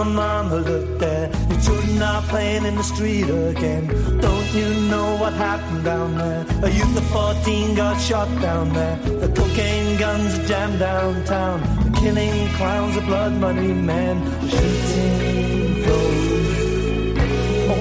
Oh, 0.00 0.04
mama, 0.04 0.14
mama, 0.14 0.56
look 0.58 1.00
there. 1.00 1.28
Your 1.50 1.60
children 1.60 2.02
are 2.02 2.22
playing 2.22 2.64
in 2.66 2.76
the 2.76 2.84
street 2.84 3.28
again. 3.28 3.88
Don't 4.20 4.54
you 4.54 4.72
know 4.88 5.16
what 5.16 5.32
happened 5.32 5.82
down 5.82 6.16
there? 6.16 6.46
A 6.62 6.70
youth 6.70 6.96
of 6.96 7.04
14 7.10 7.74
got 7.74 8.00
shot 8.00 8.28
down 8.40 8.72
there. 8.72 8.96
The 8.96 9.26
cocaine 9.34 9.98
guns 9.98 10.38
are 10.38 10.46
jammed 10.46 10.78
downtown. 10.78 11.62
The 11.82 11.90
killing 11.98 12.48
clowns, 12.54 12.94
the 12.94 13.00
blood 13.00 13.32
money 13.40 13.72
men. 13.72 14.24
The 14.24 14.50
shooting 14.50 15.82
flows. 15.82 16.58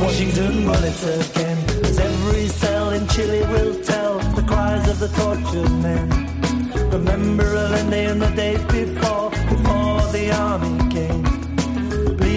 Washington 0.01 0.65
bullets 0.65 1.03
again. 1.03 1.57
As 1.85 1.99
every 1.99 2.47
cell 2.47 2.89
in 2.93 3.07
Chile 3.09 3.41
will 3.41 3.79
tell 3.83 4.17
the 4.33 4.41
cries 4.41 4.89
of 4.89 4.97
the 4.97 5.09
tortured 5.09 5.71
men. 5.83 6.09
Remember 6.89 7.45
Allende 7.45 8.05
and 8.05 8.21
the 8.23 8.31
days 8.31 8.63
before, 8.63 9.29
before 9.29 10.01
the 10.11 10.31
army 10.35 10.89
came. 10.91 11.36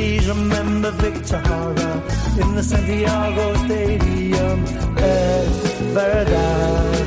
Please 0.00 0.26
remember 0.28 0.90
Victor 0.92 1.42
Jara 1.42 1.92
in 2.40 2.54
the 2.54 2.62
Santiago 2.62 3.54
Stadium. 3.66 4.64
Es 4.96 5.80
verdad, 5.92 7.06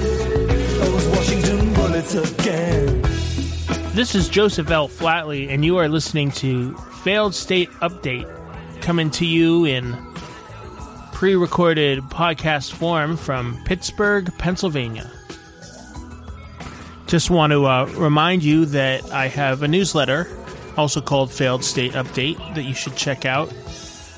those 0.80 1.08
Washington 1.08 1.74
bullets 1.74 2.14
again. 2.14 3.02
This 3.96 4.14
is 4.14 4.30
Joseph 4.30 4.70
L. 4.70 4.88
Flatley, 4.88 5.50
and 5.50 5.66
you 5.66 5.78
are 5.78 5.90
listening 5.90 6.30
to 6.34 6.78
Failed 7.04 7.34
State 7.34 7.72
Update, 7.82 8.30
coming 8.82 9.10
to 9.10 9.26
you 9.26 9.66
in 9.66 9.98
pre 11.14 11.36
recorded 11.36 11.98
podcast 12.12 12.74
form 12.74 13.18
from 13.18 13.60
Pittsburgh, 13.66 14.32
Pennsylvania. 14.38 15.10
Just 17.08 17.32
want 17.32 17.54
to 17.54 17.66
uh, 17.66 17.86
remind 17.98 18.44
you 18.44 18.68
that 18.68 19.12
I 19.12 19.30
have 19.30 19.64
a 19.64 19.68
newsletter, 19.68 20.28
also 20.78 21.02
called 21.02 21.32
Failed 21.32 21.64
State 21.64 21.94
Update, 21.94 22.38
that 22.56 22.64
you 22.64 22.74
should 22.74 22.96
check 22.96 23.26
out. 23.26 23.54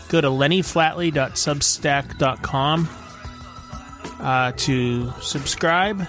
Go 0.10 0.22
to 0.22 0.28
lennyflatley.substack.com 0.28 2.90
uh, 4.20 4.52
to 4.54 5.12
subscribe. 5.22 6.08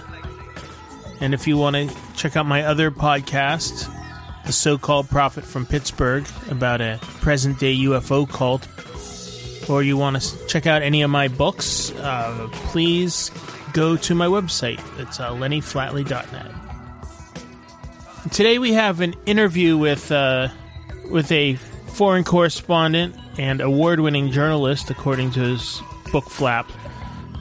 And 1.19 1.33
if 1.33 1.47
you 1.47 1.57
want 1.57 1.75
to 1.75 1.89
check 2.15 2.37
out 2.37 2.45
my 2.45 2.63
other 2.63 2.91
podcast, 2.91 3.91
The 4.45 4.53
So 4.53 4.77
Called 4.77 5.09
Prophet 5.09 5.43
from 5.43 5.65
Pittsburgh, 5.65 6.27
about 6.49 6.79
a 6.79 6.99
present 7.21 7.59
day 7.59 7.75
UFO 7.75 8.29
cult, 8.29 8.67
or 9.69 9.83
you 9.83 9.97
want 9.97 10.21
to 10.21 10.47
check 10.47 10.67
out 10.67 10.83
any 10.83 11.01
of 11.01 11.09
my 11.09 11.27
books, 11.27 11.91
uh, 11.91 12.47
please 12.51 13.31
go 13.73 13.97
to 13.97 14.15
my 14.15 14.27
website. 14.27 14.79
It's 14.99 15.19
uh, 15.19 15.31
lennyflatley.net. 15.31 16.66
Today 18.31 18.59
we 18.59 18.73
have 18.73 19.01
an 19.01 19.15
interview 19.25 19.77
with 19.77 20.11
uh, 20.11 20.49
with 21.09 21.31
a 21.31 21.55
foreign 21.87 22.23
correspondent 22.23 23.15
and 23.37 23.61
award-winning 23.61 24.31
journalist, 24.31 24.89
according 24.89 25.31
to 25.31 25.39
his 25.39 25.81
book 26.11 26.29
flap, 26.29 26.69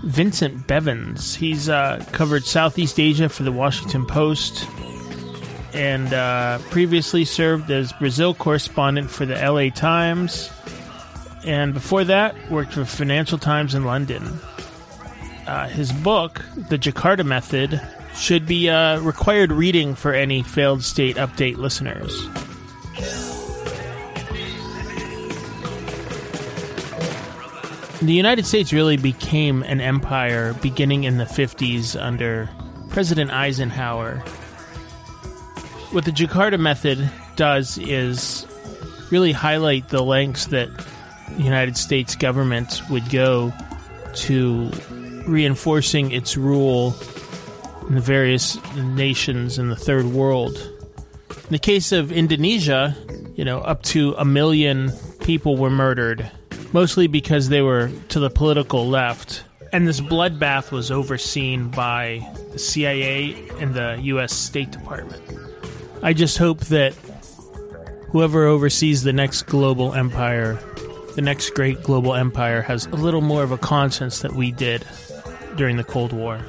Vincent 0.05 0.67
Bevins. 0.67 1.35
He's 1.35 1.69
uh, 1.69 2.05
covered 2.13 2.45
Southeast 2.45 3.01
Asia 3.01 3.29
for 3.29 3.43
the 3.43 3.53
Washington 3.53 4.07
Post 4.07 4.69
and 5.73 6.13
uh, 6.15 6.59
previously 6.71 7.25
served 7.25 7.71
as 7.71 7.93
Brazil 7.95 8.35
correspondent 8.35 9.11
for 9.11 9.27
the 9.27 9.35
LA 9.35 9.69
Times. 9.69 10.51
And 11.45 11.75
before 11.75 12.05
that, 12.05 12.35
worked 12.51 12.73
for 12.75 12.85
Financial 12.85 13.39
Times 13.39 13.75
in 13.75 13.85
London. 13.85 14.41
Uh, 15.47 15.69
his 15.69 15.93
book, 15.93 16.43
The 16.71 16.79
Jakarta 16.79 17.25
Method, 17.25 17.81
should 18.17 18.47
be 18.47 18.69
uh, 18.69 19.01
required 19.01 19.53
reading 19.53 19.95
for 19.95 20.13
any 20.13 20.43
failed 20.43 20.83
state 20.83 21.17
update 21.17 21.57
listeners. 21.57 22.29
The 28.03 28.13
United 28.13 28.47
States 28.47 28.73
really 28.73 28.97
became 28.97 29.63
an 29.63 29.81
empire 29.81 30.53
beginning 30.55 31.05
in 31.05 31.17
the 31.17 31.25
50s 31.25 32.01
under 32.01 32.49
President 32.91 33.31
Eisenhower. 33.31 34.19
What 35.93 36.05
the 36.05 36.11
Jakarta 36.11 36.59
method 36.59 37.11
does 37.37 37.79
is 37.79 38.47
really 39.11 39.33
highlight 39.33 39.89
the 39.89 40.03
lengths 40.03 40.47
that 40.47 40.69
the 41.37 41.43
United 41.43 41.77
States 41.77 42.17
government 42.17 42.83
would 42.91 43.09
go 43.11 43.53
to 44.15 44.71
reinforcing 45.27 46.13
its 46.13 46.37
rule 46.37 46.95
in 47.89 47.95
the 47.95 48.01
various 48.01 48.59
nations 48.75 49.59
in 49.59 49.69
the 49.69 49.77
third 49.77 50.07
world. 50.07 50.57
In 51.31 51.51
the 51.51 51.59
case 51.59 51.93
of 51.93 52.11
Indonesia, 52.11 52.97
you 53.35 53.45
know, 53.45 53.61
up 53.61 53.83
to 53.85 54.15
a 54.19 54.25
million 54.25 54.91
people 55.21 55.57
were 55.57 55.71
murdered, 55.71 56.31
mostly 56.73 57.07
because 57.07 57.49
they 57.49 57.63
were 57.63 57.91
to 58.09 58.19
the 58.19 58.31
political 58.31 58.89
left. 58.89 59.45
And 59.73 59.87
this 59.87 60.01
bloodbath 60.01 60.71
was 60.73 60.91
overseen 60.91 61.71
by 61.71 62.29
the 62.53 62.59
CIA 62.59 63.49
and 63.61 63.75
the 63.75 63.99
US 64.03 64.33
State 64.33 64.71
Department. 64.71 65.23
I 66.03 66.13
just 66.13 66.39
hope 66.39 66.61
that 66.67 66.95
whoever 68.11 68.47
oversees 68.47 69.03
the 69.03 69.13
next 69.13 69.43
global 69.43 69.93
empire, 69.95 70.59
the 71.15 71.23
next 71.23 71.51
great 71.51 71.83
global 71.83 72.15
empire, 72.15 72.63
has 72.63 72.87
a 72.87 72.97
little 72.97 73.21
more 73.21 73.43
of 73.43 73.53
a 73.53 73.59
conscience 73.59 74.21
that 74.21 74.33
we 74.33 74.53
did 74.53 74.85
during 75.57 75.77
the 75.77 75.85
Cold 75.85 76.13
War. 76.13 76.41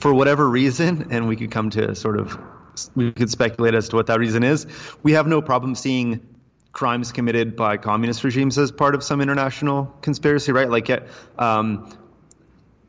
For 0.00 0.14
whatever 0.14 0.48
reason, 0.48 1.08
and 1.10 1.28
we 1.28 1.36
could 1.36 1.50
come 1.50 1.68
to 1.70 1.94
sort 1.94 2.18
of, 2.18 2.38
we 2.94 3.12
could 3.12 3.30
speculate 3.30 3.74
as 3.74 3.90
to 3.90 3.96
what 3.96 4.06
that 4.06 4.18
reason 4.18 4.42
is. 4.42 4.66
We 5.02 5.12
have 5.12 5.26
no 5.26 5.42
problem 5.42 5.74
seeing 5.74 6.26
crimes 6.72 7.12
committed 7.12 7.56
by 7.56 7.76
communist 7.76 8.22
regimes 8.24 8.58
as 8.58 8.70
part 8.70 8.94
of 8.94 9.02
some 9.02 9.20
international 9.20 9.86
conspiracy, 10.02 10.52
right? 10.52 10.70
Like, 10.70 10.88
um, 11.38 11.92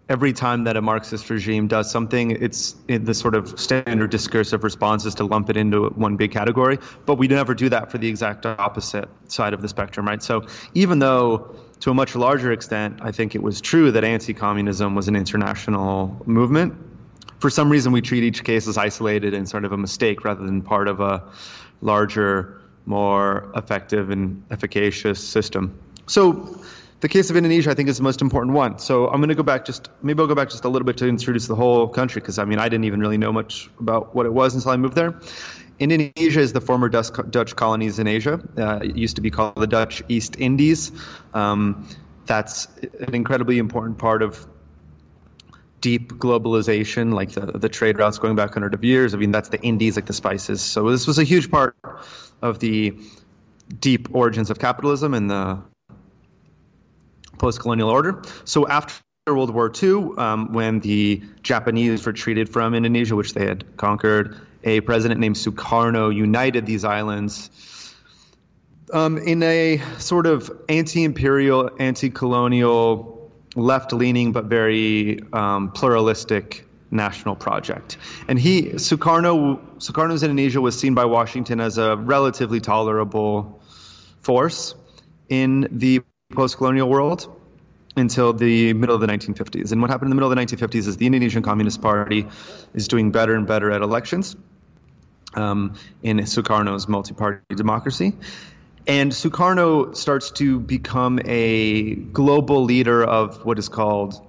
every 0.07 0.33
time 0.33 0.65
that 0.65 0.75
a 0.75 0.81
Marxist 0.81 1.29
regime 1.29 1.67
does 1.67 1.89
something, 1.89 2.31
it's 2.31 2.75
in 2.87 3.05
the 3.05 3.13
sort 3.13 3.33
of 3.33 3.57
standard 3.59 4.11
discursive 4.11 4.63
response 4.63 5.05
is 5.05 5.15
to 5.15 5.23
lump 5.23 5.49
it 5.49 5.55
into 5.55 5.87
one 5.89 6.17
big 6.17 6.31
category. 6.31 6.77
But 7.05 7.15
we 7.15 7.27
never 7.27 7.55
do 7.55 7.69
that 7.69 7.89
for 7.89 7.97
the 7.97 8.09
exact 8.09 8.45
opposite 8.45 9.07
side 9.29 9.53
of 9.53 9.61
the 9.61 9.69
spectrum, 9.69 10.05
right? 10.05 10.21
So 10.21 10.45
even 10.73 10.99
though 10.99 11.55
to 11.79 11.91
a 11.91 11.93
much 11.93 12.15
larger 12.15 12.51
extent, 12.51 12.99
I 13.01 13.11
think 13.11 13.35
it 13.35 13.41
was 13.41 13.61
true 13.61 13.91
that 13.91 14.03
anti-communism 14.03 14.93
was 14.93 15.07
an 15.07 15.15
international 15.15 16.21
movement. 16.25 16.75
For 17.39 17.49
some 17.49 17.71
reason, 17.71 17.91
we 17.91 18.01
treat 18.01 18.23
each 18.23 18.43
case 18.43 18.67
as 18.67 18.77
isolated 18.77 19.33
and 19.33 19.49
sort 19.49 19.65
of 19.65 19.71
a 19.71 19.77
mistake 19.77 20.23
rather 20.23 20.45
than 20.45 20.61
part 20.61 20.87
of 20.87 20.99
a 20.99 21.23
larger, 21.81 22.60
more 22.85 23.51
effective 23.55 24.09
and 24.09 24.43
efficacious 24.51 25.25
system. 25.25 25.77
So 26.07 26.59
the 27.01 27.09
case 27.09 27.29
of 27.29 27.35
Indonesia, 27.35 27.71
I 27.71 27.73
think, 27.73 27.89
is 27.89 27.97
the 27.97 28.03
most 28.03 28.21
important 28.21 28.55
one. 28.55 28.77
So 28.77 29.07
I'm 29.07 29.17
going 29.17 29.29
to 29.29 29.35
go 29.35 29.43
back 29.43 29.65
just 29.65 29.89
maybe 30.03 30.21
I'll 30.21 30.27
go 30.27 30.35
back 30.35 30.49
just 30.49 30.65
a 30.65 30.69
little 30.69 30.85
bit 30.85 30.97
to 30.97 31.07
introduce 31.07 31.47
the 31.47 31.55
whole 31.55 31.87
country 31.87 32.21
because 32.21 32.37
I 32.39 32.45
mean 32.45 32.59
I 32.59 32.69
didn't 32.69 32.85
even 32.85 32.99
really 32.99 33.17
know 33.17 33.33
much 33.33 33.69
about 33.79 34.15
what 34.15 34.25
it 34.25 34.33
was 34.33 34.55
until 34.55 34.71
I 34.71 34.77
moved 34.77 34.95
there. 34.95 35.19
Indonesia 35.79 36.39
is 36.39 36.53
the 36.53 36.61
former 36.61 36.89
Dutch, 36.89 37.55
colonies 37.55 37.97
in 37.97 38.05
Asia. 38.05 38.39
Uh, 38.55 38.79
it 38.83 38.95
used 38.95 39.15
to 39.15 39.21
be 39.21 39.31
called 39.31 39.55
the 39.55 39.65
Dutch 39.65 40.03
East 40.09 40.35
Indies. 40.37 40.91
Um, 41.33 41.87
that's 42.27 42.67
an 42.99 43.15
incredibly 43.15 43.57
important 43.57 43.97
part 43.97 44.21
of 44.21 44.45
deep 45.79 46.13
globalization, 46.13 47.15
like 47.15 47.31
the, 47.31 47.47
the 47.57 47.67
trade 47.67 47.97
routes 47.97 48.19
going 48.19 48.35
back 48.35 48.53
hundreds 48.53 48.75
of 48.75 48.83
years. 48.83 49.15
I 49.15 49.17
mean, 49.17 49.31
that's 49.31 49.49
the 49.49 49.59
Indies, 49.61 49.95
like 49.95 50.05
the 50.05 50.13
spices. 50.13 50.61
So 50.61 50.91
this 50.91 51.07
was 51.07 51.17
a 51.17 51.23
huge 51.23 51.49
part 51.49 51.75
of 52.41 52.59
the 52.59 52.93
deep 53.79 54.13
origins 54.13 54.49
of 54.49 54.59
capitalism 54.59 55.13
and 55.13 55.29
the 55.29 55.59
post-colonial 57.37 57.89
order. 57.89 58.21
So 58.45 58.67
after 58.67 59.01
World 59.27 59.53
War 59.53 59.71
II, 59.71 60.11
um, 60.17 60.51
when 60.53 60.79
the 60.79 61.21
Japanese 61.43 62.05
retreated 62.05 62.49
from 62.49 62.73
Indonesia, 62.73 63.15
which 63.15 63.33
they 63.33 63.45
had 63.45 63.77
conquered, 63.77 64.39
a 64.63 64.81
president 64.81 65.19
named 65.19 65.35
Sukarno 65.35 66.13
united 66.13 66.65
these 66.65 66.83
islands 66.83 67.49
um, 68.93 69.17
in 69.17 69.41
a 69.43 69.81
sort 69.97 70.27
of 70.27 70.51
anti-imperial, 70.69 71.69
anti-colonial, 71.79 73.31
left-leaning 73.55 74.31
but 74.31 74.45
very 74.45 75.19
um, 75.33 75.71
pluralistic 75.71 76.65
national 76.91 77.35
project. 77.35 77.97
And 78.27 78.37
he, 78.37 78.63
Sukarno, 78.73 79.59
Sukarno's 79.77 80.23
Indonesia 80.23 80.61
was 80.61 80.77
seen 80.77 80.93
by 80.93 81.05
Washington 81.05 81.59
as 81.59 81.77
a 81.77 81.95
relatively 81.95 82.59
tolerable 82.59 83.61
force 84.21 84.75
in 85.29 85.67
the 85.71 86.01
post-colonial 86.33 86.89
world 86.89 87.37
until 87.95 88.33
the 88.33 88.73
middle 88.73 88.95
of 88.95 89.01
the 89.01 89.07
1950s. 89.07 89.71
And 89.71 89.81
what 89.81 89.89
happened 89.89 90.07
in 90.07 90.09
the 90.11 90.15
middle 90.15 90.31
of 90.31 90.37
the 90.37 90.57
1950s 90.57 90.87
is 90.87 90.97
the 90.97 91.05
Indonesian 91.05 91.43
Communist 91.43 91.81
Party 91.81 92.27
is 92.73 92.87
doing 92.87 93.11
better 93.11 93.35
and 93.35 93.45
better 93.45 93.71
at 93.71 93.81
elections 93.81 94.35
um, 95.33 95.75
in 96.03 96.17
Sukarno's 96.19 96.87
multi-party 96.87 97.55
democracy. 97.55 98.13
And 98.87 99.11
Sukarno 99.11 99.95
starts 99.95 100.31
to 100.31 100.59
become 100.59 101.19
a 101.25 101.95
global 101.95 102.63
leader 102.63 103.03
of 103.03 103.45
what 103.45 103.59
is 103.59 103.69
called, 103.69 104.25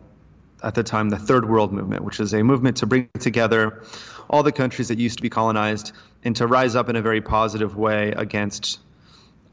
at 0.63 0.75
the 0.75 0.83
time, 0.83 1.11
the 1.11 1.19
Third 1.19 1.49
World 1.49 1.73
Movement, 1.73 2.05
which 2.05 2.21
is 2.21 2.33
a 2.35 2.43
movement 2.43 2.77
to 2.79 2.87
bring 2.87 3.09
together 3.19 3.83
all 4.31 4.43
the 4.43 4.53
countries 4.53 4.89
that 4.89 4.99
used 4.99 5.19
to 5.19 5.23
be 5.23 5.31
colonized 5.31 5.93
and 6.25 6.35
to 6.37 6.47
rise 6.47 6.77
up 6.77 6.89
in 6.89 6.97
a 6.97 7.03
very 7.03 7.21
positive 7.21 7.77
way 7.77 8.13
against 8.13 8.79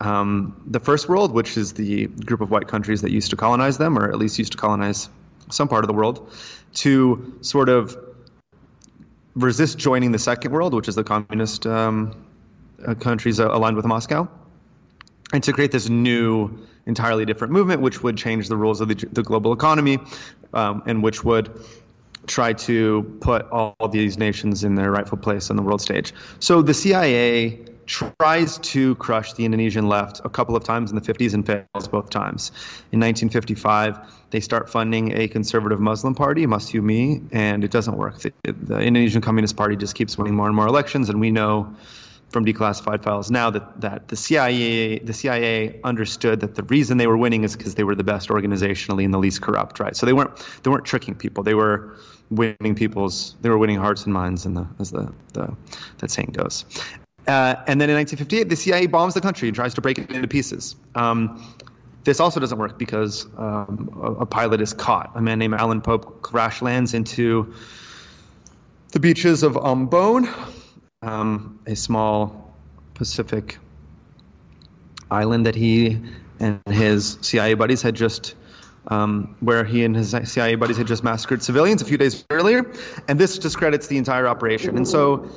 um, 0.02 0.62
the 0.66 0.80
First 0.80 1.10
World, 1.10 1.34
which 1.34 1.58
is 1.58 1.74
the 1.74 2.08
group 2.08 2.42
of 2.42 2.52
white 2.52 2.68
countries 2.68 3.02
that 3.02 3.12
used 3.12 3.30
to 3.32 3.36
colonize 3.36 3.78
them, 3.78 3.98
or 3.98 4.10
at 4.10 4.18
least 4.18 4.38
used 4.40 4.54
to 4.54 4.58
colonize 4.58 5.10
some 5.50 5.68
part 5.68 5.84
of 5.84 5.88
the 5.88 5.94
world, 5.94 6.32
to 6.76 7.38
sort 7.42 7.70
of 7.70 7.98
resist 9.36 9.78
joining 9.78 10.12
the 10.12 10.20
Second 10.20 10.52
World, 10.52 10.74
which 10.74 10.88
is 10.88 10.96
the 10.96 11.04
communist 11.04 11.66
um, 11.66 12.16
uh, 12.86 12.94
countries 12.94 13.40
aligned 13.40 13.76
with 13.76 13.86
Moscow 13.86 14.30
and 15.34 15.44
to 15.44 15.54
create 15.54 15.72
this 15.72 15.90
new, 15.90 16.66
entirely 16.86 17.26
different 17.26 17.54
movement, 17.54 17.82
which 17.82 18.02
would 18.04 18.18
change 18.18 18.48
the 18.48 18.58
rules 18.58 18.82
of 18.82 18.88
the, 18.88 18.96
the 19.12 19.24
global 19.24 19.54
economy, 19.54 20.00
um, 20.54 20.84
and 20.86 21.04
which 21.04 21.24
would 21.24 21.50
try 22.28 22.54
to 22.54 23.18
put 23.22 23.50
all 23.50 23.76
these 23.92 24.18
nations 24.18 24.64
in 24.64 24.76
their 24.76 24.92
rightful 24.92 25.18
place 25.18 25.50
on 25.50 25.56
the 25.56 25.62
world 25.62 25.82
stage. 25.82 26.14
So 26.40 26.62
the 26.62 26.74
CIA 26.74 27.60
tries 27.90 28.60
to 28.60 28.94
crush 28.96 29.34
the 29.34 29.46
Indonesian 29.46 29.90
left 29.90 30.22
a 30.24 30.30
couple 30.30 30.56
of 30.56 30.64
times 30.64 30.92
in 30.92 30.96
the 30.96 31.02
50s 31.02 31.34
and 31.34 31.44
fails 31.44 31.88
both 31.88 32.12
times. 32.12 32.52
In 32.92 33.00
1955, 33.00 33.98
they 34.30 34.40
start 34.40 34.70
funding 34.70 35.20
a 35.20 35.28
conservative 35.28 35.80
Muslim 35.80 36.14
party, 36.14 36.46
Masyumi, 36.46 37.24
and 37.32 37.64
it 37.64 37.72
doesn't 37.72 37.98
work. 37.98 38.20
The, 38.20 38.32
the 38.44 38.80
Indonesian 38.80 39.22
Communist 39.22 39.58
Party 39.58 39.76
just 39.76 39.96
keeps 39.96 40.20
winning 40.20 40.36
more 40.36 40.46
and 40.46 40.56
more 40.56 40.68
elections, 40.68 41.10
and 41.10 41.20
we 41.20 41.32
know 41.32 41.76
from 42.30 42.46
declassified 42.46 43.04
files 43.04 43.32
now 43.32 43.50
that, 43.50 43.82
that 43.82 44.08
the 44.08 44.16
CIA 44.16 45.00
the 45.00 45.14
CIA 45.14 45.80
understood 45.84 46.42
that 46.42 46.56
the 46.56 46.64
reason 46.64 46.98
they 46.98 47.08
were 47.08 47.18
winning 47.18 47.44
is 47.44 47.56
because 47.56 47.76
they 47.76 47.84
were 47.84 47.96
the 47.96 48.04
best 48.04 48.30
organizationally 48.30 49.04
and 49.04 49.14
the 49.14 49.18
least 49.18 49.42
corrupt, 49.42 49.80
right? 49.80 49.96
So 49.96 50.06
they 50.06 50.14
weren't 50.14 50.32
they 50.64 50.70
weren't 50.70 50.86
tricking 50.86 51.16
people. 51.16 51.44
They 51.44 51.56
were 51.56 51.98
winning 52.30 52.76
people's 52.76 53.36
they 53.42 53.50
were 53.50 53.58
winning 53.58 53.78
hearts 53.78 54.04
and 54.06 54.14
minds, 54.14 54.46
and 54.46 54.56
the 54.56 54.68
as 54.80 54.92
the, 54.92 55.12
the 55.34 55.56
that 55.98 56.12
saying 56.12 56.34
goes. 56.34 56.66
Uh, 57.28 57.56
and 57.68 57.80
then 57.80 57.90
in 57.90 57.96
1958, 57.96 58.50
the 58.50 58.56
CIA 58.56 58.88
bombs 58.88 59.14
the 59.14 59.22
country 59.22 59.50
and 59.50 59.56
tries 59.56 59.74
to 59.76 59.82
break 59.82 60.00
it 60.00 60.10
into 60.10 60.28
pieces. 60.28 60.76
Um, 60.96 61.44
this 62.04 62.20
also 62.20 62.40
doesn't 62.40 62.58
work 62.58 62.80
because 62.80 63.28
um, 63.38 63.90
a, 64.02 64.12
a 64.22 64.26
pilot 64.26 64.62
is 64.62 64.74
caught. 64.74 65.12
A 65.16 65.22
man 65.22 65.38
named 65.38 65.54
Allen 65.54 65.82
Pope 65.82 66.22
crash 66.22 66.62
lands 66.62 66.94
into 66.94 67.54
the 68.94 69.00
beaches 69.00 69.44
of 69.44 69.54
Ambon 69.54 70.28
um, 71.02 71.60
a 71.66 71.76
small 71.76 72.54
Pacific 72.94 73.58
island 75.10 75.46
that 75.46 75.56
he 75.56 76.00
and 76.40 76.62
his 76.68 77.18
CIA 77.22 77.54
buddies 77.54 77.82
had 77.82 77.96
just, 77.96 78.36
um, 78.88 79.36
where 79.40 79.64
he 79.64 79.84
and 79.84 79.96
his 79.96 80.16
CIA 80.26 80.56
buddies 80.56 80.78
had 80.78 80.88
just 80.88 81.04
massacred 81.04 81.42
civilians 81.42 81.82
a 81.82 81.86
few 81.86 81.98
days 81.98 82.26
earlier, 82.30 82.72
and 83.08 83.20
this 83.20 83.38
discredits 83.38 83.88
the 83.88 83.98
entire 83.98 84.28
operation. 84.28 84.78
And 84.78 84.88
so, 84.88 85.30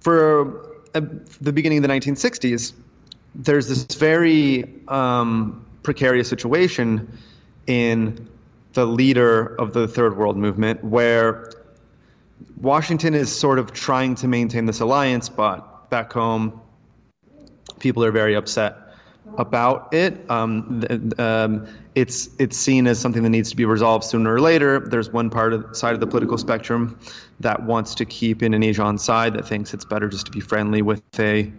for 0.00 0.66
uh, 0.94 1.00
the 1.40 1.52
beginning 1.52 1.78
of 1.78 1.82
the 1.82 1.88
1960s, 1.88 2.72
there's 3.34 3.68
this 3.68 3.84
very 3.96 4.80
um, 4.88 5.64
precarious 5.82 6.28
situation 6.28 7.18
in 7.66 8.28
the 8.72 8.86
leader 8.86 9.56
of 9.56 9.72
the 9.72 9.88
Third 9.88 10.16
World 10.16 10.36
Movement, 10.36 10.82
where 10.84 11.50
Washington 12.60 13.14
is 13.14 13.34
sort 13.34 13.58
of 13.58 13.72
trying 13.72 14.14
to 14.16 14.28
maintain 14.28 14.66
this 14.66 14.80
alliance, 14.80 15.28
but 15.28 15.90
back 15.90 16.12
home, 16.12 16.60
people 17.78 18.04
are 18.04 18.10
very 18.10 18.34
upset 18.34 18.76
about 19.38 19.92
it. 19.92 20.28
Um, 20.30 20.84
um, 21.18 21.66
it's 21.94 22.30
it's 22.38 22.56
seen 22.56 22.86
as 22.86 22.98
something 22.98 23.22
that 23.22 23.30
needs 23.30 23.50
to 23.50 23.56
be 23.56 23.64
resolved 23.64 24.04
sooner 24.04 24.34
or 24.34 24.40
later. 24.40 24.80
There's 24.80 25.10
one 25.10 25.30
part 25.30 25.52
of 25.52 25.76
side 25.76 25.94
of 25.94 26.00
the 26.00 26.06
political 26.06 26.38
spectrum 26.38 26.98
that 27.40 27.62
wants 27.62 27.94
to 27.96 28.04
keep 28.04 28.42
Indonesia 28.42 28.82
on 28.82 28.98
side, 28.98 29.34
that 29.34 29.46
thinks 29.46 29.74
it's 29.74 29.84
better 29.84 30.08
just 30.08 30.26
to 30.26 30.32
be 30.32 30.40
friendly 30.40 30.82
with 30.82 31.02
a 31.18 31.52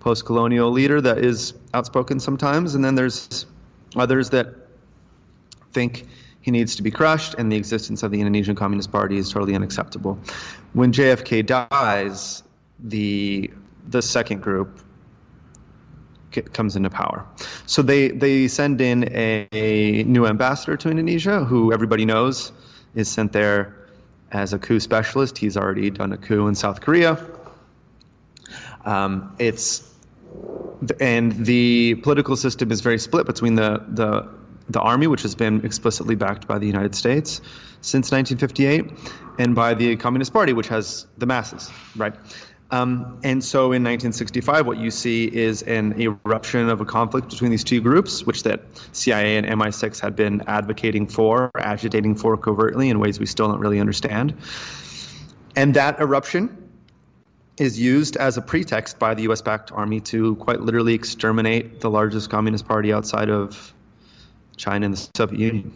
post-colonial 0.00 0.70
leader 0.70 1.00
that 1.00 1.18
is 1.18 1.52
outspoken 1.74 2.20
sometimes, 2.20 2.74
and 2.74 2.84
then 2.84 2.94
there's 2.94 3.46
others 3.96 4.30
that 4.30 4.46
think 5.72 6.06
he 6.42 6.50
needs 6.50 6.76
to 6.76 6.82
be 6.82 6.90
crushed, 6.90 7.34
and 7.34 7.52
the 7.52 7.56
existence 7.56 8.02
of 8.02 8.10
the 8.10 8.20
Indonesian 8.20 8.54
Communist 8.54 8.90
Party 8.90 9.18
is 9.18 9.30
totally 9.30 9.54
unacceptable. 9.54 10.18
When 10.72 10.92
JFK 10.92 11.44
dies, 11.44 12.42
the 12.78 13.50
the 13.88 14.02
second 14.02 14.40
group 14.40 14.80
comes 16.52 16.76
into 16.76 16.90
power. 16.90 17.26
So 17.66 17.82
they 17.82 18.08
they 18.08 18.48
send 18.48 18.80
in 18.80 19.04
a, 19.12 19.48
a, 19.52 20.04
new 20.04 20.26
ambassador 20.26 20.76
to 20.76 20.90
Indonesia, 20.90 21.44
who 21.44 21.72
everybody 21.72 22.04
knows 22.04 22.52
is 22.94 23.08
sent 23.08 23.32
there 23.32 23.76
as 24.32 24.52
a 24.52 24.58
coup 24.58 24.80
specialist. 24.80 25.36
He's 25.36 25.56
already 25.56 25.90
done 25.90 26.12
a 26.12 26.16
coup 26.16 26.46
in 26.46 26.54
South 26.54 26.80
Korea. 26.80 27.18
Um, 28.84 29.34
it's 29.38 29.92
and 31.00 31.32
the 31.44 31.96
political 31.96 32.36
system 32.36 32.70
is 32.70 32.80
very 32.80 32.98
split 32.98 33.26
between 33.26 33.56
the 33.56 33.84
the 33.88 34.39
the 34.68 34.80
Army, 34.80 35.06
which 35.06 35.22
has 35.22 35.34
been 35.34 35.64
explicitly 35.64 36.14
backed 36.14 36.46
by 36.46 36.58
the 36.58 36.66
United 36.66 36.94
States 36.94 37.40
since 37.80 38.12
1958, 38.12 39.10
and 39.38 39.54
by 39.54 39.74
the 39.74 39.96
Communist 39.96 40.32
Party, 40.32 40.52
which 40.52 40.68
has 40.68 41.06
the 41.18 41.26
masses, 41.26 41.70
right? 41.96 42.14
Um, 42.72 43.18
and 43.24 43.42
so 43.42 43.72
in 43.72 43.82
1965, 43.82 44.66
what 44.66 44.78
you 44.78 44.90
see 44.90 45.24
is 45.24 45.62
an 45.62 46.00
eruption 46.00 46.68
of 46.68 46.80
a 46.80 46.84
conflict 46.84 47.28
between 47.28 47.50
these 47.50 47.64
two 47.64 47.80
groups, 47.80 48.24
which 48.24 48.44
that 48.44 48.62
CIA 48.92 49.36
and 49.36 49.46
MI6 49.46 49.98
had 49.98 50.14
been 50.14 50.42
advocating 50.46 51.08
for, 51.08 51.50
agitating 51.58 52.14
for 52.14 52.36
covertly 52.36 52.88
in 52.88 53.00
ways 53.00 53.18
we 53.18 53.26
still 53.26 53.48
don't 53.48 53.58
really 53.58 53.80
understand. 53.80 54.34
And 55.56 55.74
that 55.74 55.98
eruption 55.98 56.68
is 57.56 57.78
used 57.78 58.16
as 58.16 58.36
a 58.36 58.40
pretext 58.40 58.98
by 58.98 59.14
the 59.14 59.22
US 59.30 59.42
backed 59.42 59.72
army 59.72 60.00
to 60.00 60.36
quite 60.36 60.60
literally 60.60 60.94
exterminate 60.94 61.80
the 61.80 61.90
largest 61.90 62.30
communist 62.30 62.66
party 62.66 62.92
outside 62.92 63.28
of 63.28 63.74
China 64.60 64.86
and 64.86 64.94
the 64.94 65.08
Soviet 65.16 65.40
Union. 65.40 65.72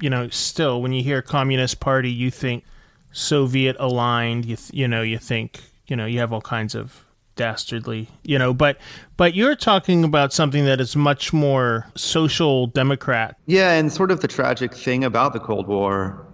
You 0.00 0.10
know, 0.10 0.28
still, 0.30 0.82
when 0.82 0.92
you 0.92 1.02
hear 1.02 1.22
Communist 1.22 1.78
Party, 1.78 2.10
you 2.10 2.30
think 2.30 2.64
Soviet 3.12 3.76
aligned. 3.78 4.44
You 4.46 4.56
th- 4.56 4.72
you 4.72 4.88
know, 4.88 5.02
you 5.02 5.18
think 5.18 5.60
you 5.86 5.96
know 5.96 6.06
you 6.06 6.18
have 6.20 6.32
all 6.32 6.40
kinds 6.40 6.74
of 6.74 7.04
dastardly 7.34 8.08
you 8.24 8.38
know 8.38 8.52
but 8.52 8.76
but 9.16 9.34
you're 9.34 9.56
talking 9.56 10.04
about 10.04 10.32
something 10.32 10.66
that 10.66 10.80
is 10.80 10.94
much 10.94 11.32
more 11.32 11.86
social 11.94 12.66
democrat 12.66 13.38
yeah 13.46 13.72
and 13.72 13.90
sort 13.90 14.10
of 14.10 14.20
the 14.20 14.28
tragic 14.28 14.74
thing 14.74 15.02
about 15.02 15.32
the 15.32 15.40
cold 15.40 15.66
war 15.66 16.26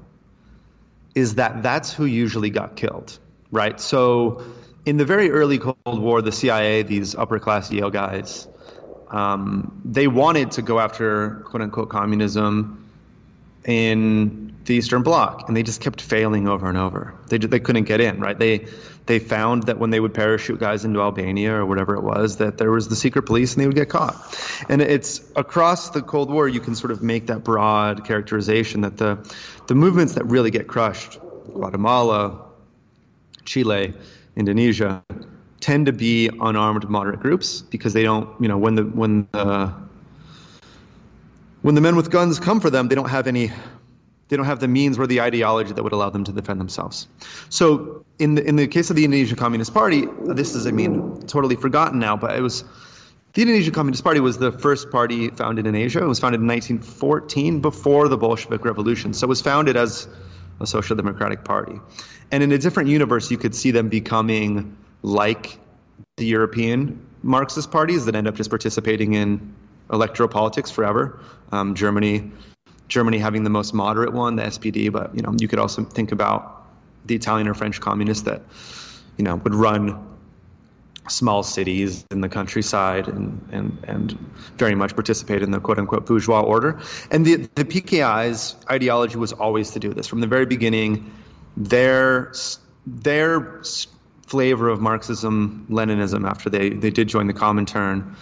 is 1.15 1.37
that 1.37 1.62
that's 1.62 1.93
who 1.93 2.05
usually 2.05 2.50
got 2.50 2.75
killed 2.75 3.19
right 3.53 3.81
so 3.81 4.43
in 4.87 4.97
the 4.97 5.05
very 5.05 5.31
early 5.31 5.59
cold 5.59 5.77
war 5.87 6.21
the 6.21 6.33
cia 6.33 6.83
these 6.83 7.15
upper 7.15 7.38
class 7.38 7.71
yale 7.71 7.91
guys 7.91 8.49
um, 9.11 9.81
they 9.85 10.07
wanted 10.07 10.50
to 10.53 10.62
go 10.62 10.81
after 10.81 11.41
quote 11.47 11.62
unquote 11.62 11.88
communism 11.88 12.85
in 13.65 14.55
the 14.65 14.75
Eastern 14.75 15.03
Bloc, 15.03 15.49
and 15.49 15.57
they 15.57 15.62
just 15.62 15.81
kept 15.81 16.00
failing 16.00 16.47
over 16.47 16.69
and 16.69 16.79
over. 16.79 17.15
They 17.29 17.38
they 17.38 17.59
couldn't 17.59 17.85
get 17.85 18.00
in, 18.00 18.21
right? 18.21 18.38
They 18.38 18.67
they 19.07 19.19
found 19.19 19.65
that 19.65 19.79
when 19.79 19.91
they 19.91 20.00
would 20.00 20.12
parachute 20.12 20.61
guys 20.61 20.85
into 20.85 21.00
Albania 21.00 21.55
or 21.55 21.65
whatever 21.65 21.95
it 21.95 22.03
was, 22.03 22.37
that 22.37 22.59
there 22.59 22.71
was 22.71 22.88
the 22.88 22.97
secret 22.97 23.23
police 23.23 23.55
and 23.55 23.62
they 23.62 23.67
would 23.67 23.75
get 23.75 23.88
caught. 23.88 24.15
And 24.69 24.83
it's 24.83 25.23
across 25.35 25.91
the 25.91 26.03
Cold 26.03 26.31
War, 26.31 26.47
you 26.47 26.61
can 26.61 26.75
sort 26.75 26.91
of 26.91 27.03
make 27.03 27.27
that 27.27 27.43
broad 27.43 28.05
characterization 28.05 28.83
that 28.83 28.99
the 28.99 29.17
the 29.67 29.75
movements 29.75 30.12
that 30.15 30.27
really 30.27 30.50
get 30.50 30.67
crushed, 30.67 31.19
Guatemala, 31.53 32.38
Chile, 33.45 33.95
Indonesia, 34.37 35.03
tend 35.61 35.87
to 35.87 35.93
be 35.93 36.29
unarmed 36.41 36.88
moderate 36.88 37.21
groups 37.21 37.62
because 37.62 37.93
they 37.93 38.03
don't, 38.03 38.29
you 38.41 38.49
know, 38.49 38.59
when 38.59 38.75
the 38.75 38.85
when 38.85 39.29
the 39.33 39.73
when 41.62 41.75
the 41.75 41.81
men 41.81 41.97
with 41.97 42.11
guns 42.11 42.38
come 42.38 42.61
for 42.61 42.71
them, 42.71 42.88
they 42.88 42.95
don't 42.95 43.11
have 43.11 43.27
any 43.27 43.50
they 44.29 44.37
don't 44.37 44.47
have 44.47 44.61
the 44.61 44.69
means 44.69 44.99
or 44.99 45.07
the 45.07 45.21
ideology 45.21 45.73
that 45.73 45.83
would 45.83 45.93
allow 45.93 46.11
them 46.11 46.25
to 46.25 46.33
defend 46.33 46.61
themselves. 46.61 47.09
So, 47.49 48.05
in 48.19 48.35
the, 48.35 48.45
in 48.45 48.57
the 48.57 48.67
case 48.67 48.91
of 48.91 48.97
the 48.97 49.05
Indonesian 49.05 49.37
Communist 49.37 49.73
Party, 49.73 50.07
this 50.25 50.55
is, 50.55 50.67
I 50.67 50.71
mean, 50.71 51.21
totally 51.27 51.57
forgotten 51.57 51.99
now, 51.99 52.17
but 52.17 52.37
it 52.37 52.43
was 52.43 52.65
the 53.33 53.43
Indonesian 53.43 53.73
Communist 53.73 54.05
Party 54.05 54.21
was 54.21 54.38
the 54.38 54.53
first 54.53 54.91
party 54.91 55.29
founded 55.31 55.67
in 55.67 55.75
Asia. 55.75 56.00
It 56.00 56.07
was 56.07 56.19
founded 56.19 56.41
in 56.41 56.47
1914 56.47 57.61
before 57.61 58.09
the 58.09 58.19
Bolshevik 58.19 58.65
Revolution. 58.65 59.15
So, 59.15 59.25
it 59.27 59.29
was 59.29 59.41
founded 59.41 59.77
as 59.77 60.09
a 60.61 60.67
social 60.67 60.97
democratic 60.97 61.45
party. 61.45 61.81
And 62.31 62.43
in 62.43 62.53
a 62.53 62.59
different 62.59 62.91
universe, 62.91 63.31
you 63.31 63.38
could 63.38 63.55
see 63.55 63.71
them 63.71 63.88
becoming 63.88 64.77
like 65.02 65.59
the 66.17 66.26
European 66.26 67.05
Marxist 67.23 67.71
parties 67.71 68.05
that 68.07 68.14
end 68.14 68.26
up 68.26 68.35
just 68.35 68.50
participating 68.50 69.14
in 69.14 69.55
electoral 69.93 70.28
politics 70.28 70.71
forever. 70.71 71.21
Um, 71.52 71.75
Germany 71.75 72.31
Germany 72.88 73.19
having 73.19 73.45
the 73.45 73.50
most 73.50 73.75
moderate 73.75 74.12
one, 74.12 74.37
the 74.37 74.45
SPD, 74.45 74.90
but 74.90 75.14
you 75.14 75.23
know 75.23 75.35
you 75.38 75.49
could 75.49 75.59
also 75.59 75.85
think 75.85 76.12
about 76.12 76.67
the 77.07 77.14
Italian 77.14 77.49
or 77.49 77.55
French 77.55 77.81
communists 77.81 78.25
that 78.25 78.43
you 79.17 79.25
know 79.25 79.37
would 79.37 79.55
run 79.55 80.05
small 81.09 81.43
cities 81.43 82.05
in 82.11 82.21
the 82.21 82.28
countryside 82.28 83.09
and 83.09 83.47
and 83.52 83.78
and 83.85 84.12
very 84.57 84.75
much 84.75 84.95
participate 84.95 85.43
in 85.43 85.50
the 85.50 85.61
quote 85.61 85.78
unquote 85.78 86.07
bourgeois 86.07 86.40
order. 86.40 86.81
And 87.11 87.25
the 87.25 87.37
the 87.55 87.64
PKI's 87.64 88.57
ideology 88.71 89.17
was 89.17 89.33
always 89.33 89.71
to 89.73 89.78
do 89.78 89.93
this 89.93 90.07
from 90.07 90.21
the 90.21 90.26
very 90.26 90.47
beginning. 90.47 91.11
Their 91.57 92.33
their 92.87 93.61
flavor 94.28 94.68
of 94.68 94.80
Marxism 94.80 95.66
Leninism 95.70 96.28
after 96.28 96.50
they 96.50 96.70
they 96.70 96.90
did 96.90 97.08
join 97.08 97.26
the 97.26 97.35
Comintern 97.35 98.14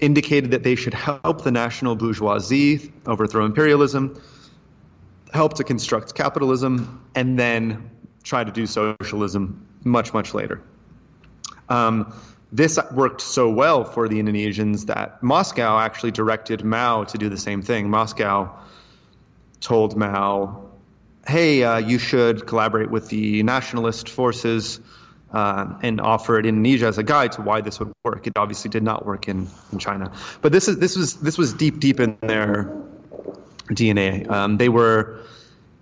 indicated 0.00 0.50
that 0.50 0.64
they 0.64 0.74
should 0.74 0.94
help 0.94 1.44
the 1.44 1.52
national 1.52 1.94
bourgeoisie 1.94 2.92
overthrow 3.06 3.44
imperialism, 3.44 4.20
help 5.32 5.54
to 5.54 5.64
construct 5.64 6.14
capitalism, 6.14 7.02
and 7.14 7.38
then 7.38 7.90
try 8.24 8.42
to 8.42 8.50
do 8.50 8.66
socialism 8.66 9.66
much, 9.84 10.12
much 10.12 10.34
later. 10.34 10.60
Um, 11.68 12.12
this 12.52 12.78
worked 12.92 13.20
so 13.20 13.48
well 13.50 13.84
for 13.84 14.08
the 14.08 14.20
Indonesians 14.20 14.86
that 14.86 15.22
Moscow 15.22 15.78
actually 15.78 16.10
directed 16.10 16.64
Mao 16.64 17.04
to 17.04 17.18
do 17.18 17.28
the 17.28 17.38
same 17.38 17.62
thing. 17.62 17.90
Moscow 17.90 18.54
told 19.60 19.96
Mao, 19.96 20.70
hey, 21.26 21.64
uh, 21.64 21.78
you 21.78 21.98
should 21.98 22.46
collaborate 22.46 22.90
with 22.90 23.08
the 23.08 23.42
nationalist 23.42 24.08
forces 24.08 24.80
uh, 25.34 25.66
and 25.82 26.00
offered 26.00 26.46
Indonesia 26.46 26.86
as 26.86 26.96
a 26.96 27.02
guide 27.02 27.32
to 27.32 27.42
why 27.42 27.60
this 27.60 27.78
would 27.80 27.92
work. 28.04 28.26
It 28.26 28.32
obviously 28.36 28.70
did 28.70 28.82
not 28.82 29.04
work 29.04 29.28
in, 29.28 29.48
in 29.72 29.78
China, 29.78 30.10
but 30.40 30.52
this 30.52 30.68
is 30.68 30.78
this 30.78 30.96
was 30.96 31.16
this 31.20 31.36
was 31.36 31.52
deep 31.52 31.80
deep 31.80 32.00
in 32.00 32.16
their 32.22 32.72
DNA. 33.70 34.28
Um, 34.30 34.56
they 34.56 34.68
were 34.68 35.20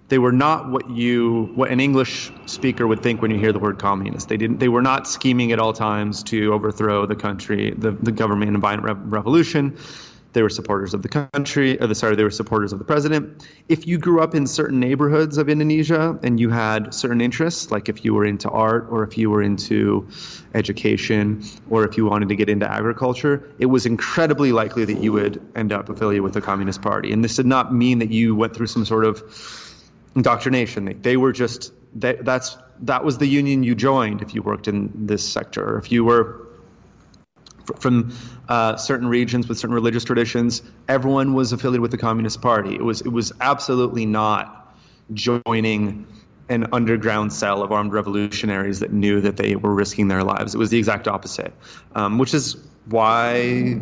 they 0.09 0.19
were 0.19 0.33
not 0.33 0.71
what 0.71 0.91
you 0.91 1.51
what 1.55 1.71
an 1.71 1.81
English 1.81 2.33
speaker 2.47 2.87
would 2.87 3.03
think 3.03 3.23
when 3.23 3.31
you 3.31 3.39
hear 3.39 3.53
the 3.53 3.59
word 3.59 3.79
communist. 3.79 4.29
They 4.29 4.37
didn't 4.37 4.59
they 4.59 4.69
were 4.69 4.83
not 4.83 5.07
scheming 5.07 5.53
at 5.53 5.59
all 5.59 5.73
times 5.73 6.23
to 6.25 6.53
overthrow 6.53 7.07
the 7.07 7.17
country, 7.17 7.71
the, 7.77 7.93
the 7.93 8.13
government 8.13 8.51
and 8.51 8.59
violent 8.59 8.99
revolution. 9.05 9.77
They 10.33 10.43
were 10.43 10.49
supporters 10.49 10.95
of 10.95 11.03
the 11.03 11.09
country, 11.09 11.79
or 11.81 11.87
the 11.87 11.95
sorry, 11.95 12.17
they 12.17 12.25
were 12.25 12.31
supporters 12.31 12.73
of 12.73 12.79
the 12.79 12.85
president. 12.85 13.47
If 13.69 13.87
you 13.87 13.99
grew 13.99 14.21
up 14.21 14.35
in 14.35 14.47
certain 14.47 14.81
neighborhoods 14.81 15.37
of 15.37 15.49
Indonesia 15.49 16.19
and 16.23 16.41
you 16.41 16.49
had 16.51 16.95
certain 16.95 17.21
interests, 17.21 17.71
like 17.71 17.89
if 17.89 18.05
you 18.05 18.15
were 18.15 18.25
into 18.25 18.49
art 18.49 18.87
or 18.91 19.03
if 19.03 19.19
you 19.19 19.31
were 19.31 19.43
into 19.43 20.09
education 20.55 21.43
or 21.69 21.85
if 21.85 21.97
you 21.97 22.07
wanted 22.07 22.29
to 22.31 22.37
get 22.37 22.49
into 22.49 22.71
agriculture, 22.71 23.51
it 23.59 23.67
was 23.67 23.85
incredibly 23.85 24.53
likely 24.53 24.85
that 24.85 25.03
you 25.03 25.12
would 25.12 25.41
end 25.55 25.73
up 25.73 25.89
affiliated 25.89 26.23
with 26.23 26.35
the 26.35 26.41
Communist 26.41 26.81
Party. 26.81 27.12
And 27.12 27.23
this 27.23 27.37
did 27.37 27.47
not 27.47 27.75
mean 27.75 27.99
that 27.99 28.11
you 28.11 28.35
went 28.35 28.55
through 28.55 28.69
some 28.69 28.85
sort 28.85 29.05
of 29.05 29.23
indoctrination. 30.15 30.85
They, 30.85 30.95
they 30.95 31.17
were 31.17 31.33
just 31.33 31.73
that, 31.97 32.25
that's 32.25 32.57
that 32.81 33.05
was 33.05 33.19
the 33.19 33.27
union 33.27 33.62
you 33.62 33.75
joined 33.75 34.23
if 34.23 34.35
you 34.35 34.43
worked 34.43 34.67
in 34.67 34.91
this 35.07 35.27
sector. 35.31 35.75
Or 35.75 35.79
if 35.79 35.93
you 35.93 36.05
were 36.05 36.42
from 37.78 38.12
uh, 38.49 38.76
certain 38.76 39.09
regions 39.09 39.49
with 39.49 39.59
certain 39.59 39.75
religious 39.75 40.04
traditions. 40.04 40.62
Everyone 40.88 41.35
was 41.35 41.52
affiliated 41.52 41.81
with 41.81 41.90
the 41.90 41.99
Communist 41.99 42.40
Party. 42.40 42.75
It 42.75 42.83
was 42.83 43.00
it 43.00 43.09
was 43.09 43.33
absolutely 43.40 44.07
not 44.07 44.75
joining 45.12 46.07
an 46.49 46.66
underground 46.73 47.33
cell 47.33 47.62
of 47.62 47.73
armed 47.73 47.92
revolutionaries 47.92 48.81
that 48.81 48.92
knew 48.92 49.21
that 49.21 49.37
they 49.37 49.57
were 49.57 49.75
risking 49.75 50.09
their 50.09 50.25
lives. 50.25 50.54
It 50.54 50.59
was 50.59 50.71
the 50.71 50.78
exact 50.78 51.09
opposite, 51.09 51.52
um, 51.95 52.19
which 52.19 52.35
is 52.35 52.57
why, 52.87 53.81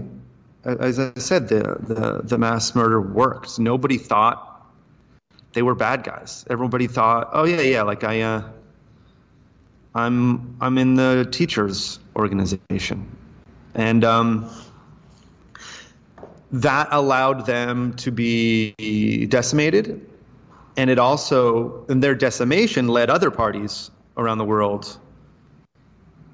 as 0.65 0.99
I 0.99 1.13
said, 1.15 1.49
the, 1.49 1.77
the 1.81 2.21
the 2.23 2.39
mass 2.39 2.75
murder 2.75 3.01
worked. 3.01 3.59
Nobody 3.59 3.99
thought 3.99 4.47
they 5.53 5.63
were 5.63 5.75
bad 5.75 6.05
guys. 6.05 6.45
Everybody 6.49 6.87
thought, 6.87 7.31
oh 7.33 7.45
yeah, 7.45 7.61
yeah, 7.61 7.83
like 7.83 8.05
I. 8.05 8.21
Uh, 8.23 8.43
I'm 9.95 10.57
I'm 10.61 10.79
in 10.79 10.95
the 10.95 11.29
teachers 11.31 11.99
organization 12.15 13.17
and 13.75 14.05
um, 14.05 14.51
that 16.53 16.89
allowed 16.91 17.47
them 17.47 17.95
to 17.95 18.11
be 18.11 19.27
decimated. 19.27 20.07
And 20.77 20.89
it 20.89 20.99
also, 20.99 21.85
and 21.89 22.03
their 22.03 22.15
decimation 22.15 22.89
led 22.89 23.11
other 23.11 23.31
parties 23.31 23.91
around 24.17 24.39
the 24.39 24.45
world 24.45 24.99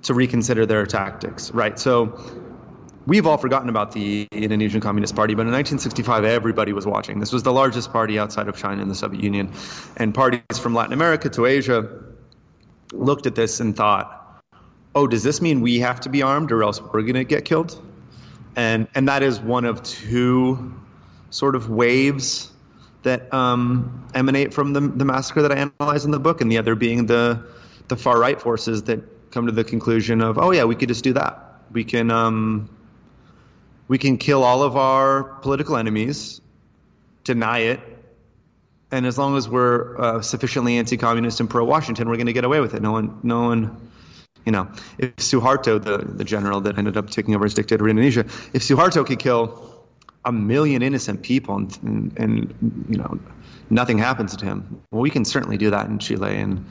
to 0.02 0.14
reconsider 0.14 0.66
their 0.66 0.86
tactics, 0.86 1.50
right? 1.50 1.78
So 1.78 2.20
we've 3.06 3.26
all 3.26 3.38
forgotten 3.38 3.68
about 3.68 3.92
the 3.92 4.28
Indonesian 4.30 4.80
Communist 4.80 5.16
Party, 5.16 5.34
but 5.34 5.42
in 5.42 5.52
1965, 5.52 6.24
everybody 6.24 6.72
was 6.72 6.86
watching. 6.86 7.18
This 7.18 7.32
was 7.32 7.42
the 7.42 7.52
largest 7.52 7.92
party 7.92 8.18
outside 8.18 8.48
of 8.48 8.56
China 8.56 8.82
in 8.82 8.88
the 8.88 8.94
Soviet 8.94 9.22
Union. 9.22 9.52
And 9.96 10.14
parties 10.14 10.58
from 10.58 10.74
Latin 10.74 10.92
America 10.92 11.28
to 11.30 11.46
Asia 11.46 11.88
looked 12.92 13.26
at 13.26 13.34
this 13.34 13.60
and 13.60 13.76
thought, 13.76 14.25
oh, 14.96 15.06
does 15.06 15.22
this 15.22 15.40
mean 15.40 15.60
we 15.60 15.78
have 15.78 16.00
to 16.00 16.08
be 16.08 16.22
armed 16.22 16.50
or 16.50 16.64
else 16.64 16.80
we're 16.80 17.02
going 17.02 17.14
to 17.14 17.24
get 17.24 17.44
killed? 17.44 17.80
And 18.56 18.88
and 18.94 19.06
that 19.08 19.22
is 19.22 19.38
one 19.38 19.66
of 19.66 19.82
two 19.82 20.74
sort 21.30 21.54
of 21.54 21.68
waves 21.68 22.50
that 23.02 23.32
um, 23.32 24.08
emanate 24.14 24.52
from 24.52 24.72
the, 24.72 24.80
the 24.80 25.04
massacre 25.04 25.42
that 25.42 25.52
I 25.52 25.56
analyze 25.56 26.04
in 26.04 26.10
the 26.10 26.18
book, 26.18 26.40
and 26.40 26.50
the 26.50 26.58
other 26.58 26.74
being 26.74 27.06
the 27.06 27.46
the 27.88 27.96
far 27.96 28.18
right 28.18 28.40
forces 28.40 28.84
that 28.84 29.30
come 29.30 29.46
to 29.46 29.52
the 29.52 29.62
conclusion 29.62 30.22
of, 30.22 30.38
oh 30.38 30.50
yeah, 30.50 30.64
we 30.64 30.74
could 30.74 30.88
just 30.88 31.04
do 31.04 31.12
that. 31.12 31.60
We 31.70 31.84
can 31.84 32.10
um, 32.10 32.70
we 33.86 33.98
can 33.98 34.16
kill 34.16 34.42
all 34.42 34.62
of 34.62 34.76
our 34.76 35.22
political 35.22 35.76
enemies, 35.76 36.40
deny 37.22 37.58
it, 37.58 37.80
and 38.90 39.04
as 39.04 39.18
long 39.18 39.36
as 39.36 39.48
we're 39.48 40.00
uh, 40.00 40.22
sufficiently 40.22 40.78
anti-communist 40.78 41.40
and 41.40 41.50
pro-Washington, 41.50 42.08
we're 42.08 42.16
going 42.16 42.26
to 42.26 42.32
get 42.32 42.44
away 42.44 42.60
with 42.60 42.74
it. 42.74 42.80
No 42.80 42.92
one, 42.92 43.20
no 43.22 43.42
one 43.42 43.90
you 44.46 44.52
know, 44.52 44.68
if 44.98 45.16
Suharto, 45.16 45.82
the, 45.82 45.98
the 45.98 46.24
general 46.24 46.60
that 46.62 46.78
ended 46.78 46.96
up 46.96 47.10
taking 47.10 47.34
over 47.34 47.44
as 47.44 47.52
dictator 47.52 47.84
in 47.88 47.98
Indonesia, 47.98 48.20
if 48.54 48.62
Suharto 48.62 49.04
could 49.04 49.18
kill 49.18 49.84
a 50.24 50.32
million 50.32 50.82
innocent 50.82 51.22
people 51.22 51.56
and, 51.56 51.78
and, 51.82 52.18
and, 52.18 52.86
you 52.88 52.96
know, 52.96 53.18
nothing 53.70 53.98
happens 53.98 54.36
to 54.36 54.44
him, 54.44 54.80
well, 54.92 55.02
we 55.02 55.10
can 55.10 55.24
certainly 55.24 55.56
do 55.56 55.70
that 55.70 55.86
in 55.86 55.98
Chile 55.98 56.36
and 56.36 56.64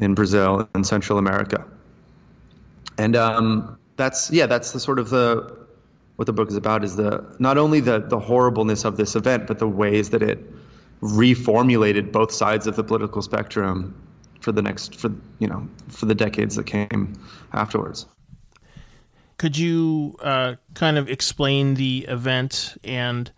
in 0.00 0.14
Brazil 0.14 0.68
and 0.74 0.86
Central 0.86 1.18
America. 1.18 1.64
And 2.98 3.14
um, 3.14 3.78
that's, 3.96 4.30
yeah, 4.32 4.46
that's 4.46 4.72
the 4.72 4.80
sort 4.80 4.98
of 4.98 5.10
the, 5.10 5.56
what 6.16 6.26
the 6.26 6.32
book 6.32 6.50
is 6.50 6.56
about 6.56 6.82
is 6.82 6.96
the, 6.96 7.24
not 7.38 7.58
only 7.58 7.78
the, 7.78 8.00
the 8.00 8.18
horribleness 8.18 8.84
of 8.84 8.96
this 8.96 9.14
event, 9.14 9.46
but 9.46 9.60
the 9.60 9.68
ways 9.68 10.10
that 10.10 10.22
it 10.22 10.44
reformulated 11.00 12.10
both 12.10 12.32
sides 12.32 12.66
of 12.66 12.74
the 12.74 12.82
political 12.82 13.22
spectrum 13.22 13.94
for 14.48 14.52
the 14.52 14.62
next 14.62 14.94
for 14.98 15.10
you 15.40 15.46
know 15.46 15.68
for 15.88 16.06
the 16.06 16.14
decades 16.14 16.56
that 16.56 16.64
came 16.64 17.12
afterwards. 17.52 18.06
Could 19.36 19.58
you 19.58 20.16
uh, 20.22 20.54
kind 20.72 20.96
of 20.96 21.10
explain 21.10 21.74
the 21.74 22.06
event 22.08 22.78
and 22.82 23.30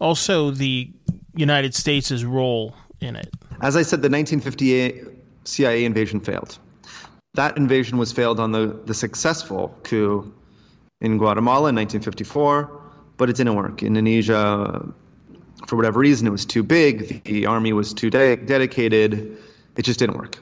also 0.00 0.52
the 0.52 0.88
United 1.34 1.74
States' 1.74 2.22
role 2.22 2.76
in 3.00 3.16
it? 3.16 3.28
As 3.60 3.76
I 3.76 3.82
said, 3.82 4.02
the 4.02 4.08
1958 4.08 5.04
CIA 5.44 5.84
invasion 5.84 6.20
failed. 6.20 6.58
That 7.34 7.56
invasion 7.56 7.98
was 7.98 8.12
failed 8.12 8.38
on 8.38 8.52
the, 8.52 8.78
the 8.86 8.94
successful 8.94 9.76
coup 9.82 10.32
in 11.00 11.18
Guatemala 11.18 11.70
in 11.70 11.74
1954, 11.74 12.70
but 13.16 13.28
it 13.28 13.34
didn't 13.36 13.56
work. 13.56 13.82
Indonesia, 13.82 14.94
for 15.66 15.74
whatever 15.76 15.98
reason, 15.98 16.26
it 16.28 16.30
was 16.30 16.46
too 16.46 16.62
big. 16.62 17.24
The 17.24 17.46
army 17.46 17.72
was 17.72 17.92
too 17.92 18.10
de- 18.10 18.36
dedicated 18.36 19.36
it 19.76 19.82
just 19.82 19.98
didn't 19.98 20.16
work. 20.16 20.41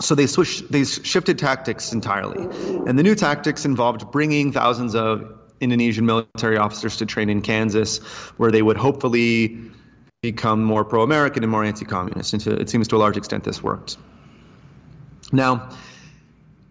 So 0.00 0.14
they 0.14 0.26
switched, 0.26 0.70
they 0.72 0.84
shifted 0.84 1.38
tactics 1.38 1.92
entirely. 1.92 2.42
And 2.86 2.98
the 2.98 3.02
new 3.02 3.14
tactics 3.14 3.64
involved 3.64 4.10
bringing 4.10 4.52
thousands 4.52 4.94
of 4.94 5.32
Indonesian 5.60 6.04
military 6.04 6.56
officers 6.56 6.96
to 6.96 7.06
train 7.06 7.30
in 7.30 7.40
Kansas, 7.42 7.98
where 8.38 8.50
they 8.50 8.62
would 8.62 8.76
hopefully 8.76 9.58
become 10.22 10.64
more 10.64 10.84
pro 10.84 11.02
American 11.02 11.42
and 11.42 11.52
more 11.52 11.64
anti 11.64 11.84
communist. 11.84 12.32
And 12.32 12.42
to, 12.42 12.52
it 12.52 12.68
seems 12.70 12.88
to 12.88 12.96
a 12.96 12.98
large 12.98 13.16
extent 13.16 13.44
this 13.44 13.62
worked. 13.62 13.96
Now, 15.32 15.70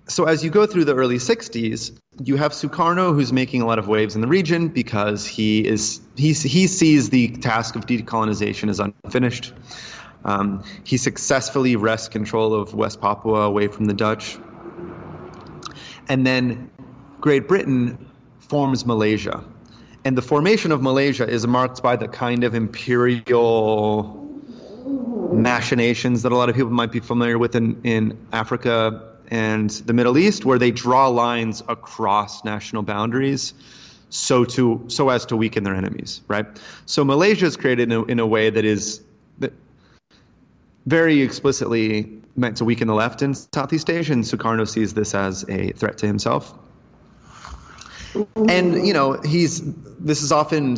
so 0.08 0.26
as 0.26 0.44
you 0.44 0.50
go 0.50 0.66
through 0.66 0.86
the 0.86 0.96
early 0.96 1.18
60s, 1.18 1.98
you 2.24 2.36
have 2.36 2.52
Sukarno 2.52 3.14
who's 3.14 3.32
making 3.32 3.62
a 3.62 3.66
lot 3.66 3.80
of 3.80 3.88
waves 3.88 4.16
in 4.16 4.22
the 4.22 4.28
region 4.28 4.68
because 4.68 5.26
he 5.26 5.66
is 5.66 6.02
he, 6.16 6.34
he 6.34 6.68
sees 6.68 7.10
the 7.10 7.30
task 7.38 7.76
of 7.76 7.86
decolonization 7.86 8.70
as 8.70 8.80
unfinished. 8.80 9.54
Um, 10.26 10.64
he 10.84 10.98
successfully 10.98 11.76
wrests 11.76 12.08
control 12.08 12.54
of 12.54 12.74
West 12.74 13.02
Papua 13.02 13.42
away 13.42 13.68
from 13.68 13.86
the 13.86 13.94
Dutch. 13.94 14.38
And 16.08 16.26
then 16.26 16.70
Great 17.22 17.48
Britain 17.48 18.10
forms 18.40 18.86
Malaysia. 18.86 19.44
And 20.06 20.18
the 20.18 20.22
formation 20.22 20.72
of 20.72 20.82
Malaysia 20.82 21.28
is 21.28 21.48
marked 21.48 21.82
by 21.82 21.96
the 21.96 22.08
kind 22.08 22.44
of 22.44 22.54
imperial 22.54 24.20
machinations 25.32 26.24
that 26.24 26.32
a 26.32 26.36
lot 26.36 26.50
of 26.50 26.56
people 26.56 26.72
might 26.72 26.92
be 26.92 27.00
familiar 27.00 27.38
with 27.38 27.56
in, 27.56 27.80
in 27.84 28.18
Africa 28.34 29.14
and 29.30 29.70
the 29.70 29.94
Middle 29.94 30.18
East, 30.18 30.46
where 30.46 30.60
they 30.60 30.72
draw 30.72 31.08
lines 31.08 31.64
across 31.68 32.44
national 32.44 32.84
boundaries 32.84 33.54
so 34.10 34.46
to 34.46 34.84
so 34.88 35.10
as 35.10 35.26
to 35.26 35.36
weaken 35.36 35.64
their 35.64 35.74
enemies, 35.74 36.22
right? 36.28 36.46
So 36.86 37.04
Malaysia 37.04 37.46
is 37.46 37.58
created 37.58 37.92
in 37.92 37.92
a, 37.92 38.04
in 38.04 38.20
a 38.20 38.28
way 38.28 38.52
that 38.52 38.64
is 38.64 39.02
that 39.40 39.54
very 40.86 41.22
explicitly 41.22 42.22
meant 42.36 42.58
to 42.58 42.66
weaken 42.66 42.88
the 42.88 42.94
left 42.94 43.22
in 43.22 43.34
Southeast 43.34 43.90
Asia, 43.90 44.14
and 44.14 44.24
Sukarno 44.24 44.68
sees 44.68 44.94
this 44.94 45.14
as 45.14 45.48
a 45.50 45.72
threat 45.74 45.98
to 46.00 46.08
himself. 46.08 46.54
And 48.48 48.86
you 48.86 48.94
know, 48.94 49.14
he's 49.22 49.62
this 50.00 50.22
is 50.22 50.32
often 50.32 50.78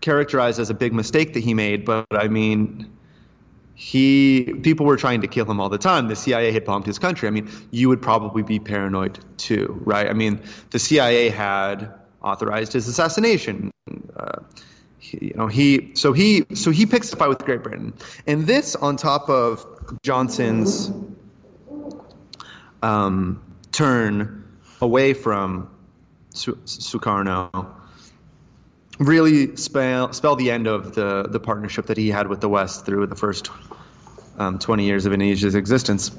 characterized 0.00 0.58
as 0.58 0.70
a 0.70 0.74
big 0.74 0.92
mistake 0.92 1.34
that 1.34 1.42
he 1.42 1.54
made, 1.54 1.84
but 1.84 2.06
I 2.10 2.28
mean, 2.28 2.90
he 3.74 4.54
people 4.62 4.86
were 4.86 4.96
trying 4.96 5.20
to 5.22 5.28
kill 5.28 5.50
him 5.50 5.60
all 5.60 5.68
the 5.68 5.78
time. 5.78 6.08
The 6.08 6.16
CIA 6.16 6.52
had 6.52 6.64
bombed 6.64 6.86
his 6.86 6.98
country. 6.98 7.28
I 7.28 7.30
mean, 7.30 7.50
you 7.70 7.88
would 7.88 8.02
probably 8.02 8.42
be 8.42 8.58
paranoid 8.58 9.18
too, 9.38 9.80
right? 9.84 10.08
I 10.08 10.12
mean, 10.12 10.40
the 10.70 10.78
CIA 10.78 11.28
had 11.30 11.92
authorized 12.22 12.72
his 12.72 12.88
assassination. 12.88 13.70
Uh, 14.16 14.40
you 15.12 15.32
know, 15.34 15.46
he 15.46 15.92
so 15.94 16.12
he 16.12 16.46
so 16.54 16.70
he 16.70 16.86
picks 16.86 17.12
a 17.12 17.16
fight 17.16 17.28
with 17.28 17.44
Great 17.44 17.62
Britain, 17.62 17.94
and 18.26 18.46
this 18.46 18.76
on 18.76 18.96
top 18.96 19.28
of 19.28 19.64
Johnson's 20.02 20.90
um, 22.82 23.42
turn 23.72 24.44
away 24.80 25.14
from 25.14 25.70
Su- 26.30 26.58
Sukarno 26.64 27.74
really 28.98 29.56
spell 29.56 30.12
spell 30.12 30.36
the 30.36 30.50
end 30.50 30.66
of 30.66 30.94
the 30.94 31.24
the 31.28 31.40
partnership 31.40 31.86
that 31.86 31.96
he 31.96 32.08
had 32.08 32.28
with 32.28 32.40
the 32.40 32.48
West 32.48 32.86
through 32.86 33.06
the 33.06 33.16
first 33.16 33.50
um, 34.38 34.58
20 34.58 34.84
years 34.84 35.06
of 35.06 35.12
Indonesia's 35.12 35.54
existence. 35.54 36.10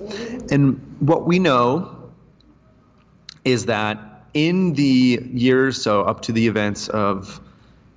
And 0.51 0.79
what 1.00 1.25
we 1.27 1.39
know 1.39 2.12
is 3.46 3.65
that 3.67 4.25
in 4.34 4.74
the 4.74 5.20
years 5.34 5.82
so 5.82 6.01
up 6.01 6.22
to 6.24 6.32
the 6.32 6.48
events 6.48 6.89
of 6.89 7.39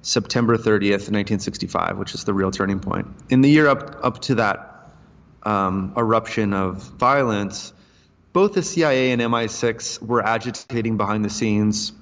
September 0.03 0.57
30th, 0.57 1.11
1965, 1.11 1.99
which 1.99 2.15
is 2.15 2.25
the 2.25 2.33
real 2.33 2.51
turning 2.51 2.81
point, 2.81 3.09
in 3.29 3.41
the 3.43 3.51
year 3.51 3.69
up 3.69 3.99
up 4.03 4.21
to 4.23 4.37
that 4.37 4.91
um, 5.43 5.93
eruption 5.97 6.53
of 6.53 6.83
violence, 6.83 7.73
both 8.33 8.55
the 8.55 8.63
CIA 8.63 9.13
and 9.13 9.21
MI6 9.21 10.03
were 10.03 10.25
agitating 10.25 10.97
behind 10.97 11.25
the 11.25 11.31
scenes 11.31 11.93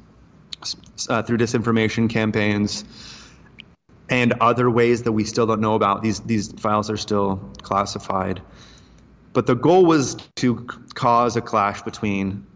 uh, 1.08 1.22
through 1.22 1.38
disinformation 1.38 2.10
campaigns 2.10 2.84
and 4.08 4.34
other 4.40 4.70
ways 4.70 5.02
that 5.04 5.12
we 5.12 5.24
still 5.24 5.46
don't 5.46 5.60
know 5.60 5.74
about. 5.74 6.02
These 6.02 6.20
these 6.20 6.52
files 6.52 6.90
are 6.90 6.96
still 6.96 7.52
classified. 7.62 8.40
But 9.32 9.46
the 9.46 9.54
goal 9.54 9.84
was 9.84 10.16
to 10.36 10.66
cause 10.94 11.36
a 11.36 11.40
clash 11.40 11.82
between 11.82 12.46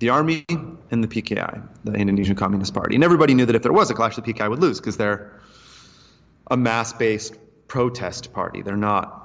the 0.00 0.08
army 0.08 0.44
and 0.48 1.04
the 1.04 1.08
PKI, 1.08 1.62
the 1.84 1.92
Indonesian 1.92 2.34
Communist 2.34 2.74
Party. 2.74 2.94
And 2.94 3.04
everybody 3.04 3.34
knew 3.34 3.46
that 3.46 3.54
if 3.54 3.62
there 3.62 3.72
was 3.72 3.90
a 3.90 3.94
clash, 3.94 4.16
the 4.16 4.22
PKI 4.22 4.48
would 4.50 4.58
lose 4.58 4.80
because 4.80 4.96
they're 4.96 5.30
a 6.50 6.56
mass-based 6.56 7.36
protest 7.68 8.32
party. 8.32 8.62
They're 8.62 8.76
not 8.76 9.18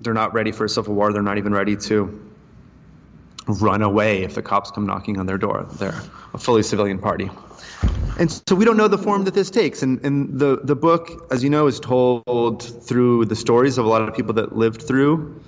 they're 0.00 0.14
not 0.14 0.34
ready 0.34 0.52
for 0.52 0.66
a 0.66 0.68
civil 0.68 0.94
war. 0.94 1.12
They're 1.12 1.22
not 1.22 1.38
even 1.38 1.52
ready 1.54 1.76
to 1.76 2.30
run 3.46 3.82
away 3.82 4.22
if 4.22 4.34
the 4.34 4.42
cops 4.42 4.70
come 4.70 4.86
knocking 4.86 5.18
on 5.18 5.26
their 5.26 5.38
door. 5.38 5.66
They're 5.72 6.00
a 6.34 6.38
fully 6.38 6.62
civilian 6.62 6.98
party. 6.98 7.30
And 8.18 8.30
so 8.30 8.54
we 8.54 8.64
don't 8.64 8.76
know 8.76 8.88
the 8.88 8.98
form 8.98 9.24
that 9.24 9.34
this 9.34 9.50
takes. 9.50 9.82
And, 9.82 10.04
and 10.04 10.38
the, 10.38 10.60
the 10.62 10.76
book, 10.76 11.28
as 11.30 11.42
you 11.42 11.50
know, 11.50 11.66
is 11.66 11.80
told 11.80 12.62
through 12.62 13.26
the 13.26 13.36
stories 13.36 13.78
of 13.78 13.86
a 13.86 13.88
lot 13.88 14.02
of 14.02 14.14
people 14.14 14.34
that 14.34 14.56
lived 14.56 14.82
through 14.82 15.40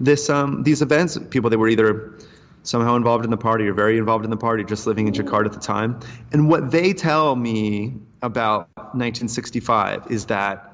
this 0.00 0.30
um, 0.30 0.62
these 0.62 0.82
events, 0.82 1.18
people 1.30 1.50
that 1.50 1.58
were 1.58 1.68
either 1.68 2.14
somehow 2.62 2.96
involved 2.96 3.24
in 3.24 3.30
the 3.30 3.36
party 3.36 3.66
or 3.66 3.72
very 3.72 3.98
involved 3.98 4.24
in 4.24 4.30
the 4.30 4.36
party, 4.36 4.64
just 4.64 4.86
living 4.86 5.06
in 5.06 5.14
Jakarta 5.14 5.46
at 5.46 5.52
the 5.52 5.60
time. 5.60 5.98
And 6.32 6.48
what 6.48 6.70
they 6.70 6.92
tell 6.92 7.36
me 7.36 7.94
about 8.22 8.68
1965 8.76 10.10
is 10.10 10.26
that 10.26 10.66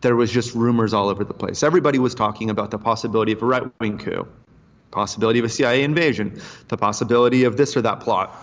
there 0.00 0.16
was 0.16 0.30
just 0.30 0.54
rumors 0.54 0.92
all 0.92 1.08
over 1.08 1.24
the 1.24 1.34
place. 1.34 1.62
Everybody 1.62 1.98
was 1.98 2.14
talking 2.14 2.50
about 2.50 2.70
the 2.70 2.78
possibility 2.78 3.32
of 3.32 3.42
a 3.42 3.46
right 3.46 3.80
wing 3.80 3.98
coup, 3.98 4.26
possibility 4.90 5.38
of 5.38 5.44
a 5.44 5.48
CIA 5.48 5.82
invasion, 5.82 6.40
the 6.68 6.76
possibility 6.76 7.44
of 7.44 7.56
this 7.56 7.76
or 7.76 7.82
that 7.82 8.00
plot 8.00 8.34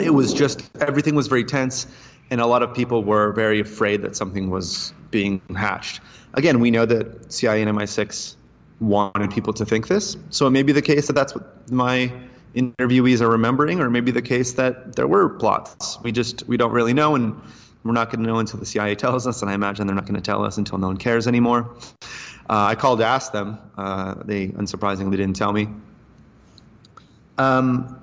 it 0.00 0.14
was 0.14 0.32
just 0.32 0.68
everything 0.80 1.14
was 1.14 1.26
very 1.26 1.44
tense, 1.44 1.86
and 2.30 2.40
a 2.40 2.46
lot 2.46 2.62
of 2.62 2.74
people 2.74 3.04
were 3.04 3.32
very 3.32 3.60
afraid 3.60 4.02
that 4.02 4.16
something 4.16 4.50
was 4.50 4.92
being 5.10 5.40
hatched. 5.56 6.00
Again, 6.34 6.60
we 6.60 6.70
know 6.70 6.86
that 6.86 7.32
CIA 7.32 7.62
and 7.62 7.78
MI6 7.78 8.34
wanted 8.80 9.30
people 9.30 9.52
to 9.54 9.64
think 9.64 9.88
this, 9.88 10.16
so 10.30 10.46
it 10.46 10.50
may 10.50 10.62
be 10.62 10.72
the 10.72 10.82
case 10.82 11.06
that 11.06 11.14
that's 11.14 11.34
what 11.34 11.70
my 11.70 12.12
interviewees 12.54 13.20
are 13.20 13.28
remembering, 13.28 13.80
or 13.80 13.90
maybe 13.90 14.10
the 14.10 14.22
case 14.22 14.54
that 14.54 14.96
there 14.96 15.06
were 15.06 15.28
plots. 15.28 15.98
We 16.02 16.12
just 16.12 16.46
we 16.48 16.56
don't 16.56 16.72
really 16.72 16.94
know, 16.94 17.14
and 17.14 17.40
we're 17.84 17.92
not 17.92 18.10
going 18.10 18.24
to 18.24 18.26
know 18.26 18.38
until 18.38 18.58
the 18.58 18.66
CIA 18.66 18.94
tells 18.94 19.26
us, 19.26 19.42
and 19.42 19.50
I 19.50 19.54
imagine 19.54 19.86
they're 19.86 19.96
not 19.96 20.06
going 20.06 20.16
to 20.16 20.20
tell 20.20 20.44
us 20.44 20.58
until 20.58 20.78
no 20.78 20.88
one 20.88 20.96
cares 20.96 21.26
anymore. 21.26 21.76
Uh, 22.48 22.66
I 22.70 22.74
called 22.74 23.00
to 23.00 23.06
ask 23.06 23.32
them. 23.32 23.58
Uh, 23.76 24.14
they 24.24 24.48
unsurprisingly 24.48 25.12
didn't 25.12 25.34
tell 25.34 25.52
me. 25.52 25.68
Um, 27.38 28.00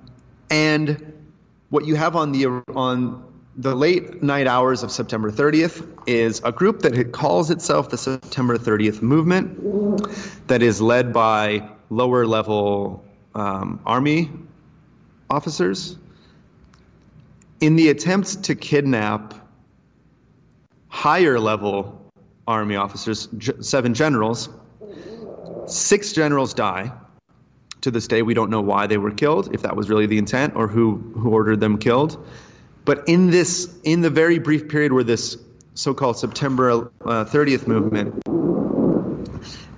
and 0.49 1.13
what 1.69 1.85
you 1.85 1.95
have 1.95 2.15
on 2.15 2.31
the 2.31 2.45
on 2.75 3.32
the 3.55 3.75
late 3.75 4.23
night 4.23 4.47
hours 4.47 4.83
of 4.83 4.91
September 4.91 5.31
30th 5.31 5.87
is 6.07 6.41
a 6.43 6.51
group 6.51 6.79
that 6.81 7.11
calls 7.11 7.51
itself 7.51 7.89
the 7.89 7.97
September 7.97 8.57
30th 8.57 9.01
Movement, 9.01 10.47
that 10.47 10.63
is 10.63 10.81
led 10.81 11.13
by 11.13 11.69
lower 11.89 12.25
level 12.25 13.05
um, 13.35 13.79
army 13.85 14.31
officers. 15.29 15.97
In 17.61 17.75
the 17.75 17.89
attempt 17.89 18.43
to 18.43 18.55
kidnap 18.55 19.35
higher 20.89 21.39
level 21.39 22.11
army 22.47 22.75
officers, 22.75 23.29
seven 23.61 23.93
generals, 23.93 24.49
six 25.67 26.11
generals 26.11 26.53
die 26.53 26.91
to 27.81 27.91
this 27.91 28.07
day, 28.07 28.21
we 28.21 28.33
don't 28.33 28.49
know 28.49 28.61
why 28.61 28.87
they 28.87 28.97
were 28.97 29.11
killed, 29.11 29.53
if 29.53 29.61
that 29.61 29.75
was 29.75 29.89
really 29.89 30.05
the 30.05 30.17
intent, 30.17 30.55
or 30.55 30.67
who 30.67 30.97
who 31.15 31.29
ordered 31.29 31.59
them 31.59 31.77
killed. 31.77 32.25
But 32.85 33.07
in 33.07 33.29
this, 33.29 33.73
in 33.83 34.01
the 34.01 34.09
very 34.09 34.39
brief 34.39 34.67
period 34.67 34.91
where 34.91 35.03
this 35.03 35.37
so-called 35.75 36.17
September 36.17 36.91
uh, 37.05 37.25
30th 37.25 37.67
movement 37.67 38.21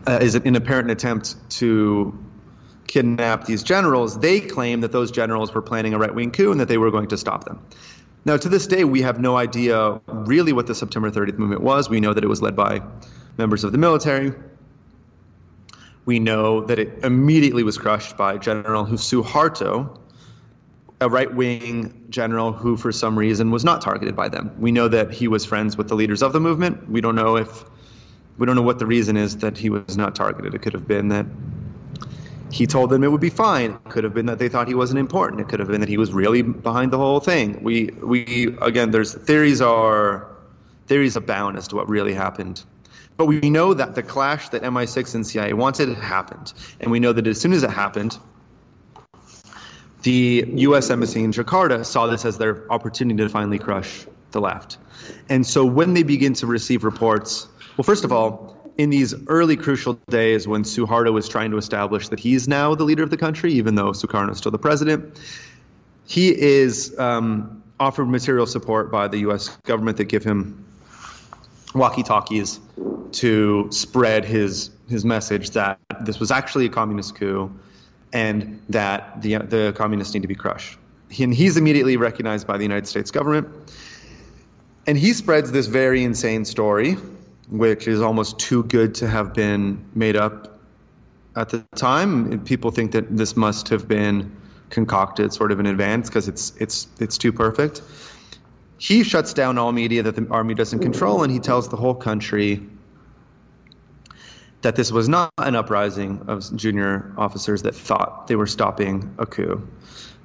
uh, 0.08 0.20
is 0.22 0.36
an 0.36 0.56
apparent 0.56 0.91
attempt 0.91 1.36
to 1.52 2.18
kidnap 2.88 3.46
these 3.46 3.63
generals, 3.63 4.20
they 4.20 4.39
claim 4.39 4.82
that 4.82 4.91
those 4.91 5.12
generals 5.12 5.54
were 5.54 5.62
planning 5.62 5.94
a 5.94 5.98
right-wing 5.98 6.32
coup 6.32 6.52
and 6.52 6.60
that 6.60 6.68
they 6.68 6.78
were 6.78 6.91
going 6.91 7.08
to 7.08 7.18
stop 7.18 7.46
them. 7.46 7.60
Now, 8.26 8.38
to 8.38 8.50
this 8.50 8.65
day, 8.65 8.84
we 8.84 9.02
have 9.04 9.20
no 9.20 9.38
idea 9.38 10.02
really 10.08 10.52
what 10.52 10.65
the 10.65 10.74
September 10.74 11.12
30th 11.12 11.38
movement 11.38 11.62
was. 11.62 11.89
We 11.89 12.00
know 12.00 12.13
that 12.13 12.24
it 12.24 12.28
was 12.28 12.41
led 12.41 12.56
by 12.56 12.82
members 13.38 13.63
of 13.63 13.72
the 13.72 13.78
military. 13.78 14.34
We 16.06 16.20
know 16.20 16.62
that 16.65 16.80
it 16.80 17.04
immediately 17.04 17.63
was 17.63 17.78
crushed 17.78 18.18
by 18.18 18.38
General 18.38 18.86
Suharto, 18.86 20.00
a 21.01 21.10
right 21.10 21.34
wing 21.34 22.05
general 22.10 22.51
who, 22.51 22.77
for 22.77 22.91
some 22.91 23.17
reason, 23.17 23.51
was 23.51 23.65
not 23.65 23.81
targeted 23.81 24.15
by 24.15 24.29
them. 24.29 24.55
We 24.60 24.71
know 24.71 24.88
that 24.88 25.12
he 25.12 25.27
was 25.27 25.45
friends 25.45 25.77
with 25.77 25.89
the 25.89 25.95
leaders 25.95 26.23
of 26.23 26.34
the 26.34 26.39
movement. 26.39 26.89
We 26.89 27.01
don't 27.01 27.15
know 27.15 27.36
if 27.36 27.65
we 28.38 28.45
don't 28.45 28.55
know 28.55 28.62
what 28.62 28.79
the 28.79 28.86
reason 28.86 29.17
is 29.17 29.38
that 29.38 29.58
he 29.58 29.69
was 29.69 29.97
not 29.97 30.15
targeted. 30.15 30.53
It 30.53 30.62
could 30.62 30.73
have 30.73 30.88
been 30.88 31.10
that 31.10 31.25
he 32.51 32.65
told 32.65 32.89
them 32.89 33.03
it 33.03 33.12
would 33.12 33.21
be 33.21 33.29
fine. 33.29 33.71
It 33.71 33.89
could 33.89 34.03
have 34.03 34.13
been 34.13 34.25
that 34.27 34.39
they 34.39 34.49
thought 34.49 34.67
he 34.67 34.75
wasn't 34.75 34.99
important. 34.99 35.41
It 35.41 35.47
could 35.47 35.60
have 35.60 35.67
been 35.67 35.81
that 35.81 35.89
he 35.89 35.97
was 35.97 36.13
really 36.13 36.41
behind 36.41 36.91
the 36.91 36.97
whole 36.97 37.19
thing. 37.19 37.62
We 37.62 37.88
we 38.01 38.55
again, 38.62 38.91
there's 38.91 39.13
theories 39.13 39.62
are 39.62 40.27
theories 40.88 41.15
abound 41.15 41.58
as 41.58 41.67
to 41.69 41.75
what 41.75 41.89
really 41.89 42.13
happened. 42.13 42.63
But 43.17 43.25
we 43.25 43.49
know 43.49 43.73
that 43.73 43.95
the 43.95 44.03
clash 44.03 44.49
that 44.49 44.62
MI6 44.62 45.15
and 45.15 45.25
CIA 45.25 45.53
wanted 45.53 45.89
happened. 45.97 46.53
And 46.81 46.91
we 46.91 46.99
know 46.99 47.13
that 47.13 47.25
as 47.25 47.39
soon 47.39 47.53
as 47.53 47.63
it 47.63 47.69
happened, 47.69 48.17
the 50.06 50.46
U.S. 50.58 50.91
Embassy 50.91 51.24
in 51.24 51.32
Jakarta 51.32 51.84
saw 51.84 52.06
this 52.06 52.26
as 52.26 52.38
their 52.38 52.72
opportunity 52.72 53.24
to 53.24 53.28
finally 53.28 53.58
crush 53.58 54.06
the 54.32 54.39
left. 54.39 54.78
And 55.30 55.46
so 55.46 55.65
when 55.65 55.96
they 55.96 56.04
begin 56.04 56.34
to 56.36 56.46
receive 56.46 56.84
reports, 56.84 57.48
well, 57.76 57.84
first 57.84 58.04
of 58.04 58.12
all, 58.12 58.56
in 58.78 58.91
these 58.91 59.15
early 59.28 59.58
crucial 59.58 60.00
days 60.10 60.48
when 60.48 60.63
Suharto 60.63 61.12
was 61.12 61.28
trying 61.28 61.50
to 61.52 61.58
establish 61.58 62.10
that 62.10 62.20
he's 62.20 62.48
now 62.48 62.76
the 62.76 62.84
leader 62.84 63.02
of 63.02 63.10
the 63.10 63.18
country, 63.18 63.52
even 63.54 63.74
though 63.74 63.91
Sukarno 63.91 64.32
is 64.32 64.38
still 64.38 64.52
the 64.52 64.60
president, 64.60 65.20
he 66.06 66.39
is 66.39 66.98
um, 67.00 67.63
offered 67.80 68.06
material 68.06 68.46
support 68.46 68.91
by 68.91 69.08
the 69.08 69.18
U.S. 69.20 69.58
government 69.63 69.98
that 69.98 70.06
give 70.06 70.24
him 70.24 70.63
walkie-talkies 71.74 72.60
to 73.13 73.68
spread 73.72 74.24
his 74.24 74.70
his 74.88 75.04
message 75.04 75.50
that 75.52 75.80
this 76.02 76.20
was 76.20 76.30
actually 76.30 76.68
a 76.68 76.70
communist 76.70 77.15
coup 77.15 77.52
and 78.15 78.62
that 78.69 79.21
the 79.21 79.38
the 79.38 79.73
communists 79.75 80.13
need 80.13 80.21
to 80.21 80.28
be 80.28 80.36
crushed. 80.36 80.80
And 81.19 81.34
he's 81.34 81.58
immediately 81.58 81.97
recognized 81.97 82.47
by 82.47 82.58
the 82.58 82.63
United 82.63 82.88
States 82.88 83.12
government. 83.12 83.47
And 84.88 84.97
he 84.97 85.13
spreads 85.13 85.51
this 85.51 85.67
very 85.67 86.04
insane 86.04 86.45
story, 86.45 86.93
which 87.49 87.88
is 87.88 88.01
almost 88.01 88.39
too 88.39 88.63
good 88.63 88.95
to 88.95 89.08
have 89.08 89.34
been 89.34 89.84
made 89.93 90.15
up 90.15 90.60
at 91.36 91.49
the 91.49 91.65
time. 91.75 92.43
People 92.45 92.71
think 92.71 92.91
that 92.93 93.15
this 93.15 93.36
must 93.36 93.67
have 93.69 93.88
been 93.88 94.32
concocted 94.69 95.34
sort 95.34 95.51
of 95.51 95.60
in 95.60 95.65
advance 95.65 96.10
because 96.10 96.28
it's 96.28 96.54
it's 96.58 96.88
it's 96.99 97.17
too 97.17 97.34
perfect. 97.34 97.82
He 98.78 99.04
shuts 99.04 99.34
down 99.34 99.58
all 99.58 99.71
media 99.73 100.04
that 100.04 100.15
the 100.15 100.28
army 100.32 100.54
doesn't 100.54 100.80
control, 100.80 101.23
and 101.23 101.32
he 101.32 101.39
tells 101.39 101.67
the 101.67 101.78
whole 101.78 101.95
country 101.95 102.62
that 104.65 104.75
this 104.75 104.91
was 104.91 105.08
not 105.08 105.32
an 105.38 105.56
uprising 105.56 106.19
of 106.28 106.56
junior 106.56 107.13
officers 107.19 107.62
that 107.62 107.75
thought 107.75 108.25
they 108.25 108.36
were 108.36 108.47
stopping 108.47 109.13
a 109.19 109.25
coup. 109.28 109.62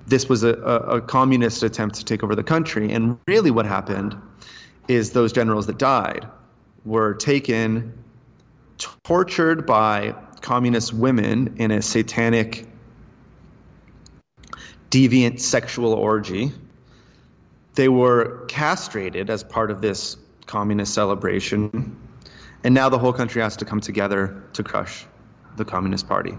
This 0.07 0.31
was 0.31 0.45
a, 0.45 0.55
a, 0.55 0.77
a 0.97 1.01
communist 1.03 1.63
attempt 1.63 1.97
to 1.97 2.07
take 2.07 2.25
over 2.25 2.35
the 2.35 2.43
country, 2.43 2.91
and 2.91 3.19
really 3.29 3.51
what 3.51 3.67
happened 3.67 4.17
is 4.89 5.11
those 5.11 5.35
generals 5.35 5.67
that 5.67 5.77
died 5.77 6.27
were 6.87 7.13
taken, 7.13 7.93
tortured 9.05 9.67
by 9.67 10.15
communist 10.41 10.95
women 10.95 11.57
in 11.59 11.71
a 11.71 11.83
satanic, 11.83 12.67
deviant 14.89 15.39
sexual 15.39 15.93
orgy. 15.93 16.51
They 17.75 17.91
were 17.91 18.47
castrated 18.47 19.29
as 19.29 19.45
part 19.45 19.71
of 19.71 19.83
this 19.83 20.17
communist 20.47 20.95
celebration. 20.95 21.99
And 22.63 22.75
now 22.75 22.89
the 22.89 22.99
whole 22.99 23.13
country 23.13 23.43
has 23.43 23.57
to 23.57 23.65
come 23.65 23.81
together 23.81 24.43
to 24.55 24.63
crush 24.63 25.07
the 25.57 25.65
Communist 25.65 26.09
Party. 26.09 26.35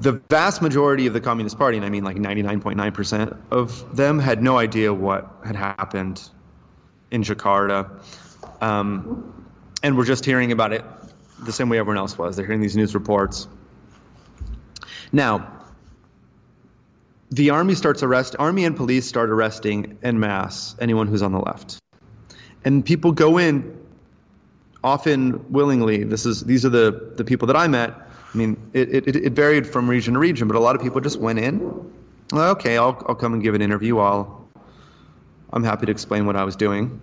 The 0.00 0.12
vast 0.30 0.62
majority 0.62 1.06
of 1.06 1.12
the 1.12 1.20
Communist 1.20 1.58
Party, 1.58 1.76
and 1.76 1.84
I 1.84 1.90
mean 1.90 2.04
like 2.04 2.16
99.9% 2.16 3.36
of 3.50 3.96
them, 3.96 4.18
had 4.18 4.42
no 4.42 4.56
idea 4.56 4.94
what 4.94 5.30
had 5.44 5.56
happened 5.56 6.22
in 7.10 7.22
Jakarta. 7.22 8.02
Um, 8.62 9.46
and 9.82 9.96
we're 9.96 10.04
just 10.04 10.24
hearing 10.24 10.52
about 10.52 10.72
it 10.72 10.84
the 11.40 11.52
same 11.52 11.68
way 11.68 11.78
everyone 11.78 11.98
else 11.98 12.16
was. 12.16 12.36
They're 12.36 12.46
hearing 12.46 12.60
these 12.60 12.76
news 12.76 12.94
reports. 12.94 13.48
Now, 15.12 15.60
the 17.30 17.50
army 17.50 17.74
starts 17.74 18.02
arrest 18.02 18.36
army 18.38 18.64
and 18.64 18.76
police 18.76 19.06
start 19.06 19.30
arresting 19.30 19.98
en 20.02 20.18
masse 20.18 20.74
anyone 20.80 21.06
who's 21.06 21.22
on 21.22 21.32
the 21.32 21.38
left. 21.38 21.78
And 22.64 22.84
people 22.84 23.12
go 23.12 23.38
in 23.38 23.79
often 24.82 25.44
willingly. 25.50 26.04
This 26.04 26.26
is 26.26 26.42
these 26.44 26.64
are 26.64 26.70
the, 26.70 27.12
the 27.16 27.24
people 27.24 27.46
that 27.46 27.56
I 27.56 27.68
met. 27.68 27.90
I 28.32 28.36
mean, 28.36 28.56
it, 28.72 28.94
it, 28.94 29.16
it 29.16 29.32
varied 29.32 29.66
from 29.66 29.90
region 29.90 30.14
to 30.14 30.20
region, 30.20 30.46
but 30.46 30.56
a 30.56 30.60
lot 30.60 30.76
of 30.76 30.82
people 30.82 31.00
just 31.00 31.18
went 31.18 31.38
in. 31.38 31.92
Okay, 32.32 32.78
I'll, 32.78 33.02
I'll 33.08 33.14
come 33.16 33.32
and 33.34 33.42
give 33.42 33.54
an 33.54 33.62
interview. 33.62 33.98
I'll, 33.98 34.48
I'm 35.52 35.64
happy 35.64 35.86
to 35.86 35.92
explain 35.92 36.26
what 36.26 36.36
I 36.36 36.44
was 36.44 36.54
doing. 36.54 37.00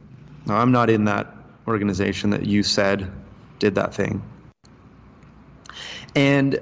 I'm 0.48 0.72
not 0.72 0.90
in 0.90 1.04
that 1.06 1.28
organization 1.68 2.30
that 2.30 2.46
you 2.46 2.64
said 2.64 3.12
did 3.60 3.76
that 3.76 3.94
thing. 3.94 4.24
And 6.16 6.60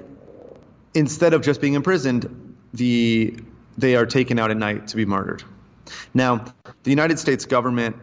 instead 0.94 1.32
of 1.32 1.42
just 1.42 1.60
being 1.60 1.74
imprisoned, 1.74 2.56
the 2.74 3.36
they 3.78 3.94
are 3.94 4.06
taken 4.06 4.38
out 4.38 4.50
at 4.50 4.56
night 4.56 4.88
to 4.88 4.96
be 4.96 5.04
martyred. 5.04 5.44
Now, 6.14 6.44
the 6.82 6.90
United 6.90 7.18
States 7.18 7.44
government, 7.44 7.96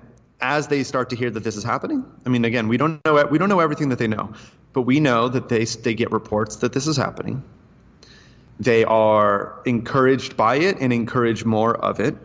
as 0.43 0.67
they 0.67 0.83
start 0.83 1.09
to 1.09 1.15
hear 1.15 1.31
that 1.31 1.43
this 1.43 1.55
is 1.55 1.63
happening, 1.63 2.05
I 2.25 2.29
mean, 2.29 2.43
again, 2.43 2.67
we 2.67 2.77
don't 2.77 3.03
know 3.05 3.25
we 3.25 3.37
don't 3.37 3.49
know 3.49 3.61
everything 3.61 3.89
that 3.89 3.97
they 3.97 4.07
know, 4.07 4.33
but 4.73 4.81
we 4.81 4.99
know 4.99 5.29
that 5.29 5.47
they 5.49 5.63
they 5.63 5.95
get 5.95 6.11
reports 6.11 6.57
that 6.57 6.73
this 6.73 6.85
is 6.85 6.97
happening. 6.97 7.43
They 8.59 8.83
are 8.83 9.61
encouraged 9.65 10.37
by 10.37 10.57
it 10.57 10.79
and 10.79 10.91
encourage 10.93 11.45
more 11.45 11.75
of 11.75 11.99
it. 11.99 12.15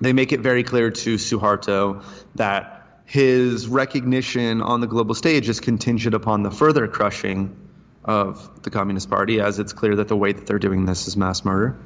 They 0.00 0.12
make 0.12 0.32
it 0.32 0.40
very 0.40 0.62
clear 0.62 0.90
to 0.90 1.14
Suharto 1.16 2.04
that 2.36 3.02
his 3.06 3.66
recognition 3.66 4.60
on 4.62 4.80
the 4.80 4.86
global 4.86 5.14
stage 5.14 5.48
is 5.48 5.60
contingent 5.60 6.14
upon 6.14 6.42
the 6.42 6.50
further 6.50 6.86
crushing 6.86 7.56
of 8.04 8.62
the 8.62 8.70
Communist 8.70 9.10
Party, 9.10 9.40
as 9.40 9.58
it's 9.58 9.72
clear 9.72 9.96
that 9.96 10.08
the 10.08 10.16
way 10.16 10.32
that 10.32 10.46
they're 10.46 10.58
doing 10.58 10.84
this 10.84 11.08
is 11.08 11.16
mass 11.16 11.44
murder. 11.44 11.76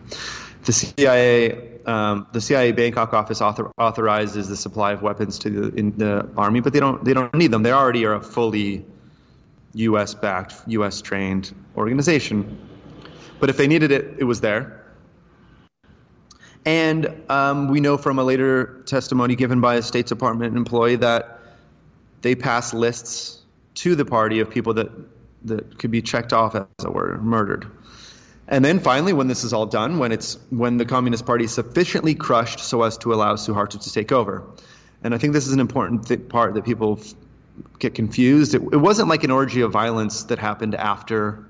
The 0.64 0.72
CIA, 0.72 1.73
um, 1.86 2.26
the 2.32 2.40
CIA 2.40 2.72
Bangkok 2.72 3.12
office 3.12 3.40
author, 3.40 3.70
authorizes 3.78 4.48
the 4.48 4.56
supply 4.56 4.92
of 4.92 5.02
weapons 5.02 5.38
to 5.40 5.50
the, 5.50 5.78
in 5.78 5.96
the 5.96 6.28
army, 6.36 6.60
but 6.60 6.72
they 6.72 6.80
don't 6.80 7.04
they 7.04 7.14
don't 7.14 7.34
need 7.34 7.50
them. 7.50 7.62
They 7.62 7.72
already 7.72 8.04
are 8.06 8.14
a 8.14 8.20
fully 8.20 8.84
U.S. 9.74 10.14
backed, 10.14 10.54
U.S. 10.66 11.02
trained 11.02 11.54
organization. 11.76 12.58
But 13.40 13.50
if 13.50 13.56
they 13.56 13.66
needed 13.66 13.92
it, 13.92 14.16
it 14.18 14.24
was 14.24 14.40
there. 14.40 14.84
And 16.64 17.22
um, 17.28 17.68
we 17.68 17.80
know 17.80 17.98
from 17.98 18.18
a 18.18 18.24
later 18.24 18.82
testimony 18.86 19.36
given 19.36 19.60
by 19.60 19.74
a 19.74 19.82
State 19.82 20.06
Department 20.06 20.56
employee 20.56 20.96
that 20.96 21.40
they 22.22 22.34
passed 22.34 22.72
lists 22.72 23.42
to 23.74 23.94
the 23.94 24.04
party 24.04 24.40
of 24.40 24.48
people 24.48 24.72
that, 24.74 24.90
that 25.44 25.78
could 25.78 25.90
be 25.90 26.00
checked 26.00 26.32
off, 26.32 26.54
as 26.54 26.64
it 26.82 26.92
were, 26.92 27.18
murdered. 27.18 27.66
And 28.46 28.64
then 28.64 28.78
finally, 28.78 29.12
when 29.12 29.26
this 29.26 29.44
is 29.44 29.52
all 29.52 29.66
done, 29.66 29.98
when 29.98 30.12
it's 30.12 30.38
when 30.50 30.76
the 30.76 30.84
Communist 30.84 31.24
Party 31.24 31.44
is 31.44 31.54
sufficiently 31.54 32.14
crushed 32.14 32.60
so 32.60 32.82
as 32.82 32.98
to 32.98 33.14
allow 33.14 33.34
Suharto 33.34 33.82
to 33.82 33.92
take 33.92 34.12
over, 34.12 34.44
and 35.02 35.14
I 35.14 35.18
think 35.18 35.32
this 35.32 35.46
is 35.46 35.52
an 35.52 35.60
important 35.60 36.06
th- 36.06 36.28
part 36.28 36.54
that 36.54 36.64
people 36.64 36.98
f- 37.00 37.14
get 37.78 37.94
confused. 37.94 38.54
It, 38.54 38.62
it 38.72 38.76
wasn't 38.76 39.08
like 39.08 39.24
an 39.24 39.30
orgy 39.30 39.62
of 39.62 39.72
violence 39.72 40.24
that 40.24 40.38
happened 40.38 40.74
after 40.74 41.46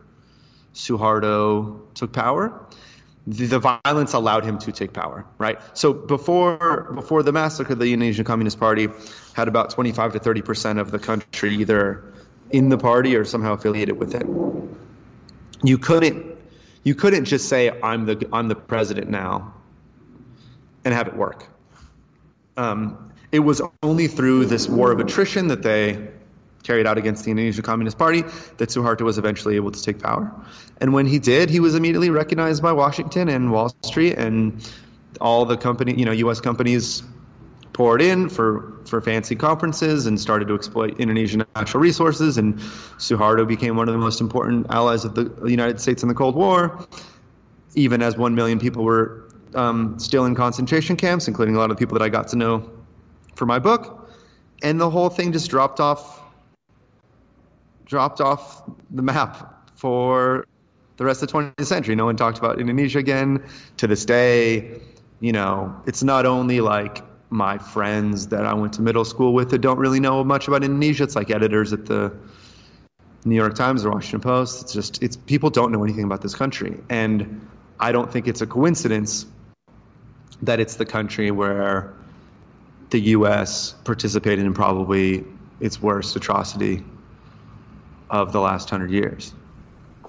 Suharto 0.74 1.80
took 1.94 2.12
power 2.12 2.64
the, 3.26 3.46
the, 3.46 3.58
violence 3.58 4.12
allowed 4.12 4.44
him 4.44 4.58
to 4.58 4.72
take 4.72 4.92
power, 4.92 5.24
right? 5.38 5.58
So 5.72 5.92
before 5.92 6.92
before 6.94 7.22
the 7.22 7.32
massacre, 7.32 7.74
the 7.74 7.92
Indonesian 7.92 8.24
Communist 8.24 8.58
Party 8.58 8.88
had 9.32 9.48
about 9.48 9.70
25 9.70 10.12
to 10.12 10.18
30 10.18 10.42
percent 10.42 10.78
of 10.78 10.90
the 10.90 10.98
country 10.98 11.54
either 11.56 12.04
in 12.50 12.68
the 12.68 12.78
party 12.78 13.16
or 13.16 13.24
somehow 13.24 13.54
affiliated 13.54 13.98
with 13.98 14.14
it. 14.14 14.26
You 15.62 15.78
couldn't 15.78 16.33
you 16.84 16.94
couldn't 16.94 17.24
just 17.24 17.48
say 17.48 17.70
I'm 17.82 18.06
the 18.06 18.28
I'm 18.32 18.48
the 18.48 18.54
president 18.54 19.10
now 19.10 19.54
and 20.84 20.94
have 20.94 21.08
it 21.08 21.16
work. 21.16 21.46
Um, 22.56 23.12
it 23.32 23.40
was 23.40 23.60
only 23.82 24.06
through 24.06 24.46
this 24.46 24.68
war 24.68 24.92
of 24.92 25.00
attrition 25.00 25.48
that 25.48 25.62
they 25.62 26.08
carried 26.62 26.86
out 26.86 26.98
against 26.98 27.24
the 27.24 27.30
Indonesian 27.30 27.62
Communist 27.62 27.98
Party 27.98 28.22
that 28.22 28.68
Suharto 28.68 29.02
was 29.02 29.18
eventually 29.18 29.56
able 29.56 29.72
to 29.72 29.82
take 29.82 30.00
power. 30.00 30.32
And 30.80 30.92
when 30.92 31.06
he 31.06 31.18
did, 31.18 31.50
he 31.50 31.60
was 31.60 31.74
immediately 31.74 32.10
recognized 32.10 32.62
by 32.62 32.72
Washington 32.72 33.28
and 33.28 33.50
Wall 33.50 33.74
Street 33.82 34.14
and 34.14 34.66
all 35.20 35.44
the 35.44 35.56
company, 35.56 35.94
you 35.94 36.04
know, 36.04 36.12
U.S. 36.12 36.40
companies 36.40 37.02
poured 37.74 38.00
in 38.00 38.28
for, 38.28 38.72
for 38.86 39.00
fancy 39.00 39.36
conferences 39.36 40.06
and 40.06 40.18
started 40.18 40.48
to 40.48 40.54
exploit 40.54 40.98
Indonesian 40.98 41.44
natural 41.54 41.82
resources. 41.82 42.38
And 42.38 42.56
Suharto 42.98 43.46
became 43.46 43.76
one 43.76 43.88
of 43.88 43.92
the 43.92 43.98
most 43.98 44.20
important 44.20 44.66
allies 44.70 45.04
of 45.04 45.14
the 45.14 45.30
United 45.44 45.80
States 45.80 46.02
in 46.02 46.08
the 46.08 46.14
Cold 46.14 46.36
War, 46.36 46.86
even 47.74 48.00
as 48.00 48.16
one 48.16 48.34
million 48.34 48.58
people 48.58 48.84
were 48.84 49.28
um, 49.54 49.98
still 49.98 50.24
in 50.24 50.34
concentration 50.34 50.96
camps, 50.96 51.28
including 51.28 51.56
a 51.56 51.58
lot 51.58 51.70
of 51.70 51.76
people 51.76 51.98
that 51.98 52.04
I 52.04 52.08
got 52.08 52.28
to 52.28 52.36
know 52.36 52.70
for 53.34 53.44
my 53.44 53.58
book. 53.58 54.08
And 54.62 54.80
the 54.80 54.88
whole 54.88 55.10
thing 55.10 55.32
just 55.32 55.50
dropped 55.50 55.80
off 55.80 56.22
dropped 57.86 58.20
off 58.20 58.62
the 58.90 59.02
map 59.02 59.68
for 59.74 60.46
the 60.96 61.04
rest 61.04 61.22
of 61.22 61.28
the 61.28 61.34
20th 61.34 61.66
century. 61.66 61.94
No 61.94 62.06
one 62.06 62.16
talked 62.16 62.38
about 62.38 62.58
Indonesia 62.58 62.98
again. 62.98 63.44
To 63.78 63.86
this 63.86 64.04
day, 64.04 64.80
you 65.20 65.32
know, 65.32 65.74
it's 65.86 66.02
not 66.02 66.24
only 66.24 66.60
like 66.60 67.02
my 67.34 67.58
friends 67.58 68.28
that 68.28 68.46
I 68.46 68.54
went 68.54 68.72
to 68.74 68.82
middle 68.82 69.04
school 69.04 69.34
with 69.34 69.50
that 69.50 69.58
don't 69.58 69.78
really 69.78 69.98
know 69.98 70.22
much 70.22 70.46
about 70.46 70.62
Indonesia. 70.62 71.02
It's 71.02 71.16
like 71.16 71.32
editors 71.32 71.72
at 71.72 71.86
the 71.86 72.14
New 73.24 73.34
York 73.34 73.56
Times 73.56 73.84
or 73.84 73.90
Washington 73.90 74.20
Post. 74.20 74.62
It's 74.62 74.72
just 74.72 75.02
it's 75.02 75.16
people 75.16 75.50
don't 75.50 75.72
know 75.72 75.82
anything 75.82 76.04
about 76.04 76.22
this 76.22 76.34
country, 76.34 76.80
and 76.88 77.44
I 77.80 77.90
don't 77.90 78.10
think 78.10 78.28
it's 78.28 78.40
a 78.40 78.46
coincidence 78.46 79.26
that 80.42 80.60
it's 80.60 80.76
the 80.76 80.86
country 80.86 81.32
where 81.32 81.92
the 82.90 83.00
U.S. 83.00 83.74
participated 83.84 84.44
in 84.44 84.54
probably 84.54 85.24
its 85.58 85.82
worst 85.82 86.14
atrocity 86.14 86.84
of 88.10 88.30
the 88.32 88.40
last 88.40 88.70
hundred 88.70 88.92
years. 88.92 89.34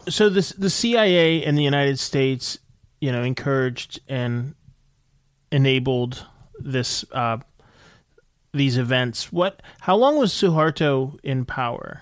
So 0.10 0.30
this 0.30 0.50
the 0.52 0.70
CIA 0.70 1.44
in 1.44 1.56
the 1.56 1.64
United 1.64 1.98
States, 1.98 2.60
you 3.02 3.12
know, 3.12 3.24
encouraged 3.24 4.00
and 4.08 4.54
enabled 5.52 6.28
this 6.60 7.06
uh, 7.12 7.38
these 8.54 8.78
events. 8.78 9.32
What? 9.32 9.62
How 9.82 9.96
long 9.96 10.18
was 10.18 10.34
Suharto 10.34 11.18
in 11.24 11.46
power? 11.46 12.02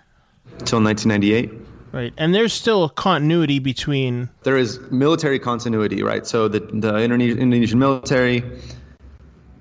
Until 0.60 0.82
1998. 0.82 1.52
Right, 1.92 2.12
and 2.18 2.34
there's 2.34 2.54
still 2.54 2.86
a 2.86 2.89
continuity 2.89 3.60
between. 3.60 4.30
There 4.42 4.58
is 4.58 4.80
military 4.89 5.38
continuity, 5.38 6.02
right? 6.02 6.26
So 6.26 6.48
the 6.48 6.60
the 6.60 7.04
Indonesian 7.04 7.78
military, 7.78 8.44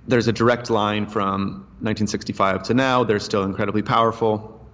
there's 0.09 0.29
a 0.29 0.33
direct 0.33 0.71
line 0.71 1.07
from 1.07 1.67
1965 1.81 2.63
to 2.65 2.75
now. 2.75 3.05
They're 3.05 3.21
still 3.21 3.43
incredibly 3.43 3.83
powerful. 3.83 4.67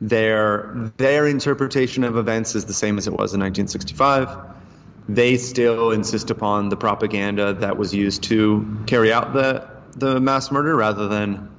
Their 0.00 0.92
their 0.96 1.26
interpretation 1.26 2.04
of 2.04 2.16
events 2.16 2.54
is 2.54 2.64
the 2.64 2.72
same 2.72 2.96
as 2.96 3.06
it 3.06 3.10
was 3.10 3.34
in 3.34 3.40
1965. 3.40 4.28
They 5.08 5.36
still 5.38 5.90
insist 5.90 6.30
upon 6.30 6.68
the 6.68 6.76
propaganda 6.76 7.54
that 7.54 7.76
was 7.76 7.94
used 7.94 8.22
to 8.24 8.78
carry 8.86 9.12
out 9.12 9.32
the 9.32 9.68
the 9.96 10.20
mass 10.20 10.52
murder 10.52 10.76
rather 10.76 11.08
than 11.08 11.50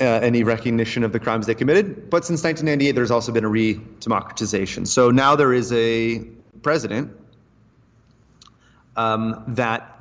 uh, 0.00 0.04
any 0.04 0.42
recognition 0.42 1.04
of 1.04 1.12
the 1.12 1.20
crimes 1.20 1.46
they 1.46 1.54
committed. 1.54 2.10
But 2.10 2.24
since 2.24 2.42
1998, 2.42 2.92
there's 2.92 3.10
also 3.10 3.32
been 3.32 3.44
a 3.44 3.48
re 3.48 3.80
democratization. 4.00 4.86
So 4.86 5.10
now 5.10 5.36
there 5.36 5.52
is 5.52 5.72
a 5.72 6.18
president 6.62 7.16
um, 8.96 9.44
that 9.48 10.00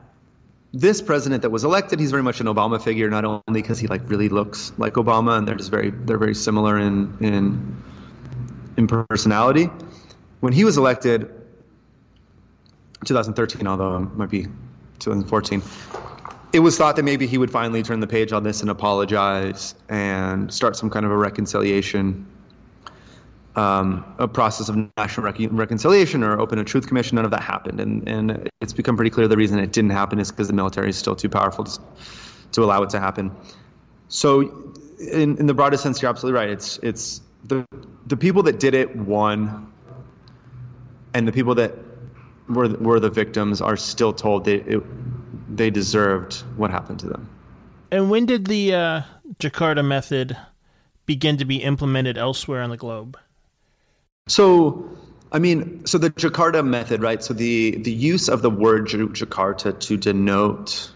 this 0.74 1.02
president 1.02 1.41
that 1.41 1.50
was 1.50 1.63
elected, 1.63 2.00
he's 2.00 2.12
very 2.12 2.24
much 2.24 2.39
an 2.39 2.47
Obama 2.47 2.82
figure, 2.82 3.10
not 3.10 3.26
only 3.26 3.62
because 3.62 3.78
he 3.80 3.88
like 3.88 4.10
really 4.10 4.30
looks 4.30 4.71
like 4.78 4.93
Obama, 4.93 5.38
and 5.38 5.47
they're 5.47 5.56
just 5.56 5.71
very 5.71 5.89
they're 5.91 6.17
very 6.17 6.36
similar 6.36 6.78
in 6.80 7.17
in 7.19 7.84
in 8.78 8.88
personality. 8.88 9.69
When 10.39 10.54
he 10.54 10.63
was 10.63 10.78
elected, 10.78 11.30
2013, 13.05 13.67
although 13.67 13.97
it 13.97 14.15
might 14.15 14.29
be 14.29 14.43
2014, 14.99 15.61
it 16.53 16.59
was 16.59 16.77
thought 16.77 16.95
that 16.97 17.03
maybe 17.03 17.27
he 17.27 17.37
would 17.37 17.51
finally 17.51 17.81
turn 17.81 17.99
the 17.99 18.07
page 18.07 18.31
on 18.33 18.43
this 18.43 18.61
and 18.61 18.69
apologize 18.69 19.73
and 19.89 20.53
start 20.53 20.75
some 20.75 20.89
kind 20.89 21.05
of 21.05 21.11
a 21.11 21.17
reconciliation, 21.17 22.25
um, 23.55 24.13
a 24.17 24.27
process 24.27 24.69
of 24.69 24.77
national 24.97 25.25
rec- 25.25 25.49
reconciliation 25.51 26.23
or 26.23 26.39
open 26.39 26.59
a 26.59 26.63
truth 26.63 26.87
commission. 26.87 27.15
None 27.15 27.25
of 27.25 27.31
that 27.31 27.41
happened, 27.41 27.79
and 27.79 28.07
and 28.07 28.49
it's 28.59 28.73
become 28.73 28.95
pretty 28.95 29.11
clear 29.11 29.27
the 29.27 29.37
reason 29.37 29.59
it 29.59 29.71
didn't 29.71 29.91
happen 29.91 30.19
is 30.19 30.29
because 30.29 30.47
the 30.47 30.53
military 30.53 30.89
is 30.89 30.97
still 30.97 31.15
too 31.15 31.29
powerful 31.29 31.63
to, 31.63 31.79
to 32.53 32.63
allow 32.63 32.83
it 32.83 32.89
to 32.91 32.99
happen. 32.99 33.31
So, 34.09 34.73
in 34.99 35.37
in 35.37 35.45
the 35.47 35.53
broadest 35.53 35.83
sense, 35.83 36.01
you're 36.01 36.09
absolutely 36.09 36.39
right. 36.39 36.49
It's 36.49 36.79
it's 36.83 37.21
the 37.45 37.65
the 38.07 38.17
people 38.17 38.43
that 38.43 38.59
did 38.59 38.73
it 38.73 38.95
won, 38.95 39.71
and 41.13 41.27
the 41.27 41.31
people 41.31 41.55
that 41.55 41.75
were 42.47 42.69
were 42.69 42.99
the 42.99 43.10
victims 43.10 43.62
are 43.62 43.77
still 43.77 44.13
told 44.13 44.45
that 44.45 44.67
it 44.67 44.84
they 45.56 45.69
deserved 45.69 46.36
what 46.56 46.71
happened 46.71 46.99
to 46.99 47.08
them. 47.08 47.30
And 47.91 48.10
when 48.10 48.25
did 48.25 48.47
the 48.47 48.73
uh, 48.73 49.01
Jakarta 49.39 49.86
method 49.86 50.38
begin 51.06 51.38
to 51.38 51.45
be 51.45 51.58
implemented 51.58 52.17
elsewhere 52.17 52.62
on 52.62 52.69
the 52.69 52.77
globe? 52.77 53.17
So, 54.27 54.89
I 55.32 55.39
mean, 55.39 55.86
so 55.86 55.97
the 55.97 56.10
Jakarta 56.10 56.65
method, 56.65 57.01
right? 57.01 57.21
So 57.21 57.34
the 57.34 57.77
the 57.77 57.91
use 57.91 58.30
of 58.30 58.41
the 58.41 58.49
word 58.49 58.88
Jakarta 58.88 59.77
to 59.80 59.97
denote 59.97 60.91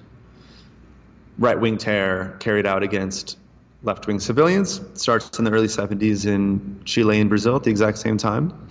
right 1.37 1.59
wing 1.59 1.77
terror 1.77 2.37
carried 2.39 2.65
out 2.65 2.81
against 2.81 3.37
left 3.83 4.07
wing 4.07 4.19
civilians 4.19 4.81
starts 4.93 5.37
in 5.37 5.45
the 5.45 5.51
early 5.51 5.67
70s 5.67 6.25
in 6.25 6.81
Chile 6.85 7.19
and 7.19 7.29
Brazil 7.29 7.55
at 7.55 7.63
the 7.63 7.69
exact 7.69 7.97
same 7.97 8.17
time. 8.17 8.67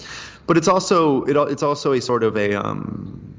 But 0.47 0.57
it's 0.57 0.69
also 0.69 1.25
it, 1.25 1.37
it's 1.51 1.63
also 1.63 1.93
a 1.93 2.01
sort 2.01 2.23
of 2.23 2.37
a 2.37 2.55
um, 2.55 3.35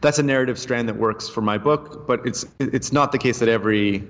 that's 0.00 0.18
a 0.18 0.22
narrative 0.22 0.58
strand 0.58 0.88
that 0.88 0.96
works 0.96 1.28
for 1.28 1.40
my 1.40 1.58
book, 1.58 2.06
but 2.06 2.26
it's 2.26 2.46
it's 2.58 2.92
not 2.92 3.12
the 3.12 3.18
case 3.18 3.38
that 3.40 3.48
every 3.48 4.04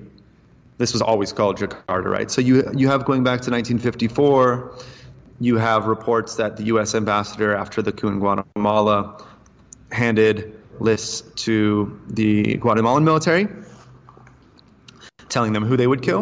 this 0.79 0.93
was 0.93 1.03
always 1.03 1.33
called 1.33 1.59
Jakarta, 1.59 2.05
right? 2.05 2.31
So 2.31 2.41
you 2.41 2.71
you 2.75 2.89
have 2.89 3.05
going 3.05 3.25
back 3.25 3.41
to 3.43 3.51
1954, 3.51 4.77
you 5.41 5.57
have 5.57 5.87
reports 5.87 6.37
that 6.37 6.57
the 6.57 6.65
U.S. 6.65 6.95
ambassador 6.95 7.55
after 7.55 7.83
the 7.83 7.93
coup 7.93 8.09
in 8.09 8.19
Guatemala 8.19 9.25
handed 9.91 10.61
lists 10.81 11.23
to 11.45 12.01
the 12.09 12.57
Guatemalan 12.57 13.05
military 13.05 13.49
telling 15.29 15.53
them 15.53 15.65
who 15.65 15.77
they 15.77 15.87
would 15.87 16.03
kill. 16.03 16.21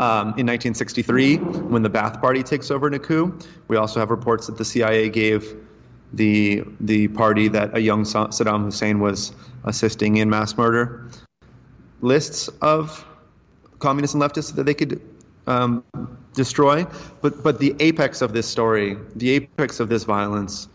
Um, 0.00 0.34
in 0.38 0.46
1963, 0.46 1.36
when 1.36 1.82
the 1.82 1.90
Ba'ath 1.90 2.20
Party 2.20 2.42
takes 2.42 2.70
over 2.70 2.86
in 2.86 2.94
a 2.94 2.98
coup, 2.98 3.38
we 3.68 3.76
also 3.76 4.00
have 4.00 4.10
reports 4.10 4.46
that 4.46 4.58
the 4.58 4.64
CIA 4.64 5.08
gave 5.08 5.56
the 6.12 6.62
the 6.80 7.08
party 7.08 7.48
that 7.48 7.76
a 7.76 7.80
young 7.80 8.04
Saddam 8.04 8.64
Hussein 8.64 9.00
was 9.00 9.32
assisting 9.64 10.18
in 10.18 10.30
mass 10.30 10.56
murder 10.56 11.08
lists 12.00 12.48
of 12.60 13.04
communists 13.78 14.14
and 14.14 14.22
leftists 14.22 14.54
that 14.54 14.64
they 14.64 14.74
could 14.74 15.00
um, 15.46 15.82
destroy. 16.34 16.86
But 17.22 17.42
but 17.42 17.58
the 17.58 17.74
apex 17.80 18.22
of 18.22 18.32
this 18.32 18.46
story, 18.46 18.96
the 19.16 19.30
apex 19.30 19.80
of 19.80 19.88
this 19.88 20.04
violence, 20.04 20.68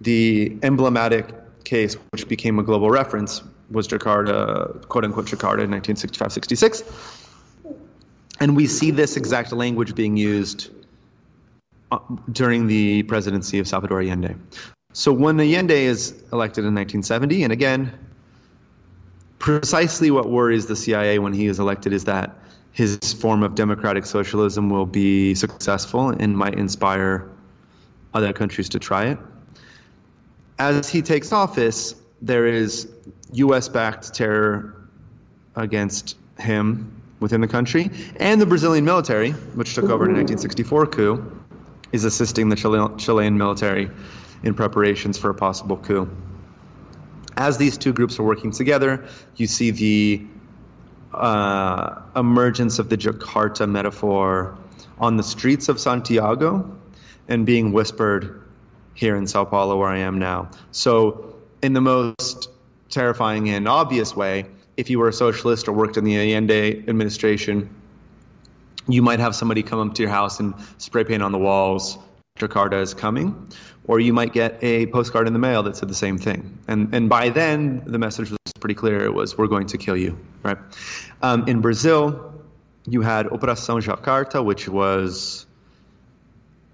the 0.00 0.56
emblematic 0.62 1.34
case 1.64 1.94
which 2.12 2.28
became 2.28 2.58
a 2.58 2.62
global 2.62 2.90
reference 2.90 3.42
was 3.70 3.88
Jakarta, 3.88 4.86
quote 4.88 5.04
unquote 5.04 5.26
Jakarta 5.26 5.64
in 5.64 5.70
1965-66. 5.70 6.84
And 8.40 8.56
we 8.56 8.66
see 8.66 8.90
this 8.90 9.16
exact 9.16 9.52
language 9.52 9.94
being 9.94 10.16
used 10.16 10.70
uh, 11.90 11.98
during 12.32 12.66
the 12.66 13.02
presidency 13.04 13.58
of 13.58 13.66
Salvador 13.66 14.00
Allende. 14.02 14.34
So 14.92 15.12
when 15.12 15.38
Allende 15.38 15.84
is 15.84 16.12
elected 16.32 16.64
in 16.64 16.74
1970, 16.74 17.44
and 17.44 17.52
again, 17.52 17.92
precisely 19.38 20.10
what 20.10 20.28
worries 20.28 20.66
the 20.66 20.76
CIA 20.76 21.18
when 21.18 21.32
he 21.32 21.46
is 21.46 21.58
elected 21.58 21.92
is 21.92 22.04
that 22.04 22.36
his 22.72 22.98
form 23.12 23.42
of 23.42 23.54
democratic 23.54 24.04
socialism 24.04 24.68
will 24.68 24.86
be 24.86 25.34
successful 25.34 26.10
and 26.10 26.36
might 26.36 26.54
inspire 26.54 27.28
other 28.12 28.32
countries 28.32 28.68
to 28.70 28.78
try 28.78 29.06
it. 29.06 29.18
As 30.58 30.88
he 30.88 31.02
takes 31.02 31.32
office, 31.32 31.94
there 32.20 32.46
is 32.46 32.88
US 33.32 33.68
backed 33.68 34.14
terror 34.14 34.88
against 35.54 36.16
him 36.38 36.95
within 37.20 37.40
the 37.40 37.48
country, 37.48 37.90
and 38.16 38.40
the 38.40 38.46
Brazilian 38.46 38.84
military, 38.84 39.30
which 39.30 39.74
took 39.74 39.84
over 39.84 40.04
in 40.04 40.12
the 40.12 40.18
1964 40.18 40.86
coup, 40.86 41.42
is 41.92 42.04
assisting 42.04 42.48
the 42.48 42.56
Chilean 42.56 43.38
military 43.38 43.90
in 44.42 44.54
preparations 44.54 45.16
for 45.16 45.30
a 45.30 45.34
possible 45.34 45.76
coup. 45.76 46.08
As 47.36 47.58
these 47.58 47.76
two 47.78 47.92
groups 47.92 48.18
are 48.18 48.22
working 48.22 48.50
together, 48.50 49.06
you 49.36 49.46
see 49.46 49.70
the 49.70 50.26
uh, 51.12 52.00
emergence 52.14 52.78
of 52.78 52.88
the 52.88 52.96
Jakarta 52.96 53.68
metaphor 53.68 54.56
on 54.98 55.16
the 55.16 55.22
streets 55.22 55.68
of 55.68 55.80
Santiago 55.80 56.70
and 57.28 57.44
being 57.44 57.72
whispered 57.72 58.42
here 58.94 59.16
in 59.16 59.26
Sao 59.26 59.44
Paulo, 59.44 59.76
where 59.76 59.88
I 59.88 59.98
am 59.98 60.18
now. 60.18 60.50
So, 60.70 61.34
in 61.62 61.72
the 61.72 61.80
most 61.80 62.48
terrifying 62.88 63.50
and 63.50 63.68
obvious 63.68 64.16
way, 64.16 64.46
if 64.76 64.90
you 64.90 64.98
were 64.98 65.08
a 65.08 65.12
socialist 65.12 65.68
or 65.68 65.72
worked 65.72 65.96
in 65.96 66.04
the 66.04 66.16
Allende 66.16 66.84
administration, 66.88 67.70
you 68.88 69.02
might 69.02 69.20
have 69.20 69.34
somebody 69.34 69.62
come 69.62 69.88
up 69.88 69.94
to 69.94 70.02
your 70.02 70.10
house 70.10 70.38
and 70.40 70.54
spray 70.78 71.04
paint 71.04 71.22
on 71.22 71.32
the 71.32 71.38
walls 71.38 71.98
Jakarta 72.38 72.80
is 72.82 72.94
coming, 72.94 73.48
or 73.86 73.98
you 73.98 74.12
might 74.12 74.32
get 74.32 74.58
a 74.62 74.86
postcard 74.86 75.26
in 75.26 75.32
the 75.32 75.38
mail 75.38 75.62
that 75.62 75.76
said 75.76 75.88
the 75.88 75.94
same 75.94 76.18
thing. 76.18 76.58
And 76.68 76.94
and 76.94 77.08
by 77.08 77.30
then 77.30 77.82
the 77.86 77.98
message 77.98 78.30
was 78.30 78.38
pretty 78.60 78.74
clear. 78.74 79.04
It 79.04 79.14
was 79.14 79.38
we're 79.38 79.46
going 79.46 79.68
to 79.68 79.78
kill 79.78 79.96
you, 79.96 80.18
right? 80.42 80.58
Um, 81.22 81.48
in 81.48 81.60
Brazil, 81.60 82.34
you 82.86 83.00
had 83.00 83.26
Operação 83.26 83.80
Jakarta, 83.82 84.44
which 84.44 84.68
was 84.68 85.46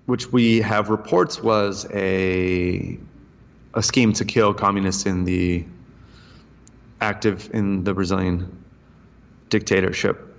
which 0.07 0.33
we 0.33 0.61
have 0.61 0.91
reports 0.91 1.43
was 1.43 1.87
a 1.93 2.99
a 3.75 3.83
scheme 3.83 4.13
to 4.15 4.25
kill 4.25 4.53
communists 4.53 5.07
in 5.07 5.25
the 5.25 5.65
active 7.03 7.51
in 7.53 7.85
the 7.85 7.93
Brazilian 7.93 8.65
dictatorship 9.49 10.33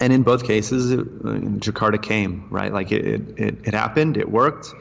and 0.00 0.12
in 0.12 0.22
both 0.22 0.44
cases, 0.46 0.92
it, 0.92 1.22
Jakarta 1.60 2.00
came 2.00 2.48
right. 2.50 2.72
Like 2.72 2.92
it, 2.92 3.38
it, 3.38 3.66
it 3.66 3.74
happened. 3.74 4.16
It 4.16 4.30
worked. 4.30 4.74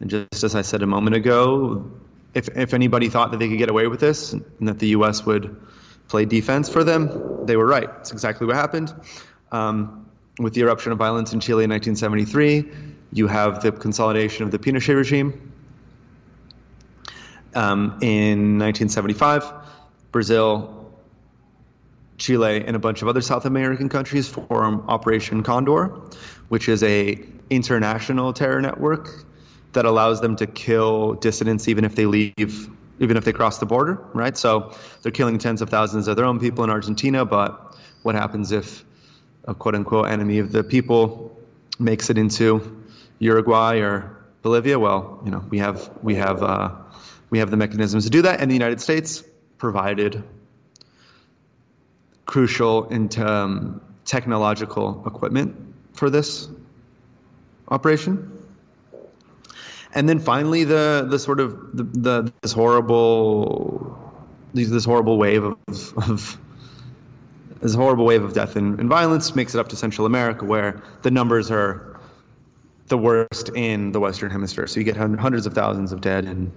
And 0.00 0.10
just 0.10 0.44
as 0.44 0.54
I 0.54 0.62
said 0.62 0.82
a 0.82 0.86
moment 0.86 1.16
ago, 1.16 1.90
if 2.34 2.48
if 2.56 2.74
anybody 2.74 3.08
thought 3.08 3.30
that 3.32 3.38
they 3.38 3.48
could 3.48 3.58
get 3.58 3.70
away 3.70 3.86
with 3.86 4.00
this 4.00 4.32
and 4.32 4.68
that 4.68 4.78
the 4.78 4.88
U.S. 4.88 5.24
would 5.24 5.60
play 6.08 6.24
defense 6.24 6.68
for 6.68 6.84
them, 6.84 7.46
they 7.46 7.56
were 7.56 7.66
right. 7.66 7.88
It's 8.00 8.12
exactly 8.12 8.46
what 8.46 8.56
happened. 8.56 8.94
Um, 9.52 10.06
with 10.38 10.54
the 10.54 10.62
eruption 10.62 10.92
of 10.92 10.98
violence 10.98 11.32
in 11.32 11.40
Chile 11.40 11.64
in 11.64 11.70
1973, 11.70 12.70
you 13.12 13.26
have 13.26 13.62
the 13.62 13.72
consolidation 13.72 14.44
of 14.44 14.50
the 14.50 14.58
Pinochet 14.58 14.94
regime. 14.94 15.52
Um, 17.52 17.98
in 18.00 18.58
1975, 18.58 19.59
Brazil 20.12 20.80
Chile, 22.20 22.62
and 22.64 22.76
a 22.76 22.78
bunch 22.78 23.02
of 23.02 23.08
other 23.08 23.22
South 23.22 23.46
American 23.46 23.88
countries 23.88 24.28
form 24.28 24.84
Operation 24.88 25.42
Condor, 25.42 25.86
which 26.48 26.68
is 26.68 26.82
a 26.82 27.18
international 27.48 28.32
terror 28.32 28.60
network 28.60 29.24
that 29.72 29.84
allows 29.84 30.20
them 30.20 30.36
to 30.36 30.46
kill 30.46 31.14
dissidents 31.14 31.66
even 31.66 31.84
if 31.84 31.96
they 31.96 32.06
leave 32.06 32.68
even 33.00 33.16
if 33.16 33.24
they 33.24 33.32
cross 33.32 33.58
the 33.58 33.64
border, 33.64 33.98
right? 34.12 34.36
So 34.36 34.76
they're 35.00 35.10
killing 35.10 35.38
tens 35.38 35.62
of 35.62 35.70
thousands 35.70 36.06
of 36.06 36.16
their 36.16 36.26
own 36.26 36.38
people 36.38 36.64
in 36.64 36.70
Argentina, 36.70 37.24
but 37.24 37.74
what 38.02 38.14
happens 38.14 38.52
if 38.52 38.84
a 39.44 39.54
quote 39.54 39.74
unquote 39.74 40.08
enemy 40.08 40.38
of 40.38 40.52
the 40.52 40.62
people 40.62 41.34
makes 41.78 42.10
it 42.10 42.18
into 42.18 42.84
Uruguay 43.18 43.78
or 43.78 44.18
Bolivia? 44.42 44.78
Well, 44.78 45.22
you 45.24 45.30
know, 45.30 45.42
we 45.48 45.58
have 45.58 45.90
we 46.02 46.16
have 46.16 46.42
uh, 46.42 46.72
we 47.30 47.38
have 47.38 47.50
the 47.50 47.56
mechanisms 47.56 48.04
to 48.04 48.10
do 48.10 48.22
that, 48.22 48.40
and 48.40 48.50
the 48.50 48.54
United 48.54 48.82
States 48.82 49.24
provided 49.60 50.24
crucial 52.24 52.88
into 52.88 53.24
um, 53.24 53.80
technological 54.04 55.04
equipment 55.06 55.54
for 55.92 56.10
this 56.10 56.48
operation. 57.68 58.32
And 59.94 60.08
then 60.08 60.18
finally, 60.18 60.64
the 60.64 61.06
the 61.08 61.18
sort 61.18 61.40
of 61.40 61.76
the, 61.76 61.84
the 61.84 62.32
this 62.42 62.52
horrible 62.52 63.98
this 64.54 64.84
horrible 64.84 65.18
wave 65.18 65.44
of, 65.44 65.58
of 65.96 66.38
this 67.60 67.74
horrible 67.74 68.04
wave 68.04 68.24
of 68.24 68.32
death 68.32 68.56
and, 68.56 68.80
and, 68.80 68.88
violence 68.88 69.36
makes 69.36 69.54
it 69.54 69.58
up 69.58 69.68
to 69.68 69.76
Central 69.76 70.06
America, 70.06 70.44
where 70.44 70.82
the 71.02 71.10
numbers 71.10 71.50
are 71.50 72.00
the 72.86 72.96
worst 72.96 73.50
in 73.54 73.92
the 73.92 74.00
Western 74.00 74.30
Hemisphere. 74.30 74.66
So 74.66 74.80
you 74.80 74.84
get 74.84 74.96
hundreds 74.96 75.46
of 75.46 75.54
thousands 75.54 75.92
of 75.92 76.00
dead 76.00 76.24
in 76.24 76.52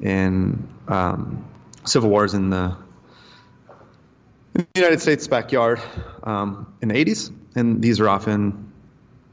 in 0.00 0.68
um, 0.88 1.44
civil 1.86 2.10
wars 2.10 2.34
in 2.34 2.50
the, 2.50 2.76
in 4.54 4.66
the 4.74 4.80
United 4.80 5.00
States 5.00 5.26
backyard 5.26 5.80
um, 6.24 6.72
in 6.82 6.88
the 6.88 7.04
80s, 7.04 7.32
and 7.54 7.82
these 7.82 8.00
are 8.00 8.08
often 8.08 8.72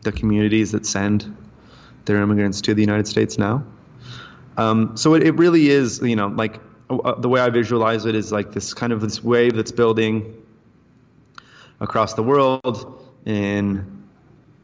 the 0.01 0.11
communities 0.11 0.71
that 0.71 0.85
send 0.85 1.35
their 2.05 2.21
immigrants 2.21 2.61
to 2.61 2.73
the 2.73 2.81
United 2.81 3.07
States 3.07 3.37
now. 3.37 3.63
Um, 4.57 4.95
so 4.95 5.15
it, 5.15 5.23
it 5.23 5.31
really 5.31 5.69
is, 5.69 5.99
you 6.01 6.15
know, 6.15 6.27
like 6.27 6.59
uh, 6.89 7.15
the 7.15 7.29
way 7.29 7.41
I 7.41 7.49
visualize 7.49 8.05
it 8.05 8.15
is 8.15 8.31
like 8.31 8.51
this 8.51 8.73
kind 8.73 8.93
of 8.93 9.01
this 9.01 9.23
wave 9.23 9.55
that's 9.55 9.71
building 9.71 10.35
across 11.79 12.13
the 12.13 12.23
world 12.23 13.09
in 13.25 14.03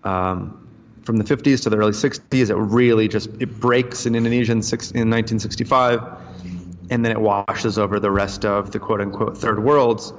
um, 0.03 0.67
from 1.03 1.17
the 1.17 1.23
50s 1.23 1.63
to 1.63 1.69
the 1.69 1.77
early 1.77 1.91
60s. 1.91 2.49
It 2.49 2.55
really 2.55 3.07
just 3.07 3.29
it 3.39 3.59
breaks 3.59 4.05
in 4.05 4.15
Indonesia 4.15 4.51
in, 4.51 4.61
six, 4.61 4.91
in 4.91 5.09
1965, 5.09 6.01
and 6.89 7.05
then 7.05 7.11
it 7.11 7.21
washes 7.21 7.77
over 7.77 7.99
the 7.99 8.11
rest 8.11 8.45
of 8.45 8.71
the 8.71 8.79
quote 8.79 9.01
unquote 9.01 9.37
third 9.37 9.63
worlds 9.63 10.13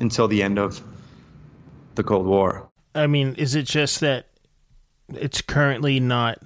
until 0.00 0.28
the 0.28 0.42
end 0.42 0.58
of 0.58 0.82
the 1.94 2.02
Cold 2.02 2.26
War. 2.26 2.68
I 2.94 3.06
mean, 3.06 3.34
is 3.36 3.54
it 3.54 3.64
just 3.64 4.00
that 4.00 4.26
it's 5.14 5.40
currently 5.40 6.00
not 6.00 6.38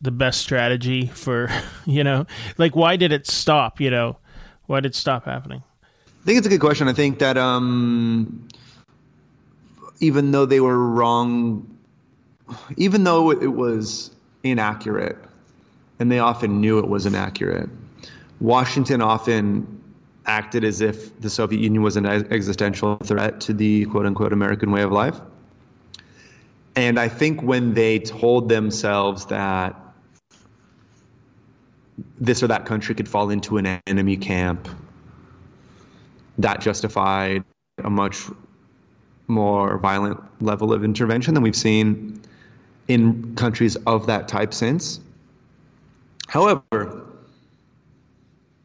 the 0.00 0.10
best 0.10 0.40
strategy 0.40 1.06
for 1.06 1.50
you 1.86 2.04
know 2.04 2.26
like 2.58 2.76
why 2.76 2.96
did 2.96 3.12
it 3.12 3.26
stop 3.26 3.80
you 3.80 3.90
know? 3.90 4.18
Why 4.66 4.80
did 4.80 4.92
it 4.92 4.94
stop 4.94 5.24
happening? 5.24 5.62
I 6.02 6.24
think 6.26 6.38
it's 6.38 6.46
a 6.46 6.50
good 6.50 6.60
question. 6.60 6.88
I 6.88 6.92
think 6.92 7.18
that 7.20 7.38
um 7.38 8.48
even 10.00 10.30
though 10.30 10.44
they 10.44 10.60
were 10.60 10.78
wrong 10.78 11.78
even 12.76 13.04
though 13.04 13.30
it 13.30 13.46
was 13.46 14.10
inaccurate 14.42 15.16
and 15.98 16.12
they 16.12 16.18
often 16.18 16.60
knew 16.60 16.78
it 16.78 16.88
was 16.88 17.06
inaccurate 17.06 17.70
washington 18.40 19.00
often 19.00 19.82
acted 20.26 20.64
as 20.64 20.80
if 20.80 21.18
the 21.20 21.30
soviet 21.30 21.60
union 21.60 21.82
was 21.82 21.96
an 21.96 22.06
existential 22.06 22.96
threat 22.96 23.40
to 23.40 23.52
the 23.52 23.84
quote 23.86 24.06
unquote 24.06 24.32
american 24.32 24.70
way 24.70 24.82
of 24.82 24.92
life 24.92 25.20
and 26.74 26.98
i 26.98 27.08
think 27.08 27.42
when 27.42 27.74
they 27.74 27.98
told 27.98 28.48
themselves 28.48 29.26
that 29.26 29.86
this 32.18 32.42
or 32.42 32.48
that 32.48 32.66
country 32.66 32.94
could 32.94 33.08
fall 33.08 33.30
into 33.30 33.56
an 33.58 33.80
enemy 33.86 34.16
camp. 34.16 34.68
That 36.38 36.60
justified 36.60 37.44
a 37.82 37.90
much 37.90 38.24
more 39.28 39.78
violent 39.78 40.20
level 40.42 40.72
of 40.72 40.84
intervention 40.84 41.34
than 41.34 41.42
we've 41.42 41.56
seen 41.56 42.20
in 42.88 43.34
countries 43.34 43.76
of 43.86 44.06
that 44.06 44.28
type 44.28 44.54
since. 44.54 45.00
However, 46.28 47.05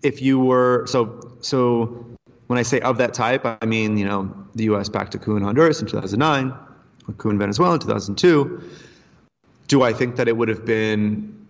if 0.03 0.21
you 0.21 0.39
were 0.39 0.85
so 0.87 1.35
so 1.41 2.05
when 2.47 2.59
I 2.59 2.63
say 2.63 2.79
of 2.81 2.97
that 2.97 3.13
type, 3.13 3.45
I 3.45 3.65
mean 3.65 3.97
you 3.97 4.05
know 4.05 4.33
the 4.55 4.65
U.S. 4.65 4.89
backed 4.89 5.15
a 5.15 5.17
coup 5.17 5.37
in 5.37 5.43
Honduras 5.43 5.81
in 5.81 5.87
2009, 5.87 6.53
a 7.07 7.13
coup 7.13 7.29
in 7.29 7.37
Venezuela 7.37 7.75
in 7.75 7.79
2002. 7.79 8.61
Do 9.67 9.83
I 9.83 9.93
think 9.93 10.17
that 10.17 10.27
it 10.27 10.35
would 10.35 10.49
have 10.49 10.65
been 10.65 11.45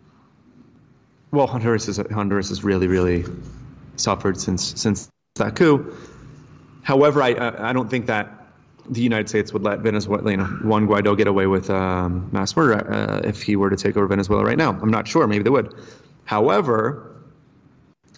well, 1.31 1.47
Honduras 1.47 1.87
is 1.87 1.97
Honduras 2.11 2.49
has 2.49 2.63
really 2.63 2.87
really 2.87 3.25
suffered 3.95 4.39
since 4.39 4.79
since 4.79 5.09
that 5.35 5.55
coup. 5.55 5.95
However, 6.83 7.21
I 7.21 7.69
I 7.69 7.73
don't 7.73 7.89
think 7.89 8.05
that 8.07 8.41
the 8.89 9.01
United 9.01 9.29
States 9.29 9.53
would 9.53 9.63
let 9.63 9.79
Venezuela, 9.79 10.29
you 10.29 10.37
know, 10.37 10.45
Juan 10.63 10.87
Guaido 10.87 11.15
get 11.15 11.27
away 11.27 11.47
with 11.47 11.69
um, 11.69 12.27
mass 12.31 12.55
murder 12.55 12.91
uh, 12.91 13.21
if 13.23 13.41
he 13.41 13.55
were 13.55 13.69
to 13.69 13.75
take 13.75 13.95
over 13.95 14.07
Venezuela 14.07 14.43
right 14.43 14.57
now. 14.57 14.71
I'm 14.81 14.89
not 14.89 15.07
sure. 15.07 15.27
Maybe 15.27 15.43
they 15.43 15.49
would. 15.49 15.73
However, 16.25 17.10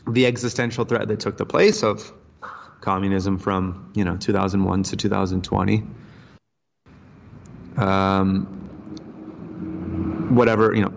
the 0.07 0.25
existential 0.25 0.85
threat 0.85 1.07
that 1.07 1.19
took 1.19 1.37
the 1.37 1.45
place 1.45 1.83
of 1.83 2.11
communism 2.81 3.37
from 3.37 3.91
you 3.95 4.03
know 4.03 4.17
2001 4.17 4.83
to 4.83 4.95
2020, 4.97 5.83
um, 7.77 8.45
whatever 10.35 10.73
you 10.75 10.81
know, 10.81 10.93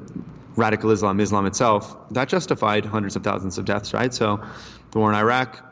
radical 0.56 0.90
Islam, 0.90 1.20
Islam 1.20 1.46
itself, 1.46 1.96
that 2.12 2.28
justified 2.28 2.84
hundreds 2.84 3.16
of 3.16 3.22
thousands 3.22 3.58
of 3.58 3.64
deaths, 3.64 3.94
right? 3.94 4.12
So 4.12 4.42
the 4.90 4.98
war 4.98 5.10
in 5.10 5.16
Iraq 5.16 5.62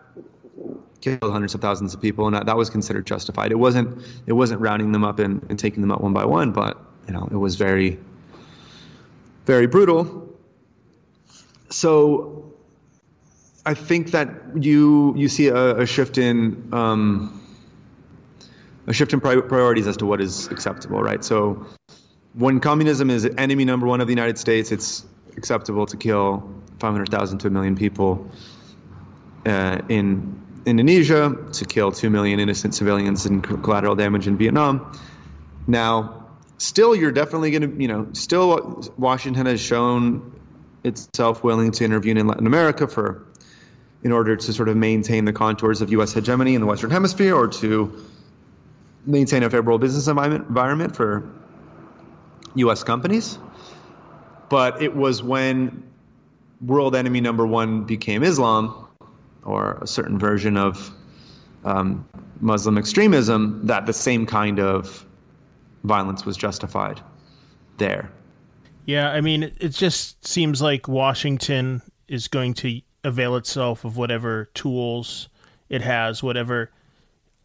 killed 1.00 1.18
hundreds 1.22 1.54
of 1.54 1.60
thousands 1.60 1.92
of 1.92 2.00
people, 2.00 2.26
and 2.26 2.34
that, 2.36 2.46
that 2.46 2.56
was 2.56 2.70
considered 2.70 3.06
justified. 3.06 3.50
It 3.52 3.58
wasn't 3.58 4.02
it 4.26 4.32
wasn't 4.32 4.60
rounding 4.60 4.92
them 4.92 5.04
up 5.04 5.18
and, 5.18 5.44
and 5.48 5.58
taking 5.58 5.80
them 5.80 5.90
out 5.92 6.00
one 6.00 6.12
by 6.12 6.24
one, 6.24 6.52
but 6.52 6.80
you 7.06 7.12
know 7.12 7.28
it 7.30 7.36
was 7.36 7.56
very 7.56 7.98
very 9.46 9.66
brutal. 9.66 10.22
So 11.70 12.33
I 13.66 13.74
think 13.74 14.10
that 14.10 14.28
you 14.60 15.14
you 15.16 15.28
see 15.28 15.48
a, 15.48 15.78
a 15.78 15.86
shift 15.86 16.18
in 16.18 16.68
um, 16.72 17.40
a 18.86 18.92
shift 18.92 19.12
in 19.12 19.20
priorities 19.20 19.86
as 19.86 19.96
to 19.98 20.06
what 20.06 20.20
is 20.20 20.48
acceptable, 20.48 21.02
right? 21.02 21.24
So 21.24 21.66
when 22.34 22.60
communism 22.60 23.10
is 23.10 23.28
enemy 23.38 23.64
number 23.64 23.86
one 23.86 24.00
of 24.00 24.06
the 24.06 24.12
United 24.12 24.38
States, 24.38 24.72
it's 24.72 25.06
acceptable 25.36 25.86
to 25.86 25.96
kill 25.96 26.48
500,000 26.80 27.38
to 27.38 27.46
a 27.46 27.50
million 27.50 27.76
people 27.76 28.30
uh, 29.46 29.78
in 29.88 30.40
Indonesia, 30.66 31.36
to 31.52 31.64
kill 31.64 31.92
2 31.92 32.10
million 32.10 32.40
innocent 32.40 32.74
civilians 32.74 33.26
and 33.26 33.42
collateral 33.42 33.94
damage 33.94 34.26
in 34.26 34.36
Vietnam. 34.36 34.92
Now, 35.66 36.26
still, 36.58 36.94
you're 36.94 37.12
definitely 37.12 37.50
going 37.50 37.70
to, 37.70 37.82
you 37.82 37.88
know, 37.88 38.08
still 38.12 38.82
Washington 38.96 39.46
has 39.46 39.60
shown 39.60 40.32
itself 40.84 41.44
willing 41.44 41.70
to 41.72 41.84
intervene 41.84 42.16
in 42.16 42.26
Latin 42.26 42.46
America 42.46 42.86
for, 42.86 43.26
in 44.04 44.12
order 44.12 44.36
to 44.36 44.52
sort 44.52 44.68
of 44.68 44.76
maintain 44.76 45.24
the 45.24 45.32
contours 45.32 45.80
of 45.80 45.90
U.S. 45.92 46.12
hegemony 46.12 46.54
in 46.54 46.60
the 46.60 46.66
Western 46.66 46.90
Hemisphere 46.90 47.34
or 47.34 47.48
to 47.48 48.04
maintain 49.06 49.42
a 49.42 49.50
favorable 49.50 49.78
business 49.78 50.06
environment 50.06 50.94
for 50.94 51.28
U.S. 52.54 52.84
companies. 52.84 53.38
But 54.50 54.82
it 54.82 54.94
was 54.94 55.22
when 55.22 55.82
world 56.60 56.94
enemy 56.94 57.20
number 57.20 57.46
one 57.46 57.84
became 57.84 58.22
Islam, 58.22 58.86
or 59.42 59.78
a 59.80 59.86
certain 59.86 60.18
version 60.18 60.56
of 60.56 60.90
um, 61.64 62.06
Muslim 62.40 62.78
extremism, 62.78 63.66
that 63.66 63.86
the 63.86 63.92
same 63.92 64.26
kind 64.26 64.60
of 64.60 65.04
violence 65.82 66.24
was 66.24 66.36
justified 66.36 67.00
there. 67.78 68.10
Yeah, 68.86 69.10
I 69.10 69.22
mean, 69.22 69.44
it 69.60 69.70
just 69.70 70.26
seems 70.26 70.60
like 70.60 70.88
Washington 70.88 71.82
is 72.06 72.28
going 72.28 72.54
to 72.54 72.80
avail 73.04 73.36
itself 73.36 73.84
of 73.84 73.96
whatever 73.96 74.46
tools 74.54 75.28
it 75.68 75.82
has, 75.82 76.22
whatever 76.22 76.70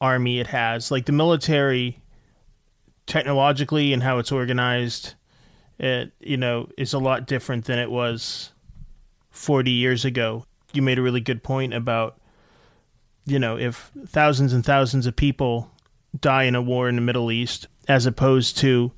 army 0.02 0.40
it 0.40 0.48
has. 0.48 0.92
Like 0.92 1.06
the 1.06 1.12
military 1.12 2.02
technologically 3.06 3.94
and 3.94 4.02
how 4.04 4.20
it's 4.20 4.32
organized, 4.32 5.16
it 5.78 6.12
you 6.20 6.38
know 6.38 6.70
is 6.78 6.94
a 6.94 7.00
lot 7.00 7.28
different 7.28 7.66
than 7.66 7.80
it 7.80 7.92
was 7.92 8.52
40 9.32 9.72
years 9.72 10.06
ago. 10.06 10.46
You 10.74 10.82
made 10.82 11.00
a 11.00 11.02
really 11.02 11.22
good 11.22 11.44
point 11.44 11.74
about 11.74 12.20
you 13.26 13.40
know 13.40 13.58
if 13.58 13.92
thousands 14.08 14.54
and 14.54 14.66
thousands 14.66 15.06
of 15.06 15.16
people 15.16 15.72
die 16.20 16.44
in 16.44 16.56
a 16.56 16.62
war 16.62 16.90
in 16.90 16.96
the 16.96 17.02
Middle 17.02 17.32
East 17.32 17.68
as 17.88 18.06
opposed 18.06 18.58
to 18.60 18.92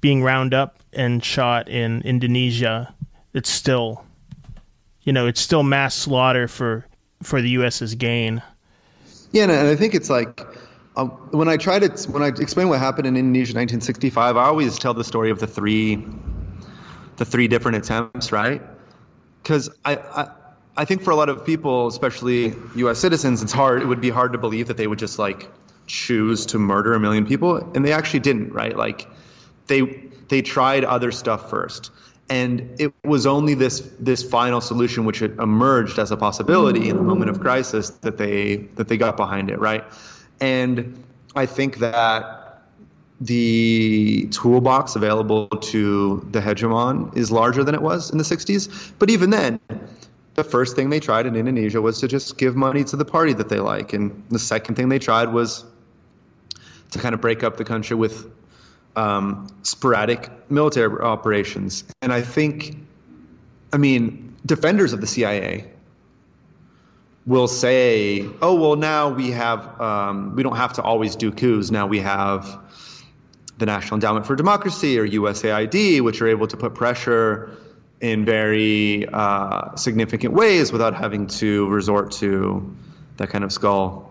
being 0.00 0.22
round 0.22 0.54
up 0.54 0.78
and 0.92 1.24
shot 1.24 1.68
in 1.68 2.02
Indonesia, 2.02 2.94
it's 3.34 3.50
still 3.50 4.04
you 5.08 5.12
know 5.14 5.26
it's 5.26 5.40
still 5.40 5.62
mass 5.62 5.94
slaughter 5.94 6.46
for 6.46 6.84
for 7.22 7.40
the 7.40 7.48
U.S.'s 7.60 7.94
gain. 7.94 8.42
Yeah, 9.32 9.44
and 9.44 9.52
I 9.52 9.74
think 9.74 9.94
it's 9.94 10.10
like 10.10 10.38
um, 10.96 11.08
when 11.30 11.48
I 11.48 11.56
try 11.56 11.78
to 11.78 12.10
when 12.10 12.22
I 12.22 12.26
explain 12.26 12.68
what 12.68 12.78
happened 12.78 13.06
in 13.06 13.16
Indonesia 13.16 13.52
in 13.52 13.56
1965, 13.56 14.36
I 14.36 14.44
always 14.44 14.78
tell 14.78 14.92
the 14.92 15.02
story 15.02 15.30
of 15.30 15.38
the 15.38 15.46
three 15.46 16.04
the 17.16 17.24
three 17.24 17.48
different 17.48 17.78
attempts, 17.78 18.32
right? 18.32 18.60
Because 19.42 19.70
I, 19.86 19.96
I 19.96 20.28
I 20.76 20.84
think 20.84 21.02
for 21.02 21.10
a 21.10 21.16
lot 21.16 21.30
of 21.30 21.42
people, 21.42 21.86
especially 21.86 22.52
U.S. 22.76 22.98
citizens, 22.98 23.42
it's 23.42 23.50
hard. 23.50 23.80
It 23.80 23.86
would 23.86 24.02
be 24.02 24.10
hard 24.10 24.32
to 24.32 24.38
believe 24.38 24.68
that 24.68 24.76
they 24.76 24.88
would 24.88 24.98
just 24.98 25.18
like 25.18 25.50
choose 25.86 26.44
to 26.44 26.58
murder 26.58 26.92
a 26.92 27.00
million 27.00 27.24
people, 27.24 27.56
and 27.74 27.82
they 27.82 27.94
actually 27.94 28.20
didn't. 28.20 28.52
Right? 28.52 28.76
Like 28.76 29.08
they 29.68 29.80
they 30.28 30.42
tried 30.42 30.84
other 30.84 31.12
stuff 31.12 31.48
first, 31.48 31.92
and 32.30 32.68
it 32.78 32.92
was 33.04 33.26
only 33.26 33.54
this 33.54 33.80
this 33.98 34.22
final 34.22 34.60
solution 34.60 35.04
which 35.04 35.18
had 35.18 35.32
emerged 35.38 35.98
as 35.98 36.10
a 36.10 36.16
possibility 36.16 36.88
in 36.88 36.96
the 36.96 37.02
moment 37.02 37.30
of 37.30 37.40
crisis 37.40 37.90
that 37.90 38.18
they 38.18 38.56
that 38.76 38.88
they 38.88 38.96
got 38.96 39.16
behind 39.16 39.50
it. 39.50 39.58
Right? 39.58 39.84
And 40.40 41.02
I 41.34 41.46
think 41.46 41.78
that 41.78 42.62
the 43.20 44.28
toolbox 44.30 44.94
available 44.94 45.48
to 45.48 46.26
the 46.30 46.40
hegemon 46.40 47.16
is 47.16 47.32
larger 47.32 47.64
than 47.64 47.74
it 47.74 47.82
was 47.82 48.10
in 48.10 48.18
the 48.18 48.24
60s. 48.24 48.92
But 48.98 49.10
even 49.10 49.30
then, 49.30 49.58
the 50.34 50.44
first 50.44 50.76
thing 50.76 50.90
they 50.90 51.00
tried 51.00 51.26
in 51.26 51.34
Indonesia 51.34 51.82
was 51.82 51.98
to 52.00 52.06
just 52.06 52.38
give 52.38 52.54
money 52.54 52.84
to 52.84 52.96
the 52.96 53.04
party 53.04 53.32
that 53.32 53.48
they 53.48 53.58
like. 53.58 53.92
And 53.92 54.22
the 54.30 54.38
second 54.38 54.76
thing 54.76 54.88
they 54.88 55.00
tried 55.00 55.32
was 55.32 55.64
to 56.92 56.98
kind 56.98 57.14
of 57.14 57.20
break 57.20 57.42
up 57.42 57.56
the 57.56 57.64
country 57.64 57.96
with 57.96 58.30
um, 58.98 59.46
sporadic 59.62 60.28
military 60.50 61.00
operations. 61.00 61.84
And 62.02 62.12
I 62.12 62.20
think, 62.20 62.76
I 63.72 63.76
mean, 63.76 64.36
defenders 64.44 64.92
of 64.92 65.00
the 65.00 65.06
CIA 65.06 65.70
will 67.24 67.46
say, 67.46 68.26
"Oh, 68.42 68.54
well, 68.54 68.76
now 68.76 69.10
we 69.10 69.30
have 69.30 69.80
um, 69.80 70.34
we 70.34 70.42
don't 70.42 70.56
have 70.56 70.72
to 70.74 70.82
always 70.82 71.14
do 71.14 71.30
coups. 71.30 71.70
Now 71.70 71.86
we 71.86 72.00
have 72.00 72.58
the 73.58 73.66
National 73.66 73.94
Endowment 73.94 74.26
for 74.26 74.34
Democracy 74.34 74.98
or 74.98 75.06
USAID, 75.06 76.00
which 76.00 76.20
are 76.20 76.28
able 76.28 76.48
to 76.48 76.56
put 76.56 76.74
pressure 76.74 77.56
in 78.00 78.24
very 78.24 79.06
uh, 79.12 79.74
significant 79.76 80.34
ways 80.34 80.72
without 80.72 80.94
having 80.94 81.26
to 81.26 81.68
resort 81.68 82.12
to 82.12 82.74
that 83.16 83.28
kind 83.30 83.44
of 83.44 83.52
skull 83.52 84.08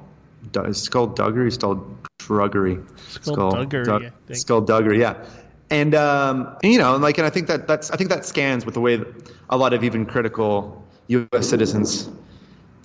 skullduggery, 0.72 1.52
skullduggery, 1.52 2.80
skullduggery, 3.10 4.12
skullduggery, 4.34 5.00
yeah. 5.00 5.24
And, 5.70 5.96
um, 5.96 6.56
and, 6.64 6.72
you 6.72 6.80
know, 6.80 6.96
like, 6.96 7.18
and 7.18 7.28
I 7.28 7.30
think 7.30 7.48
that 7.48 7.68
that's 7.68 7.92
I 7.92 7.98
think 7.98 8.10
that 8.10 8.26
scans 8.26 8.66
with 8.66 8.74
the 8.74 8.82
way 8.82 8.96
that 8.96 9.32
a 9.50 9.58
lot 9.58 9.74
of 9.74 9.84
even 9.84 10.06
critical 10.06 10.84
U.S. 11.08 11.50
citizens, 11.50 12.10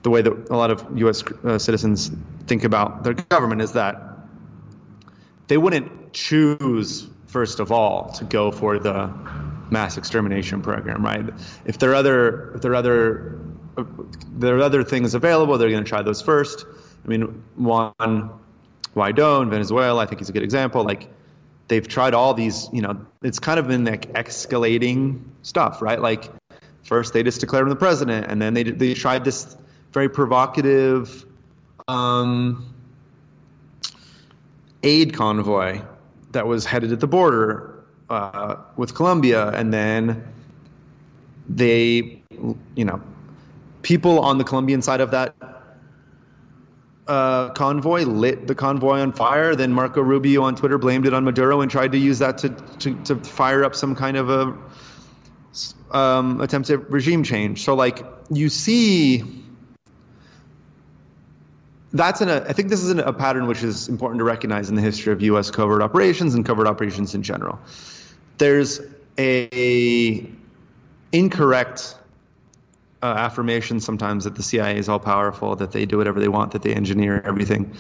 the 0.03 0.11
way 0.11 0.23
that 0.23 0.51
a 0.51 0.57
lot 0.57 0.71
of 0.71 0.85
U.S. 0.99 1.23
Uh, 1.45 1.59
citizens 1.59 2.11
think 2.47 2.65
about 2.65 3.05
their 3.05 3.15
government 3.15 3.63
is 3.63 3.73
that 3.73 4.01
they 5.47 5.59
wouldn't 5.59 6.13
choose 6.13 7.09
first 7.27 7.61
of 7.61 7.73
all 7.73 8.11
to 8.11 8.25
go 8.25 8.51
for 8.51 8.79
the 8.79 9.11
mass 9.71 9.97
extermination 9.97 10.61
program, 10.61 11.05
right? 11.05 11.25
If 11.65 11.79
there 11.79 11.91
are 11.91 11.95
other, 11.95 12.53
if 12.55 12.63
there 12.63 12.73
are 12.73 12.77
other, 12.77 13.41
there 14.33 14.57
are 14.57 14.61
other 14.61 14.85
things 14.85 15.15
available, 15.15 15.57
they're 15.57 15.71
going 15.71 15.83
to 15.83 15.89
try 15.89 16.03
those 16.03 16.21
first. 16.21 16.67
I 17.05 17.09
mean, 17.09 17.43
Juan 17.57 18.31
Guaido 18.95 19.43
in 19.43 19.51
Venezuela, 19.51 20.03
I 20.03 20.07
think 20.07 20.21
he's 20.21 20.29
a 20.29 20.33
good 20.33 20.43
example. 20.43 20.85
Like, 20.85 21.09
they've 21.69 21.87
tried 21.87 22.15
all 22.15 22.35
these, 22.35 22.69
you 22.73 22.83
know, 22.83 23.05
it's 23.23 23.39
kind 23.39 23.59
of 23.59 23.67
been 23.67 23.85
like 23.85 24.13
escalating 24.13 25.23
stuff, 25.43 25.83
right? 25.83 26.01
Like, 26.01 26.31
first 26.83 27.13
they 27.13 27.23
just 27.23 27.41
declared 27.41 27.65
him 27.65 27.71
the 27.71 27.77
president, 27.77 28.27
and 28.29 28.41
then 28.41 28.55
they 28.55 28.65
they 28.65 28.95
tried 28.95 29.25
this 29.25 29.57
very 29.93 30.09
provocative 30.09 31.25
um, 31.89 32.75
aid 34.83 35.15
convoy 35.15 35.81
that 36.33 36.47
was 36.47 36.65
headed 36.65 36.93
at 36.93 37.01
the 37.01 37.07
border 37.07 37.85
uh, 38.11 38.57
with 38.77 38.95
Colombia, 38.95 39.49
and 39.51 39.73
then 39.73 40.27
they, 41.49 42.23
you 42.75 42.85
know, 42.85 43.01
people 43.83 44.21
on 44.21 44.39
the 44.39 44.45
Colombian 44.45 44.83
side 44.83 45.01
of 45.01 45.11
that 45.11 45.35
uh, 47.13 47.51
convoy 47.51 48.05
lit 48.05 48.47
the 48.47 48.55
convoy 48.55 49.01
on 49.01 49.13
fire. 49.13 49.55
Then 49.55 49.71
Marco 49.71 50.01
Rubio 50.01 50.43
on 50.45 50.57
Twitter 50.57 50.79
blamed 50.79 51.07
it 51.07 51.13
on 51.13 51.25
Maduro 51.25 51.61
and 51.61 51.71
tried 51.71 51.93
to 51.93 51.99
use 51.99 52.19
that 52.21 52.39
to 52.39 52.49
to, 52.79 52.95
to 53.05 53.17
fire 53.17 53.65
up 53.65 53.75
some 53.75 53.95
kind 53.95 54.17
of 54.17 54.31
a 54.31 54.57
um, 55.95 56.41
attempt 56.41 56.71
at 56.71 56.91
regime 56.91 57.23
change. 57.23 57.65
So 57.65 57.75
like 57.75 58.03
you 58.31 58.49
see 58.49 59.25
that's 61.93 62.23
an, 62.23 62.31
I 62.31 62.55
think 62.55 62.71
this 62.71 62.83
is 62.83 62.89
an, 62.89 63.01
a 63.01 63.13
pattern 63.13 63.47
which 63.47 63.63
is 63.63 63.91
important 63.91 64.19
to 64.21 64.25
recognize 64.25 64.71
in 64.71 64.77
the 64.77 64.81
history 64.81 65.13
of 65.13 65.21
U.S. 65.21 65.51
covert 65.51 65.83
operations 65.83 66.35
and 66.35 66.47
covert 66.47 66.67
operations 66.67 67.15
in 67.15 67.23
general. 67.23 67.59
There's 68.39 68.81
a 69.19 70.27
incorrect 71.13 71.97
uh, 73.03 73.07
affirmation 73.07 73.81
sometimes 73.81 74.25
that 74.25 74.35
the 74.35 74.43
CIA 74.43 74.77
is 74.77 74.89
all 74.89 74.99
powerful, 74.99 75.57
that 75.57 75.73
they 75.73 75.87
do 75.87 75.99
whatever 75.99 76.21
they 76.21 76.29
want, 76.29 76.53
that 76.53 76.63
they 76.63 76.75
engineer 76.75 77.23
everything. 77.25 77.75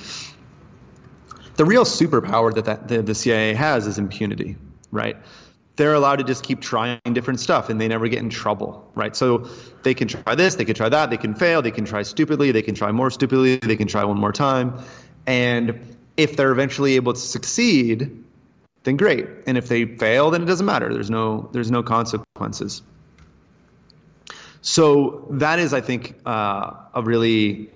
The 1.56 1.64
real 1.64 1.84
superpower 1.84 2.52
that, 2.54 2.64
that 2.64 2.88
the, 2.88 3.02
the 3.02 3.14
CIA 3.14 3.54
has 3.54 3.86
is 3.86 3.98
impunity, 3.98 4.56
right? 4.90 5.16
they're 5.76 5.94
allowed 5.94 6.16
to 6.16 6.24
just 6.24 6.44
keep 6.44 6.60
trying 6.60 7.00
different 7.12 7.40
stuff 7.40 7.70
and 7.70 7.80
they 7.80 7.88
never 7.88 8.08
get 8.08 8.18
in 8.18 8.30
trouble, 8.30 8.88
right? 8.94 9.16
So 9.16 9.48
they 9.82 9.94
can 9.94 10.06
try 10.06 10.34
this, 10.34 10.56
they 10.56 10.64
can 10.64 10.74
try 10.74 10.88
that, 10.88 11.10
they 11.10 11.16
can 11.16 11.34
fail, 11.34 11.62
they 11.62 11.70
can 11.70 11.84
try 11.84 12.02
stupidly, 12.02 12.52
they 12.52 12.62
can 12.62 12.74
try 12.74 12.92
more 12.92 13.10
stupidly, 13.10 13.56
they 13.56 13.76
can 13.76 13.88
try 13.88 14.04
one 14.04 14.18
more 14.18 14.32
time. 14.32 14.78
And 15.26 15.96
if 16.16 16.36
they're 16.36 16.52
eventually 16.52 16.96
able 16.96 17.14
to 17.14 17.20
succeed, 17.20 18.24
then 18.84 18.96
great. 18.96 19.26
And 19.46 19.56
if 19.56 19.68
they 19.68 19.86
fail, 19.86 20.30
then 20.30 20.42
it 20.42 20.46
doesn't 20.46 20.66
matter. 20.66 20.92
There's 20.92 21.10
no 21.10 21.48
there's 21.52 21.70
no 21.70 21.82
consequences. 21.82 22.82
So 24.62 25.26
that 25.30 25.58
is, 25.58 25.74
I 25.74 25.80
think, 25.80 26.14
uh, 26.24 26.72
a 26.94 27.02
really 27.02 27.68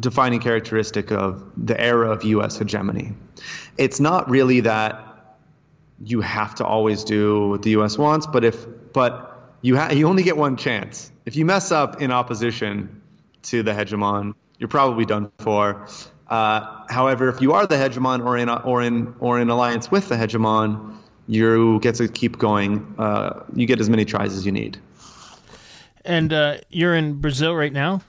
defining 0.00 0.40
characteristic 0.40 1.12
of 1.12 1.42
the 1.56 1.78
era 1.80 2.10
of 2.10 2.24
U.S. 2.24 2.58
hegemony. 2.58 3.12
It's 3.78 4.00
not 4.00 4.28
really 4.28 4.60
that 4.60 5.36
you 6.02 6.20
have 6.20 6.54
to 6.56 6.64
always 6.64 7.04
do 7.04 7.48
what 7.50 7.62
the 7.62 7.70
U.S. 7.70 7.96
wants. 7.96 8.26
But 8.26 8.44
if 8.44 8.66
but 8.92 9.52
you 9.62 9.76
ha- 9.76 9.92
you 9.92 10.06
only 10.08 10.22
get 10.22 10.36
one 10.36 10.56
chance. 10.56 11.10
If 11.26 11.36
you 11.36 11.44
mess 11.44 11.70
up 11.70 12.00
in 12.00 12.10
opposition 12.10 13.00
to 13.44 13.62
the 13.62 13.72
hegemon, 13.72 14.34
you're 14.58 14.68
probably 14.68 15.04
done 15.04 15.30
for. 15.38 15.86
Uh, 16.28 16.84
however, 16.88 17.28
if 17.28 17.40
you 17.40 17.52
are 17.52 17.66
the 17.66 17.76
hegemon 17.76 18.24
or 18.24 18.36
in 18.36 18.48
or 18.48 18.82
in 18.82 19.14
or 19.20 19.40
in 19.40 19.50
alliance 19.50 19.90
with 19.90 20.08
the 20.08 20.16
hegemon, 20.16 20.96
you 21.28 21.78
get 21.80 21.94
to 21.96 22.08
keep 22.08 22.38
going. 22.38 22.94
Uh, 22.98 23.42
you 23.54 23.66
get 23.66 23.80
as 23.80 23.88
many 23.88 24.04
tries 24.04 24.34
as 24.34 24.44
you 24.44 24.52
need. 24.52 24.78
And 26.04 26.32
uh, 26.32 26.58
you're 26.70 26.94
in 26.94 27.20
Brazil 27.20 27.54
right 27.54 27.72
now. 27.72 28.02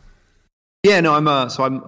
Yeah, 0.84 1.00
no, 1.02 1.14
I'm. 1.14 1.28
Uh, 1.28 1.50
so 1.50 1.64
I'm. 1.64 1.84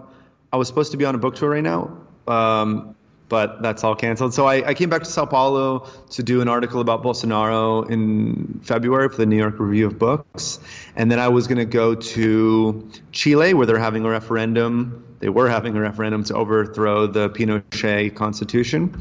I 0.52 0.58
was 0.58 0.68
supposed 0.68 0.92
to 0.92 0.98
be 0.98 1.06
on 1.06 1.16
a 1.16 1.18
book 1.18 1.36
tour 1.36 1.50
right 1.50 1.64
now. 1.64 1.98
Um, 2.28 2.96
but 3.30 3.62
that's 3.62 3.84
all 3.84 3.96
canceled. 3.96 4.34
So 4.34 4.46
I, 4.46 4.70
I, 4.70 4.74
came 4.74 4.90
back 4.90 5.04
to 5.04 5.10
Sao 5.10 5.26
Paulo 5.26 5.80
to 6.12 6.24
do 6.24 6.42
an 6.42 6.48
article 6.48 6.80
about 6.80 7.04
Bolsonaro 7.04 7.90
in 7.90 8.60
February 8.64 9.10
for 9.10 9.18
the 9.18 9.26
New 9.26 9.36
York 9.38 9.60
Review 9.60 9.88
of 9.88 10.00
Books. 10.00 10.60
And 10.96 11.12
then 11.12 11.20
I 11.20 11.28
was 11.28 11.48
going 11.48 11.58
to 11.58 11.66
go 11.66 11.94
to 11.96 12.90
Chile, 13.12 13.54
where 13.54 13.66
they're 13.66 13.78
having 13.78 14.06
a 14.06 14.10
referendum. 14.10 15.04
They 15.20 15.30
were 15.30 15.50
having 15.50 15.76
a 15.76 15.82
referendum 15.82 16.24
to 16.26 16.36
overthrow 16.36 17.08
the 17.08 17.30
Pinochet 17.30 18.16
constitution. 18.16 18.96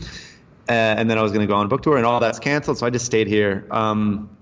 Uh, 0.69 0.73
and 0.73 1.09
then 1.09 1.19
I 1.19 1.23
was 1.23 1.31
going 1.31 1.47
to 1.47 1.51
go 1.51 1.55
on 1.55 1.67
a 1.67 1.69
book 1.69 1.83
tour, 1.83 1.97
and 1.97 2.05
all 2.05 2.19
that's 2.19 2.41
canceled. 2.41 2.79
So 2.79 2.87
I 2.87 2.91
just 2.91 3.07
stayed 3.07 3.29
here. 3.29 3.67
Um, 3.71 4.36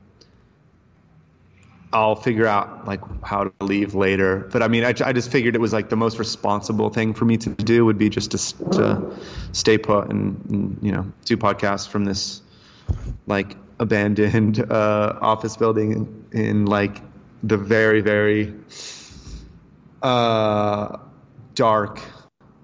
I'll 1.94 2.16
figure 2.16 2.46
out 2.46 2.86
like 2.88 3.00
how 3.22 3.44
to 3.44 3.64
leave 3.64 3.94
later. 3.94 4.48
But 4.50 4.64
I 4.64 4.68
mean, 4.68 4.84
I, 4.84 4.88
I 5.04 5.12
just 5.12 5.30
figured 5.30 5.54
it 5.54 5.60
was 5.60 5.72
like 5.72 5.90
the 5.90 5.96
most 5.96 6.18
responsible 6.18 6.90
thing 6.90 7.14
for 7.14 7.24
me 7.24 7.36
to 7.36 7.50
do 7.50 7.84
would 7.84 7.98
be 7.98 8.10
just 8.10 8.32
to, 8.32 8.38
to 8.72 9.16
stay 9.52 9.78
put 9.78 10.10
and, 10.10 10.44
and 10.50 10.78
you 10.82 10.90
know 10.90 11.10
do 11.24 11.36
podcasts 11.36 11.88
from 11.88 12.04
this 12.04 12.42
like 13.28 13.56
abandoned 13.78 14.60
uh, 14.70 15.18
office 15.20 15.56
building 15.56 15.92
in, 16.32 16.40
in, 16.40 16.66
like 16.66 17.00
the 17.44 17.56
very 17.56 18.00
very 18.00 18.52
uh, 20.02 20.98
dark 21.54 22.00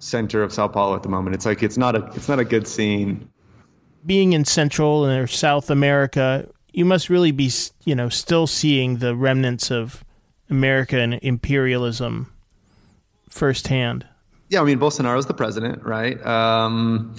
center 0.00 0.42
of 0.42 0.52
Sao 0.52 0.66
Paulo 0.66 0.96
at 0.96 1.04
the 1.04 1.08
moment. 1.08 1.36
It's 1.36 1.46
like 1.46 1.62
it's 1.62 1.78
not 1.78 1.94
a 1.94 2.04
it's 2.16 2.28
not 2.28 2.40
a 2.40 2.44
good 2.44 2.66
scene. 2.66 3.28
Being 4.04 4.32
in 4.32 4.44
Central 4.44 5.06
or 5.06 5.28
South 5.28 5.70
America, 5.70 6.48
you 6.72 6.84
must 6.84 7.08
really 7.08 7.32
be, 7.32 7.50
you 7.84 7.94
know, 7.94 8.08
still 8.08 8.46
seeing 8.46 8.98
the 8.98 9.14
remnants 9.14 9.70
of 9.70 10.04
American 10.48 11.14
imperialism 11.14 12.32
firsthand. 13.28 14.06
Yeah, 14.48 14.60
I 14.60 14.64
mean, 14.64 14.78
Bolsonaro's 14.78 15.26
the 15.26 15.34
president, 15.34 15.82
right? 15.84 16.24
Um, 16.26 17.14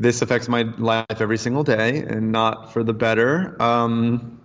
this 0.00 0.20
affects 0.20 0.48
my 0.48 0.62
life 0.78 1.20
every 1.20 1.38
single 1.38 1.62
day, 1.62 1.98
and 2.00 2.32
not 2.32 2.72
for 2.72 2.82
the 2.82 2.92
better. 2.92 3.60
Um, 3.62 4.40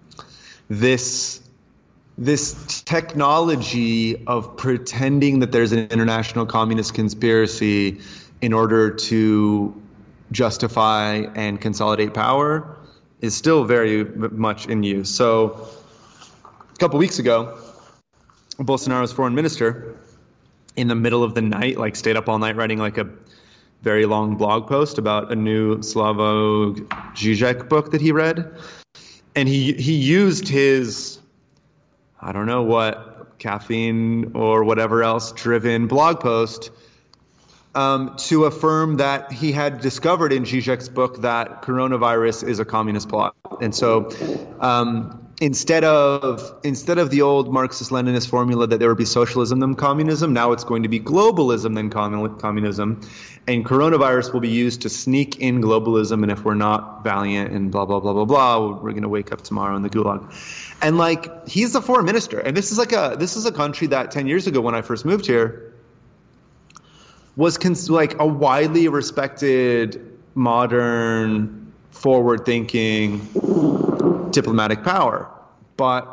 this 0.69 1.41
this 2.17 2.83
technology 2.83 4.23
of 4.27 4.55
pretending 4.55 5.39
that 5.39 5.51
there's 5.51 5.71
an 5.71 5.87
international 5.87 6.45
communist 6.45 6.93
conspiracy 6.93 7.99
in 8.41 8.53
order 8.53 8.91
to 8.91 9.81
justify 10.31 11.23
and 11.35 11.59
consolidate 11.59 12.13
power 12.13 12.77
is 13.22 13.36
still 13.36 13.63
very 13.63 14.03
much 14.32 14.67
in 14.67 14.84
use. 14.84 15.09
So 15.09 15.67
a 16.74 16.78
couple 16.78 16.99
weeks 16.99 17.19
ago, 17.19 17.57
Bolsonaro's 18.57 19.11
foreign 19.11 19.36
minister, 19.36 19.95
in 20.76 20.88
the 20.88 20.95
middle 20.95 21.24
of 21.24 21.36
the 21.36 21.41
night, 21.41 21.78
like 21.78 21.95
stayed 21.95 22.15
up 22.15 22.30
all 22.30 22.39
night 22.39 22.55
writing 22.55 22.80
like 22.80 22.97
a 22.97 23.07
very 23.82 24.05
long 24.05 24.36
blog 24.36 24.67
post 24.67 24.97
about 24.97 25.32
a 25.32 25.36
new 25.36 25.78
Slavoj 25.78 26.88
Žižek 27.15 27.67
book 27.67 27.91
that 27.91 28.01
he 28.01 28.11
read, 28.11 28.55
and 29.36 29.47
he 29.47 29.74
he 29.74 29.93
used 29.93 30.47
his 30.47 31.19
I 32.22 32.32
don't 32.32 32.45
know 32.45 32.61
what 32.63 33.39
caffeine 33.39 34.32
or 34.36 34.63
whatever 34.63 35.03
else 35.03 35.32
driven 35.32 35.88
blog 35.88 36.19
post 36.19 36.69
um, 37.76 38.15
to 38.17 38.45
affirm 38.45 38.97
that 38.97 39.32
he 39.32 39.51
had 39.51 39.82
discovered 39.82 40.34
in 40.34 40.43
Zizek's 40.43 40.89
book 40.89 41.22
that 41.22 41.61
coronavirus 41.61 42.47
is 42.47 42.59
a 42.59 42.65
communist 42.65 43.09
plot. 43.09 43.36
And 43.61 43.74
so 43.74 44.09
um, 44.59 45.30
instead 45.39 45.84
of 45.84 46.59
instead 46.63 46.97
of 46.97 47.09
the 47.09 47.22
old 47.22 47.51
Marxist-Leninist 47.53 48.30
formula 48.30 48.67
that 48.67 48.80
there 48.80 48.89
would 48.89 48.97
be 48.97 49.05
socialism 49.05 49.59
then 49.59 49.76
communism, 49.76 50.34
now 50.34 50.51
it's 50.51 50.63
going 50.63 50.84
to 50.84 50.89
be 50.89 50.99
globalism 50.99 51.76
then 51.76 51.89
communism, 51.89 53.01
and 53.47 53.65
coronavirus 53.65 54.34
will 54.34 54.41
be 54.41 54.49
used 54.49 54.82
to 54.82 54.89
sneak 54.89 55.39
in 55.39 55.61
globalism. 55.61 56.24
And 56.24 56.32
if 56.32 56.43
we're 56.43 56.55
not 56.55 57.03
valiant 57.03 57.53
and 57.53 57.72
blah 57.72 57.86
blah 57.86 57.99
blah 57.99 58.13
blah 58.13 58.26
blah, 58.26 58.82
we're 58.82 58.91
going 58.91 59.03
to 59.03 59.09
wake 59.09 59.32
up 59.32 59.41
tomorrow 59.41 59.76
in 59.78 59.82
the 59.82 59.89
gulag. 59.89 60.22
And 60.82 60.97
like 60.97 61.47
he's 61.47 61.72
the 61.74 61.82
foreign 61.82 62.05
minister, 62.05 62.39
and 62.39 62.55
this 62.57 62.72
is 62.72 62.78
like 62.78 62.91
a 62.91 63.15
this 63.17 63.38
is 63.38 63.45
a 63.45 63.51
country 63.51 63.88
that 63.88 64.11
ten 64.11 64.28
years 64.28 64.45
ago 64.45 64.59
when 64.59 64.76
I 64.76 64.82
first 64.82 65.05
moved 65.05 65.26
here 65.26 65.70
was 67.36 67.57
cons- 67.57 67.89
like 67.89 68.19
a 68.19 68.25
widely 68.25 68.88
respected, 68.88 70.17
modern, 70.36 71.71
forward-thinking 71.91 73.19
diplomatic 74.32 74.84
power. 74.84 75.29
But 75.77 76.07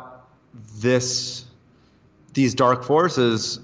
this, 0.79 1.45
these 2.33 2.53
dark 2.53 2.83
forces 2.83 3.59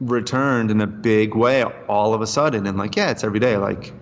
returned 0.00 0.70
in 0.70 0.80
a 0.80 0.86
big 0.86 1.34
way 1.34 1.62
all 1.62 2.14
of 2.14 2.22
a 2.22 2.26
sudden, 2.26 2.66
and 2.66 2.78
like, 2.78 2.96
yeah, 2.96 3.10
it's 3.10 3.24
every 3.24 3.40
day. 3.40 3.56
Like, 3.56 3.92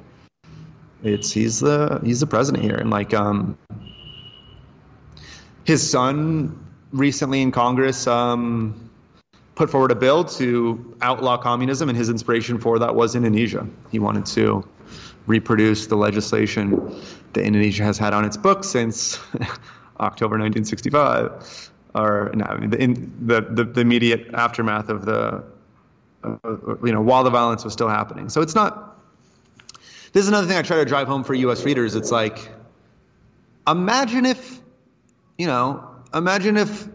it's 1.02 1.30
he's 1.30 1.60
the 1.60 2.00
he's 2.04 2.20
the 2.20 2.26
president 2.26 2.64
here, 2.64 2.76
and 2.76 2.90
like, 2.90 3.14
um, 3.14 3.58
his 5.64 5.88
son 5.88 6.64
recently 6.92 7.42
in 7.42 7.52
Congress, 7.52 8.06
um 8.06 8.87
put 9.58 9.68
forward 9.68 9.90
a 9.90 9.94
bill 9.96 10.22
to 10.22 10.96
outlaw 11.02 11.36
communism, 11.36 11.88
and 11.88 11.98
his 11.98 12.08
inspiration 12.08 12.58
for 12.58 12.78
that 12.78 12.94
was 12.94 13.16
Indonesia. 13.16 13.66
He 13.90 13.98
wanted 13.98 14.24
to 14.26 14.66
reproduce 15.26 15.88
the 15.88 15.96
legislation 15.96 16.94
that 17.32 17.42
Indonesia 17.42 17.82
has 17.82 17.98
had 17.98 18.14
on 18.14 18.24
its 18.24 18.36
books 18.36 18.68
since 18.68 19.16
October 20.00 20.38
1965, 20.38 21.72
or 21.96 22.30
no, 22.34 22.46
in 22.78 23.12
the, 23.26 23.40
the, 23.50 23.64
the 23.64 23.80
immediate 23.80 24.32
aftermath 24.32 24.88
of 24.88 25.04
the, 25.04 25.42
uh, 26.22 26.36
you 26.84 26.92
know, 26.92 27.02
while 27.02 27.24
the 27.24 27.30
violence 27.30 27.64
was 27.64 27.72
still 27.72 27.88
happening. 27.88 28.28
So 28.28 28.40
it's 28.40 28.54
not. 28.54 28.96
This 30.12 30.22
is 30.22 30.28
another 30.28 30.46
thing 30.46 30.56
I 30.56 30.62
try 30.62 30.76
to 30.76 30.84
drive 30.84 31.08
home 31.08 31.24
for 31.24 31.34
U.S. 31.34 31.64
readers. 31.64 31.96
It's 31.96 32.12
like, 32.12 32.48
imagine 33.66 34.24
if, 34.24 34.60
you 35.36 35.48
know, 35.48 35.84
imagine 36.14 36.56
if 36.56 36.86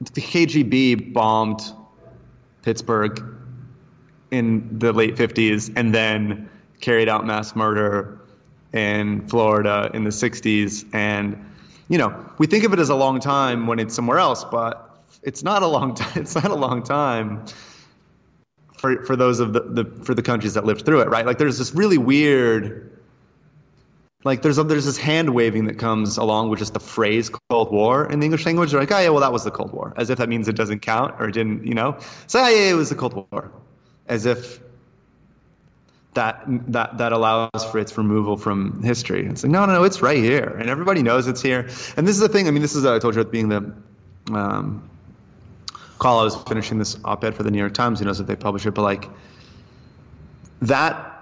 the 0.00 0.20
KGB 0.20 1.12
bombed 1.12 1.62
Pittsburgh 2.64 3.22
in 4.30 4.78
the 4.78 4.92
late 4.92 5.16
50s 5.16 5.72
and 5.76 5.94
then 5.94 6.48
carried 6.80 7.08
out 7.08 7.26
mass 7.26 7.54
murder 7.54 8.18
in 8.72 9.26
Florida 9.28 9.90
in 9.94 10.04
the 10.04 10.10
60s. 10.10 10.84
And, 10.92 11.52
you 11.88 11.98
know, 11.98 12.28
we 12.38 12.46
think 12.46 12.64
of 12.64 12.72
it 12.72 12.78
as 12.78 12.88
a 12.88 12.94
long 12.94 13.20
time 13.20 13.66
when 13.66 13.78
it's 13.78 13.94
somewhere 13.94 14.18
else, 14.18 14.44
but 14.44 14.98
it's 15.22 15.42
not 15.42 15.62
a 15.62 15.66
long 15.66 15.94
time. 15.94 16.12
It's 16.22 16.34
not 16.34 16.50
a 16.50 16.54
long 16.54 16.82
time 16.82 17.44
for, 18.78 19.04
for 19.04 19.16
those 19.16 19.40
of 19.40 19.52
the, 19.52 19.60
the 19.60 19.84
for 20.04 20.14
the 20.14 20.22
countries 20.22 20.54
that 20.54 20.64
lived 20.64 20.84
through 20.84 21.00
it, 21.00 21.08
right? 21.08 21.24
Like 21.24 21.38
there's 21.38 21.58
this 21.58 21.74
really 21.74 21.98
weird 21.98 22.90
like 24.24 24.40
there's 24.40 24.58
a, 24.58 24.64
there's 24.64 24.86
this 24.86 24.96
hand 24.96 25.34
waving 25.34 25.66
that 25.66 25.78
comes 25.78 26.16
along 26.16 26.48
with 26.48 26.58
just 26.58 26.72
the 26.72 26.80
phrase 26.80 27.30
Cold 27.50 27.70
War 27.70 28.10
in 28.10 28.20
the 28.20 28.24
English 28.24 28.46
language. 28.46 28.70
They're 28.70 28.80
like, 28.80 28.90
oh 28.92 28.98
yeah, 28.98 29.10
well 29.10 29.20
that 29.20 29.32
was 29.32 29.44
the 29.44 29.50
Cold 29.50 29.72
War, 29.72 29.92
as 29.96 30.10
if 30.10 30.18
that 30.18 30.28
means 30.28 30.48
it 30.48 30.56
doesn't 30.56 30.80
count 30.80 31.14
or 31.18 31.28
it 31.28 31.32
didn't, 31.32 31.66
you 31.66 31.74
know. 31.74 31.98
So 32.26 32.38
yeah, 32.40 32.48
yeah, 32.48 32.70
it 32.70 32.74
was 32.74 32.88
the 32.88 32.94
Cold 32.94 33.26
War, 33.30 33.52
as 34.08 34.24
if 34.26 34.60
that 36.14 36.42
that 36.46 36.98
that 36.98 37.12
allows 37.12 37.50
for 37.70 37.78
its 37.78 37.96
removal 37.98 38.36
from 38.36 38.82
history. 38.82 39.26
It's 39.26 39.42
like 39.42 39.52
no, 39.52 39.66
no, 39.66 39.74
no, 39.74 39.84
it's 39.84 40.00
right 40.00 40.18
here, 40.18 40.56
and 40.58 40.70
everybody 40.70 41.02
knows 41.02 41.26
it's 41.26 41.42
here. 41.42 41.68
And 41.96 42.06
this 42.06 42.16
is 42.16 42.20
the 42.20 42.28
thing. 42.28 42.48
I 42.48 42.50
mean, 42.50 42.62
this 42.62 42.74
is 42.74 42.84
uh, 42.84 42.94
I 42.94 42.98
told 42.98 43.14
you 43.14 43.20
at 43.20 43.30
being 43.30 43.50
the 43.50 43.74
um, 44.32 44.88
call. 45.98 46.20
I 46.20 46.24
was 46.24 46.36
finishing 46.44 46.78
this 46.78 46.96
op-ed 47.04 47.34
for 47.34 47.42
the 47.42 47.50
New 47.50 47.58
York 47.58 47.74
Times. 47.74 47.98
Who 47.98 48.06
knows 48.06 48.20
if 48.20 48.26
they 48.26 48.36
publish 48.36 48.64
it, 48.64 48.70
but 48.70 48.82
like 48.82 49.10
that 50.62 51.13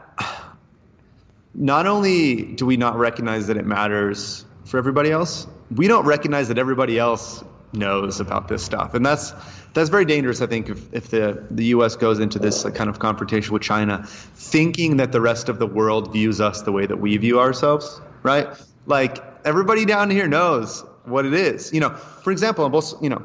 not 1.54 1.86
only 1.86 2.42
do 2.42 2.66
we 2.66 2.76
not 2.76 2.96
recognize 2.96 3.46
that 3.48 3.56
it 3.56 3.66
matters 3.66 4.44
for 4.64 4.78
everybody 4.78 5.10
else, 5.10 5.46
we 5.74 5.88
don't 5.88 6.06
recognize 6.06 6.48
that 6.48 6.58
everybody 6.58 6.98
else 6.98 7.44
knows 7.72 8.20
about 8.20 8.48
this 8.48 8.62
stuff. 8.64 8.94
And 8.94 9.04
that's 9.04 9.32
that's 9.74 9.88
very 9.88 10.04
dangerous, 10.04 10.42
I 10.42 10.46
think, 10.46 10.68
if, 10.68 10.92
if 10.92 11.08
the, 11.08 11.46
the 11.50 11.64
U.S. 11.66 11.96
goes 11.96 12.20
into 12.20 12.38
this 12.38 12.64
kind 12.74 12.90
of 12.90 12.98
confrontation 12.98 13.54
with 13.54 13.62
China, 13.62 14.04
thinking 14.06 14.98
that 14.98 15.12
the 15.12 15.20
rest 15.20 15.48
of 15.48 15.58
the 15.58 15.66
world 15.66 16.12
views 16.12 16.42
us 16.42 16.60
the 16.60 16.72
way 16.72 16.84
that 16.84 16.98
we 16.98 17.16
view 17.16 17.40
ourselves, 17.40 18.00
right? 18.22 18.48
Like 18.86 19.18
everybody 19.46 19.86
down 19.86 20.10
here 20.10 20.28
knows 20.28 20.84
what 21.04 21.24
it 21.24 21.32
is. 21.32 21.72
You 21.72 21.80
know, 21.80 21.90
for 21.90 22.32
example, 22.32 22.68
both, 22.68 23.02
you 23.02 23.08
know, 23.08 23.24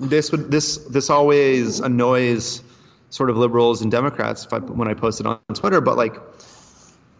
this 0.00 0.32
would 0.32 0.50
this 0.50 0.78
this 0.78 1.10
always 1.10 1.80
annoys 1.80 2.62
sort 3.10 3.30
of 3.30 3.36
liberals 3.36 3.80
and 3.82 3.90
Democrats 3.90 4.44
if 4.44 4.52
I, 4.52 4.58
when 4.58 4.88
I 4.88 4.94
post 4.94 5.20
it 5.20 5.26
on 5.26 5.38
Twitter, 5.52 5.80
but 5.80 5.96
like 5.96 6.16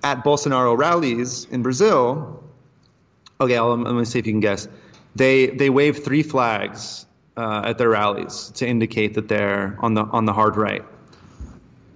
at 0.05 0.23
Bolsonaro 0.23 0.77
rallies 0.77 1.47
in 1.51 1.63
Brazil, 1.63 2.45
okay, 3.41 3.57
I'll, 3.57 3.75
let 3.77 3.95
me 3.95 4.05
see 4.05 4.19
if 4.19 4.27
you 4.27 4.33
can 4.35 4.41
guess. 4.41 4.69
They 5.17 5.47
they 5.47 5.71
wave 5.71 6.05
three 6.05 6.23
flags 6.23 7.07
uh, 7.37 7.63
at 7.65 7.79
their 7.79 7.89
rallies 7.89 8.53
to 8.57 8.67
indicate 8.67 9.15
that 9.15 9.29
they're 9.29 9.77
on 9.81 9.95
the 9.95 10.03
on 10.03 10.27
the 10.27 10.33
hard 10.33 10.57
right. 10.57 10.85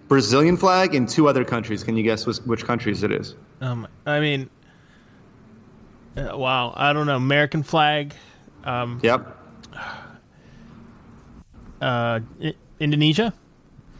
Brazilian 0.08 0.56
flag 0.56 0.94
in 0.94 1.06
two 1.06 1.28
other 1.28 1.44
countries. 1.44 1.84
Can 1.84 1.96
you 1.96 2.02
guess 2.02 2.24
which, 2.24 2.38
which 2.38 2.64
countries 2.64 3.02
it 3.02 3.12
is? 3.12 3.34
Um, 3.60 3.86
I 4.06 4.20
mean, 4.20 4.48
uh, 6.16 6.30
wow, 6.32 6.72
I 6.74 6.94
don't 6.94 7.06
know. 7.06 7.16
American 7.16 7.62
flag. 7.62 8.14
Um, 8.64 9.00
yep. 9.02 9.36
Uh, 11.80 12.20
I- 12.42 12.54
Indonesia. 12.80 13.34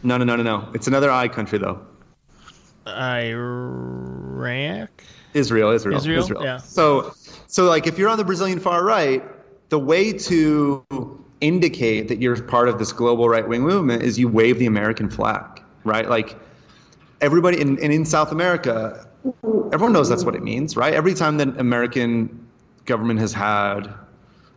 No, 0.01 0.17
no, 0.17 0.23
no, 0.23 0.35
no, 0.35 0.43
no. 0.43 0.69
It's 0.73 0.87
another 0.87 1.11
I 1.11 1.27
country 1.27 1.59
though. 1.59 1.85
Iraq. 2.97 4.89
Israel, 5.33 5.69
Israel, 5.71 5.97
Israel, 5.97 6.19
Israel. 6.19 6.43
yeah. 6.43 6.57
So, 6.57 7.13
so 7.47 7.65
like 7.65 7.87
if 7.87 7.97
you're 7.97 8.09
on 8.09 8.17
the 8.17 8.23
Brazilian 8.23 8.59
far 8.59 8.83
right, 8.83 9.23
the 9.69 9.79
way 9.79 10.11
to 10.13 10.83
indicate 11.41 12.07
that 12.07 12.21
you're 12.21 12.41
part 12.41 12.67
of 12.67 12.79
this 12.79 12.91
global 12.91 13.29
right 13.29 13.47
wing 13.47 13.61
movement 13.61 14.03
is 14.03 14.19
you 14.19 14.27
wave 14.27 14.59
the 14.59 14.65
American 14.65 15.09
flag, 15.09 15.61
right? 15.83 16.09
Like 16.09 16.35
everybody, 17.21 17.61
in, 17.61 17.81
and 17.81 17.93
in 17.93 18.05
South 18.05 18.31
America, 18.31 19.07
everyone 19.71 19.93
knows 19.93 20.09
that's 20.09 20.25
what 20.25 20.35
it 20.35 20.43
means, 20.43 20.75
right? 20.75 20.93
Every 20.93 21.13
time 21.13 21.37
that 21.37 21.59
American 21.59 22.47
government 22.85 23.19
has 23.19 23.33
had 23.33 23.93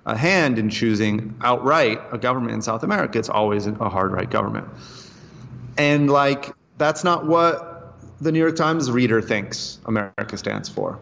a 0.06 0.16
hand 0.16 0.58
in 0.58 0.68
choosing 0.68 1.34
outright 1.42 2.00
a 2.10 2.18
government 2.18 2.54
in 2.54 2.62
South 2.62 2.82
America, 2.82 3.18
it's 3.18 3.28
always 3.28 3.66
a 3.66 3.88
hard 3.88 4.12
right 4.12 4.30
government. 4.30 4.66
And 5.76 6.10
like 6.10 6.52
that's 6.78 7.04
not 7.04 7.26
what 7.26 7.71
the 8.22 8.30
New 8.30 8.38
York 8.38 8.56
Times 8.56 8.90
reader 8.90 9.20
thinks 9.20 9.78
America 9.86 10.36
stands 10.36 10.68
for. 10.68 10.98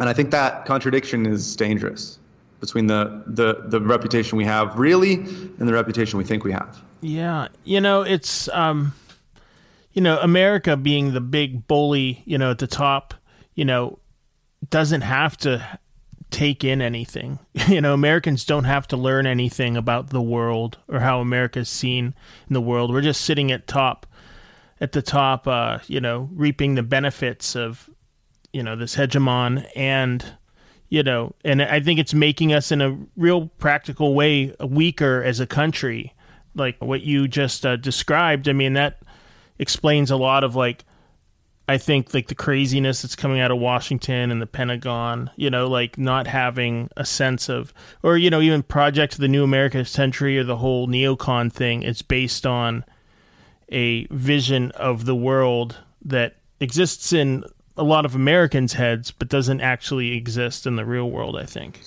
And 0.00 0.08
I 0.08 0.12
think 0.12 0.30
that 0.30 0.64
contradiction 0.64 1.26
is 1.26 1.54
dangerous 1.54 2.18
between 2.60 2.86
the, 2.86 3.22
the, 3.26 3.64
the 3.68 3.80
reputation 3.80 4.38
we 4.38 4.44
have 4.44 4.78
really 4.78 5.14
and 5.14 5.68
the 5.68 5.72
reputation 5.72 6.18
we 6.18 6.24
think 6.24 6.44
we 6.44 6.52
have. 6.52 6.82
Yeah. 7.02 7.48
You 7.64 7.80
know, 7.80 8.02
it's, 8.02 8.48
um, 8.48 8.94
you 9.92 10.00
know, 10.00 10.18
America 10.20 10.76
being 10.76 11.12
the 11.12 11.20
big 11.20 11.66
bully, 11.66 12.22
you 12.24 12.38
know, 12.38 12.50
at 12.50 12.58
the 12.58 12.66
top, 12.66 13.14
you 13.54 13.64
know, 13.64 13.98
doesn't 14.70 15.02
have 15.02 15.36
to 15.38 15.78
take 16.30 16.64
in 16.64 16.80
anything. 16.80 17.38
You 17.68 17.80
know, 17.80 17.94
Americans 17.94 18.44
don't 18.44 18.64
have 18.64 18.86
to 18.88 18.96
learn 18.96 19.26
anything 19.26 19.76
about 19.76 20.10
the 20.10 20.22
world 20.22 20.78
or 20.86 21.00
how 21.00 21.20
America 21.20 21.58
is 21.58 21.68
seen 21.68 22.14
in 22.48 22.54
the 22.54 22.60
world. 22.60 22.92
We're 22.92 23.00
just 23.00 23.22
sitting 23.22 23.50
at 23.50 23.66
top 23.66 24.06
at 24.80 24.92
the 24.92 25.02
top, 25.02 25.46
uh, 25.46 25.78
you 25.86 26.00
know, 26.00 26.28
reaping 26.32 26.74
the 26.74 26.82
benefits 26.82 27.56
of, 27.56 27.88
you 28.52 28.62
know, 28.62 28.76
this 28.76 28.96
hegemon 28.96 29.66
and, 29.74 30.24
you 30.88 31.02
know, 31.02 31.34
and 31.44 31.62
I 31.62 31.80
think 31.80 31.98
it's 31.98 32.14
making 32.14 32.52
us 32.52 32.70
in 32.70 32.80
a 32.80 32.96
real 33.16 33.46
practical 33.58 34.14
way 34.14 34.54
weaker 34.60 35.22
as 35.22 35.40
a 35.40 35.46
country. 35.46 36.14
Like 36.54 36.76
what 36.80 37.02
you 37.02 37.28
just 37.28 37.66
uh, 37.66 37.76
described. 37.76 38.48
I 38.48 38.52
mean, 38.52 38.74
that 38.74 38.98
explains 39.58 40.10
a 40.10 40.16
lot 40.16 40.44
of 40.44 40.56
like 40.56 40.84
I 41.68 41.78
think 41.78 42.14
like 42.14 42.28
the 42.28 42.34
craziness 42.34 43.02
that's 43.02 43.16
coming 43.16 43.40
out 43.40 43.50
of 43.50 43.58
Washington 43.58 44.30
and 44.30 44.40
the 44.40 44.46
Pentagon, 44.46 45.30
you 45.34 45.50
know, 45.50 45.66
like 45.66 45.98
not 45.98 46.28
having 46.28 46.88
a 46.96 47.04
sense 47.04 47.48
of, 47.48 47.74
or 48.04 48.16
you 48.16 48.30
know, 48.30 48.40
even 48.40 48.62
Project 48.62 49.18
the 49.18 49.26
New 49.26 49.42
America 49.42 49.84
Century 49.84 50.38
or 50.38 50.44
the 50.44 50.56
whole 50.56 50.86
neocon 50.86 51.52
thing. 51.52 51.82
It's 51.82 52.02
based 52.02 52.46
on 52.46 52.84
a 53.70 54.06
vision 54.06 54.70
of 54.72 55.04
the 55.04 55.14
world 55.14 55.76
that 56.04 56.36
exists 56.60 57.12
in 57.12 57.44
a 57.76 57.82
lot 57.82 58.04
of 58.04 58.14
Americans' 58.14 58.74
heads, 58.74 59.10
but 59.10 59.28
doesn't 59.28 59.60
actually 59.60 60.12
exist 60.16 60.66
in 60.66 60.76
the 60.76 60.84
real 60.84 61.10
world. 61.10 61.36
I 61.36 61.44
think. 61.44 61.80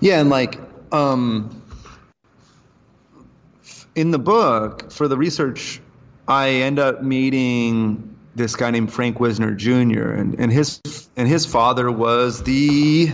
Yeah, 0.00 0.20
and 0.20 0.30
like 0.30 0.58
um, 0.92 1.62
in 3.94 4.10
the 4.10 4.18
book 4.18 4.90
for 4.90 5.08
the 5.08 5.16
research, 5.16 5.80
I 6.28 6.48
end 6.50 6.78
up 6.78 7.02
meeting 7.02 8.16
this 8.34 8.54
guy 8.56 8.70
named 8.70 8.92
Frank 8.92 9.20
Wisner 9.20 9.52
Jr. 9.52 10.12
and, 10.12 10.38
and 10.38 10.52
his 10.52 10.80
and 11.16 11.28
his 11.28 11.44
father 11.44 11.90
was 11.90 12.42
the 12.44 13.12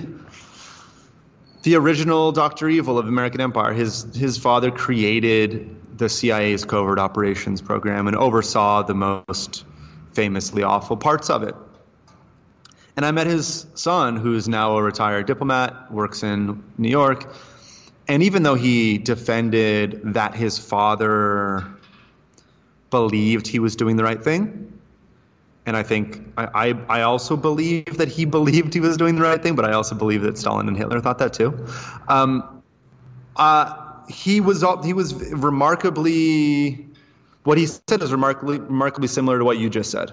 the 1.63 1.75
original 1.75 2.31
Doctor 2.33 2.69
Evil 2.69 2.99
of 2.99 3.09
American 3.09 3.41
Empire. 3.41 3.73
His 3.73 4.15
his 4.15 4.39
father 4.39 4.71
created 4.71 5.75
the 5.97 6.09
CIA's 6.09 6.65
covert 6.65 6.99
operations 6.99 7.63
program 7.63 8.07
and 8.07 8.17
oversaw 8.17 8.83
the 8.83 8.95
most 8.95 9.65
famously 10.13 10.63
awful 10.63 10.97
parts 10.97 11.31
of 11.31 11.43
it. 11.43 11.55
And 12.97 13.05
I 13.05 13.11
met 13.11 13.27
his 13.27 13.67
son, 13.75 14.17
who's 14.17 14.49
now 14.49 14.77
a 14.79 14.83
retired 14.83 15.27
diplomat, 15.27 15.93
works 15.93 16.23
in 16.23 16.63
New 16.79 16.89
York. 16.89 17.35
And 18.09 18.23
even 18.23 18.43
though 18.43 18.55
he 18.55 18.99
defended 18.99 20.01
that 20.15 20.35
his 20.35 20.59
father 20.59 21.67
believed 22.91 23.47
he 23.47 23.59
was 23.59 23.77
doing 23.77 23.97
the 23.97 24.05
right 24.05 24.23
thing, 24.23 24.73
and 25.67 25.77
I 25.77 25.83
think 25.83 26.21
I, 26.39 26.69
I, 26.69 26.99
I, 27.01 27.03
also 27.03 27.37
believe 27.37 27.99
that 27.99 28.07
he 28.07 28.25
believed 28.25 28.73
he 28.73 28.79
was 28.79 28.97
doing 28.97 29.17
the 29.17 29.23
right 29.23 29.43
thing, 29.43 29.57
but 29.57 29.65
I 29.65 29.73
also 29.73 29.97
believe 29.97 30.23
that 30.23 30.39
Stalin 30.39 30.69
and 30.69 30.77
Hitler 30.77 31.01
thought 31.01 31.19
that 31.19 31.33
too. 31.33 31.67
Um, 32.07 32.63
uh, 33.35 33.86
he 34.09 34.41
was 34.41 34.65
he 34.85 34.93
was 34.93 35.15
remarkably 35.33 36.87
what 37.45 37.59
he 37.59 37.67
said 37.67 38.03
is 38.03 38.13
remarkably 38.13 38.59
remarkably 38.59 39.09
similar 39.09 39.39
to 39.39 39.45
what 39.45 39.59
you 39.59 39.71
just 39.71 39.91
said. 39.91 40.13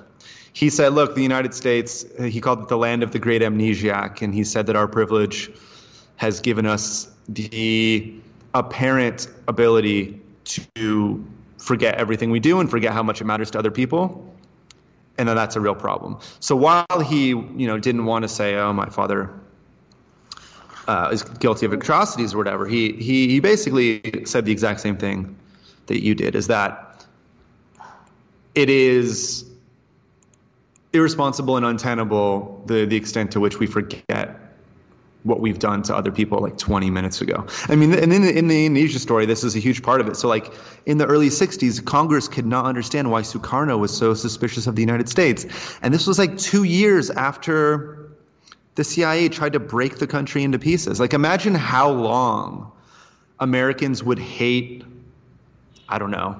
He 0.53 0.69
said, 0.69 0.93
"Look, 0.93 1.15
the 1.15 1.23
United 1.23 1.53
States. 1.53 2.05
He 2.19 2.39
called 2.39 2.61
it 2.61 2.67
the 2.67 2.77
land 2.77 3.03
of 3.03 3.11
the 3.11 3.19
great 3.19 3.41
amnesiac, 3.41 4.21
and 4.21 4.33
he 4.33 4.43
said 4.43 4.67
that 4.67 4.75
our 4.75 4.87
privilege 4.87 5.51
has 6.17 6.39
given 6.39 6.65
us 6.65 7.09
the 7.27 8.13
apparent 8.53 9.27
ability 9.47 10.19
to 10.45 11.25
forget 11.57 11.95
everything 11.95 12.29
we 12.29 12.39
do 12.39 12.59
and 12.59 12.69
forget 12.69 12.93
how 12.93 13.01
much 13.01 13.21
it 13.21 13.25
matters 13.25 13.51
to 13.51 13.59
other 13.59 13.71
people." 13.71 14.29
and 15.19 15.29
then 15.29 15.35
that's 15.35 15.55
a 15.55 15.61
real 15.61 15.75
problem. 15.75 16.17
So 16.39 16.55
while 16.55 16.99
he, 17.05 17.27
you 17.27 17.67
know, 17.67 17.77
didn't 17.77 18.05
want 18.05 18.23
to 18.23 18.27
say, 18.27 18.55
"Oh, 18.55 18.73
my 18.73 18.89
father 18.89 19.29
uh, 20.88 21.09
is 21.11 21.23
guilty 21.23 21.65
of 21.65 21.73
atrocities" 21.73 22.34
or 22.34 22.38
whatever, 22.38 22.67
he 22.67 22.93
he 22.93 23.27
he 23.27 23.39
basically 23.39 24.23
said 24.25 24.45
the 24.45 24.51
exact 24.51 24.79
same 24.81 24.97
thing 24.97 25.36
that 25.88 26.03
you 26.03 26.15
did. 26.15 26.36
Is 26.36 26.47
that 26.47 27.05
it 28.55 28.69
is 28.69 29.45
irresponsible 30.93 31.57
and 31.57 31.65
untenable 31.65 32.63
the 32.67 32.86
the 32.86 32.95
extent 32.95 33.31
to 33.31 33.39
which 33.39 33.59
we 33.59 33.67
forget 33.67 34.39
what 35.23 35.39
we've 35.39 35.59
done 35.59 35.81
to 35.84 35.95
other 35.95 36.11
people 36.11 36.39
like 36.39 36.57
20 36.57 36.89
minutes 36.89 37.21
ago. 37.21 37.45
I 37.67 37.75
mean, 37.75 37.93
and 37.93 38.13
in 38.13 38.21
the, 38.21 38.38
in 38.38 38.47
the 38.47 38.65
Indonesia 38.65 38.99
story, 38.99 39.25
this 39.25 39.43
is 39.43 39.55
a 39.55 39.59
huge 39.59 39.81
part 39.81 40.01
of 40.01 40.07
it. 40.07 40.17
So, 40.17 40.27
like 40.27 40.53
in 40.86 40.97
the 40.97 41.05
early 41.05 41.29
60s, 41.29 41.84
Congress 41.84 42.27
could 42.27 42.45
not 42.45 42.65
understand 42.65 43.09
why 43.09 43.21
Sukarno 43.21 43.79
was 43.79 43.95
so 43.95 44.13
suspicious 44.13 44.67
of 44.67 44.75
the 44.75 44.81
United 44.81 45.09
States. 45.09 45.45
And 45.81 45.93
this 45.93 46.05
was 46.07 46.19
like 46.19 46.38
two 46.38 46.63
years 46.63 47.09
after 47.09 48.02
the 48.76 48.84
CIA 48.84 49.30
tried 49.30 49.53
to 49.53 49.59
break 49.59 49.97
the 49.97 50.07
country 50.07 50.43
into 50.43 50.59
pieces. 50.59 50.99
Like, 50.99 51.13
imagine 51.13 51.55
how 51.55 51.89
long 51.89 52.71
Americans 53.39 54.03
would 54.03 54.19
hate, 54.19 54.84
I 55.89 55.99
don't 55.99 56.11
know, 56.11 56.39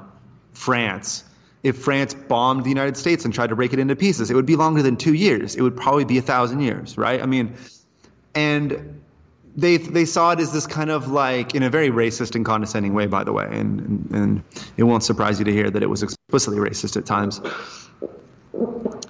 France. 0.54 1.24
If 1.62 1.78
France 1.78 2.14
bombed 2.14 2.64
the 2.66 2.70
United 2.70 2.98
States 2.98 3.24
and 3.24 3.34
tried 3.34 3.48
to 3.48 3.56
break 3.56 3.72
it 3.74 3.80
into 3.80 3.96
pieces, 3.96 4.30
it 4.30 4.36
would 4.36 4.46
be 4.46 4.56
longer 4.56 4.82
than 4.82 4.98
two 4.98 5.14
years. 5.14 5.56
It 5.56 5.62
would 5.62 5.78
probably 5.78 6.06
be 6.06 6.18
a 6.18 6.22
thousand 6.22 6.62
years, 6.62 6.98
right? 6.98 7.22
I 7.22 7.26
mean, 7.26 7.56
and 8.36 9.02
they 9.56 9.78
they 9.78 10.06
saw 10.06 10.32
it 10.32 10.40
as 10.40 10.52
this 10.52 10.66
kind 10.66 10.90
of 10.90 11.10
like 11.10 11.56
in 11.56 11.64
a 11.64 11.70
very 11.70 11.90
racist 11.90 12.36
and 12.36 12.44
condescending 12.44 12.94
way, 12.94 13.06
by 13.06 13.24
the 13.24 13.32
way, 13.32 13.48
and, 13.52 13.80
and, 13.80 14.12
and 14.12 14.44
it 14.78 14.84
won't 14.84 15.04
surprise 15.04 15.40
you 15.40 15.46
to 15.46 15.54
hear 15.54 15.70
that 15.70 15.84
it 15.84 15.90
was 15.90 16.04
explicitly 16.04 16.58
racist 16.60 16.98
at 16.98 17.06
times. 17.06 17.40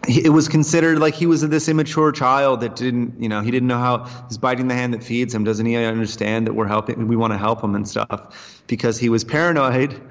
It 0.08 0.34
was 0.34 0.50
considered 0.50 1.00
like 1.00 1.14
he 1.14 1.26
was 1.26 1.48
this 1.48 1.70
immature 1.70 2.12
child 2.12 2.60
that 2.60 2.76
didn't, 2.76 3.22
you 3.22 3.30
know, 3.30 3.40
he 3.42 3.52
didn't 3.52 3.68
know 3.70 3.80
how 3.80 4.04
he's 4.28 4.38
biting 4.38 4.68
the 4.68 4.76
hand 4.76 4.94
that 4.94 5.02
feeds 5.02 5.34
him. 5.34 5.46
Doesn't 5.46 5.66
he 5.66 5.78
understand 5.78 6.46
that 6.48 6.54
we're 6.54 6.68
helping, 6.68 7.08
we 7.08 7.16
want 7.16 7.32
to 7.32 7.38
help 7.38 7.64
him 7.64 7.74
and 7.74 7.88
stuff, 7.88 8.64
because 8.68 8.98
he 9.00 9.08
was 9.08 9.24
paranoid 9.24 10.02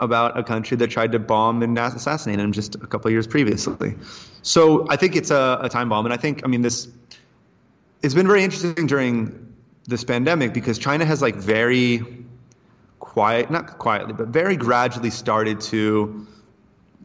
about 0.00 0.38
a 0.38 0.42
country 0.42 0.76
that 0.76 0.88
tried 0.88 1.12
to 1.12 1.18
bomb 1.18 1.62
and 1.62 1.78
assassinate 1.78 2.38
him 2.38 2.52
just 2.52 2.74
a 2.74 2.86
couple 2.86 3.10
years 3.10 3.26
previously. 3.26 3.94
So 4.42 4.86
I 4.90 4.96
think 4.96 5.16
it's 5.16 5.30
a, 5.30 5.60
a 5.62 5.68
time 5.70 5.88
bomb, 5.88 6.04
and 6.04 6.12
I 6.12 6.18
think, 6.18 6.42
I 6.44 6.48
mean, 6.48 6.60
this 6.60 6.88
it's 8.02 8.14
been 8.14 8.26
very 8.26 8.44
interesting 8.44 8.86
during 8.86 9.54
this 9.86 10.04
pandemic 10.04 10.52
because 10.52 10.78
China 10.78 11.06
has 11.06 11.22
like 11.22 11.36
very 11.36 12.02
quiet, 12.98 13.50
not 13.50 13.78
quietly, 13.78 14.12
but 14.12 14.28
very 14.28 14.56
gradually 14.56 15.10
started 15.10 15.60
to 15.62 16.26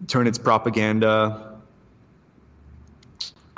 turn 0.07 0.27
its 0.27 0.37
propaganda 0.37 1.50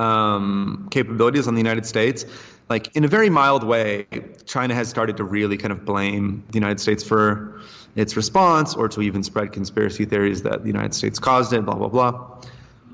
um, 0.04 0.88
capabilities 0.92 1.48
on 1.48 1.54
the 1.56 1.62
United 1.62 1.86
States. 1.86 2.26
Like 2.70 2.96
in 2.96 3.04
a 3.04 3.08
very 3.08 3.30
mild 3.30 3.64
way, 3.64 4.08
China 4.46 4.74
has 4.74 4.88
started 4.90 5.18
to 5.18 5.24
really 5.24 5.58
kind 5.58 5.72
of 5.72 5.86
blame 5.86 6.44
the 6.50 6.56
United 6.56 6.80
States 6.80 7.04
for 7.04 7.62
its 7.96 8.16
response 8.16 8.74
or 8.74 8.88
to 8.90 9.02
even 9.02 9.22
spread 9.24 9.52
conspiracy 9.52 10.06
theories 10.06 10.42
that 10.44 10.62
the 10.62 10.68
United 10.68 10.94
States 10.94 11.20
caused 11.20 11.54
it, 11.54 11.66
blah, 11.66 11.76
blah, 11.76 11.90
blah. 11.90 12.12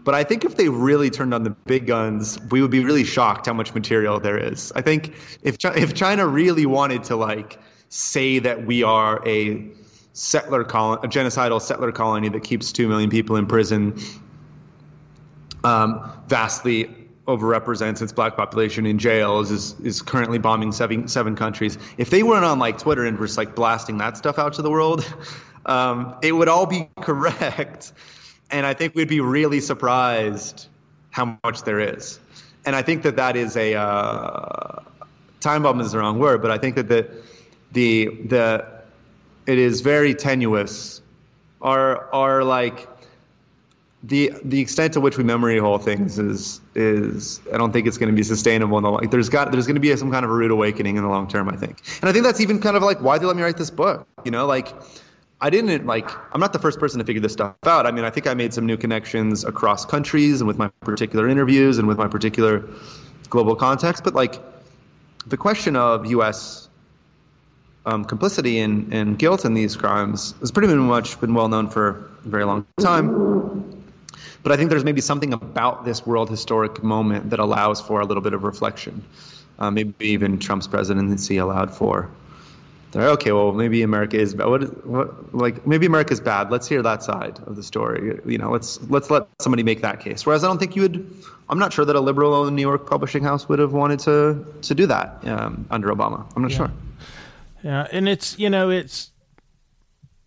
But 0.04 0.16
I 0.16 0.24
think 0.24 0.44
if 0.44 0.56
they 0.56 0.70
really 0.70 1.10
turned 1.10 1.34
on 1.34 1.44
the 1.44 1.52
big 1.52 1.86
guns, 1.86 2.40
we 2.52 2.62
would 2.62 2.72
be 2.72 2.84
really 2.84 3.04
shocked 3.04 3.46
how 3.46 3.54
much 3.54 3.74
material 3.74 4.20
there 4.20 4.38
is. 4.38 4.72
I 4.76 4.82
think 4.82 5.14
if 5.44 5.58
if 5.64 5.94
China 5.94 6.26
really 6.28 6.66
wanted 6.66 7.04
to 7.06 7.16
like 7.16 7.60
say 7.90 8.40
that 8.40 8.66
we 8.66 8.82
are 8.82 9.22
a 9.28 9.68
settler 10.14 10.64
colony, 10.64 11.02
a 11.04 11.08
genocidal 11.08 11.62
settler 11.62 11.92
colony 11.92 12.30
that 12.30 12.44
keeps 12.44 12.72
two 12.72 12.88
million 12.88 13.10
people 13.10 13.36
in 13.36 13.46
prison, 13.46 14.00
um, 15.64 16.12
vastly 16.28 16.99
overrepresents 17.30 18.02
its 18.02 18.12
black 18.12 18.36
population 18.36 18.86
in 18.86 18.98
jails, 18.98 19.52
is 19.52 19.80
is 19.82 20.02
currently 20.02 20.40
bombing 20.40 20.72
seven 20.72 21.08
seven 21.08 21.36
countries. 21.36 21.78
If 21.98 22.10
they 22.10 22.24
weren't 22.24 22.46
on 22.46 22.60
like 22.60 22.78
Twitter 22.80 23.06
and 23.06 23.18
just 23.18 23.38
like 23.38 23.56
blasting 23.56 24.00
that 24.00 24.18
stuff 24.18 24.40
out 24.40 24.54
to 24.54 24.62
the 24.62 24.72
world, 24.72 25.06
um, 25.66 26.16
it 26.22 26.32
would 26.32 26.50
all 26.50 26.66
be 26.66 26.90
correct 27.02 27.94
and 28.52 28.66
I 28.66 28.74
think 28.74 28.96
we'd 28.96 29.10
be 29.10 29.22
really 29.22 29.60
surprised 29.60 30.68
how 31.12 31.38
much 31.44 31.64
there 31.64 31.80
is. 31.80 32.20
And 32.66 32.76
I 32.76 32.82
think 32.82 33.04
that 33.04 33.16
that 33.18 33.36
is 33.36 33.56
a 33.56 33.76
uh, 33.76 34.82
time 35.40 35.64
bomb 35.64 35.80
is 35.82 35.92
the 35.92 36.00
wrong 36.00 36.20
word, 36.20 36.42
but 36.42 36.52
I 36.52 36.58
think 36.58 36.76
that 36.76 36.88
the 36.88 37.10
the 37.72 38.08
the 38.26 38.66
it 39.46 39.58
is 39.58 39.82
very 39.82 40.14
tenuous. 40.14 41.02
Are 41.62 42.12
are 42.14 42.44
like 42.44 42.88
the 44.04 44.32
the 44.44 44.62
extent 44.62 44.94
to 44.94 45.02
which 45.02 45.18
we 45.18 45.24
memory 45.24 45.58
hole 45.58 45.78
things 45.78 46.20
is 46.20 46.62
is 46.74 47.42
I 47.54 47.58
don't 47.58 47.74
think 47.74 47.86
it's 47.86 47.98
going 47.98 48.10
to 48.10 48.16
be 48.16 48.24
sustainable 48.24 48.78
in 48.78 48.84
the 48.84 48.92
like 48.92 49.12
there's 49.12 49.28
got 49.28 49.52
there's 49.52 49.68
going 49.68 49.76
to 49.76 49.82
be 49.82 49.94
some 49.98 50.10
kind 50.10 50.24
of 50.24 50.32
a 50.32 50.34
rude 50.34 50.52
awakening 50.52 50.96
in 50.96 51.04
the 51.04 51.10
long 51.10 51.28
term 51.28 51.50
I 51.50 51.58
think 51.58 51.82
and 52.02 52.10
I 52.10 52.14
think 52.14 52.24
that's 52.24 52.40
even 52.40 52.62
kind 52.62 52.78
of 52.78 52.84
like 52.84 53.02
why 53.02 53.18
they 53.18 53.26
let 53.26 53.36
me 53.36 53.44
write 53.44 53.58
this 53.58 53.70
book 53.70 54.08
you 54.24 54.32
know 54.32 54.46
like 54.46 54.74
I 55.42 55.50
didn't 55.50 55.86
like, 55.86 56.10
I'm 56.34 56.42
not 56.42 56.52
the 56.52 56.60
first 56.60 56.80
person 56.80 57.00
to 57.00 57.06
figure 57.06 57.22
this 57.22 57.32
stuff 57.32 57.56
out. 57.64 57.86
I 57.86 57.92
mean, 57.92 58.04
I 58.04 58.10
think 58.10 58.28
I 58.28 58.34
made 58.34 58.54
some 58.54 58.66
new 58.66 58.76
connections 58.76 59.46
across 59.46 59.86
countries 59.86 60.42
and 60.42 60.48
with 60.48 60.58
my 60.58 60.68
particular 60.82 61.30
interviews 61.30 61.78
and 61.78 61.88
with 61.88 61.98
my 61.98 62.08
particular 62.08 62.68
global 63.30 63.56
context. 63.56 64.04
But 64.04 64.14
like 64.14 64.36
the 65.26 65.38
question 65.38 65.78
of 65.78 66.06
U.S. 66.08 66.68
Um, 67.86 68.04
complicity 68.04 68.60
and, 68.60 68.94
and 68.94 69.18
guilt 69.18 69.46
in 69.46 69.54
these 69.54 69.78
crimes 69.78 70.36
has 70.42 70.52
pretty 70.52 70.74
much 70.74 71.20
been 71.22 71.34
well 71.34 71.48
known 71.48 71.70
for 71.70 71.90
a 72.26 72.28
very 72.28 72.44
long 72.44 72.66
time. 72.82 73.59
But 74.44 74.52
I 74.52 74.58
think 74.58 74.70
there's 74.70 74.86
maybe 74.86 75.02
something 75.02 75.34
about 75.34 75.86
this 75.86 76.06
world 76.06 76.30
historic 76.30 76.82
moment 76.82 77.30
that 77.30 77.40
allows 77.40 77.82
for 77.82 78.00
a 78.00 78.06
little 78.06 78.24
bit 78.24 78.34
of 78.34 78.44
reflection. 78.44 79.04
Uh, 79.60 79.70
maybe 79.70 79.94
even 80.06 80.40
Trump's 80.40 80.68
presidency 80.68 81.38
allowed 81.38 81.72
for 81.76 82.10
okay. 82.96 83.32
Well, 83.32 83.52
maybe 83.54 83.82
America 83.82 84.18
is 84.18 84.34
bad. 84.34 84.48
What, 84.48 84.86
what, 84.86 85.36
like 85.36 85.66
maybe 85.68 85.86
America 85.86 86.14
is 86.14 86.20
bad. 86.20 86.52
Let's 86.52 86.68
hear 86.68 86.82
that 86.82 87.04
side 87.04 87.40
of 87.46 87.56
the 87.56 87.64
story. 87.64 88.20
You 88.26 88.38
know, 88.38 88.52
let's 88.52 88.82
let's 88.90 89.10
let 89.10 89.28
somebody 89.40 89.64
make 89.64 89.82
that 89.82 90.00
case. 90.00 90.26
Whereas 90.26 90.44
I 90.44 90.48
don't 90.48 90.58
think 90.58 90.76
you 90.76 90.84
would. 90.84 91.24
I'm 91.50 91.60
not 91.60 91.74
sure 91.74 91.86
that 91.86 91.96
a 91.96 92.00
liberal 92.00 92.50
New 92.52 92.62
York 92.62 92.88
publishing 92.88 93.24
house 93.24 93.50
would 93.50 93.60
have 93.60 93.74
wanted 93.74 94.00
to 94.00 94.46
to 94.62 94.76
do 94.76 94.86
that 94.88 95.26
um, 95.28 95.66
under 95.70 95.90
Obama. 95.90 96.26
I'm 96.36 96.42
not 96.42 96.52
yeah. 96.52 96.58
sure. 96.58 96.72
Yeah, 97.64 97.88
and 97.92 98.08
it's 98.08 98.38
you 98.40 98.50
know 98.50 98.70
it's 98.70 99.12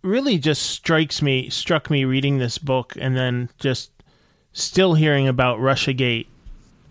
really 0.01 0.37
just 0.37 0.63
strikes 0.63 1.21
me 1.21 1.49
struck 1.49 1.89
me 1.89 2.03
reading 2.03 2.37
this 2.37 2.57
book 2.57 2.93
and 2.99 3.15
then 3.15 3.49
just 3.57 3.92
still 4.53 4.93
hearing 4.93 5.27
about 5.27 5.59
Russiagate, 5.59 6.27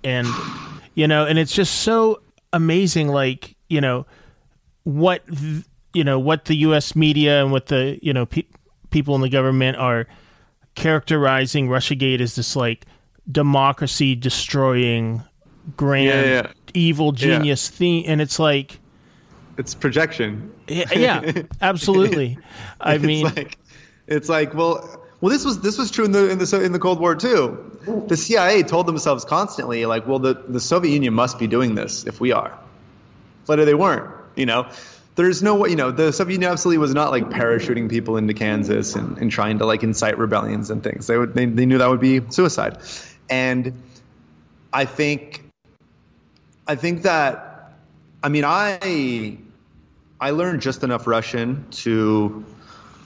and 0.04 0.26
you 0.94 1.08
know, 1.08 1.26
and 1.26 1.38
it's 1.38 1.52
just 1.54 1.80
so 1.82 2.20
amazing. 2.52 3.08
Like 3.08 3.56
you 3.68 3.80
know 3.80 4.06
what 4.84 5.22
you 5.94 6.04
know 6.04 6.18
what 6.18 6.44
the 6.46 6.56
U.S. 6.56 6.94
media 6.96 7.42
and 7.42 7.52
what 7.52 7.66
the 7.66 7.98
you 8.02 8.12
know 8.12 8.26
pe- 8.26 8.44
people 8.90 9.14
in 9.14 9.20
the 9.20 9.28
government 9.28 9.76
are 9.78 10.06
characterizing 10.74 11.68
Russiagate 11.68 12.20
as 12.20 12.34
this 12.36 12.56
like 12.56 12.86
democracy 13.30 14.14
destroying 14.14 15.22
grand 15.76 16.06
Yeah, 16.06 16.24
yeah. 16.24 16.52
evil 16.74 17.12
genius 17.12 17.68
thing, 17.68 18.06
and 18.06 18.20
it's 18.20 18.38
like 18.38 18.78
It's 19.58 19.74
projection. 19.74 20.52
yeah, 20.68 20.92
yeah 20.94 21.42
absolutely. 21.60 22.38
I 22.80 22.94
it's 22.94 23.04
mean, 23.04 23.24
like 23.26 23.58
it's 24.08 24.28
like 24.28 24.54
well 24.54 25.01
well 25.22 25.30
this 25.30 25.46
was 25.46 25.60
this 25.60 25.78
was 25.78 25.90
true 25.90 26.04
in 26.04 26.12
the 26.12 26.28
in 26.28 26.38
the 26.38 26.62
in 26.62 26.72
the 26.72 26.78
Cold 26.78 27.00
War 27.00 27.14
too. 27.14 27.78
The 28.08 28.16
CIA 28.16 28.62
told 28.62 28.86
themselves 28.86 29.24
constantly 29.24 29.86
like 29.86 30.06
well 30.06 30.18
the 30.18 30.34
the 30.34 30.60
Soviet 30.60 30.92
Union 30.92 31.14
must 31.14 31.38
be 31.38 31.46
doing 31.46 31.74
this 31.74 32.04
if 32.06 32.20
we 32.20 32.32
are, 32.32 32.52
but 33.46 33.56
they 33.64 33.74
weren't. 33.74 34.10
You 34.36 34.44
know. 34.44 34.68
There's 35.14 35.42
no 35.42 35.56
way, 35.56 35.68
you 35.68 35.76
know, 35.76 35.90
the 35.90 36.10
Soviet 36.10 36.36
Union 36.36 36.50
absolutely 36.50 36.78
was 36.78 36.94
not 36.94 37.10
like 37.10 37.24
parachuting 37.28 37.90
people 37.90 38.16
into 38.16 38.32
Kansas 38.32 38.96
and, 38.96 39.18
and 39.18 39.30
trying 39.30 39.58
to 39.58 39.66
like 39.66 39.82
incite 39.82 40.16
rebellions 40.16 40.70
and 40.70 40.82
things. 40.82 41.06
They 41.06 41.18
would, 41.18 41.34
they, 41.34 41.44
they 41.44 41.66
knew 41.66 41.76
that 41.76 41.90
would 41.90 42.00
be 42.00 42.22
suicide. 42.30 42.78
And 43.28 43.74
I 44.72 44.86
think, 44.86 45.44
I 46.66 46.76
think 46.76 47.02
that, 47.02 47.74
I 48.22 48.30
mean, 48.30 48.44
I, 48.46 49.36
I 50.18 50.30
learned 50.30 50.62
just 50.62 50.82
enough 50.82 51.06
Russian 51.06 51.66
to. 51.72 52.42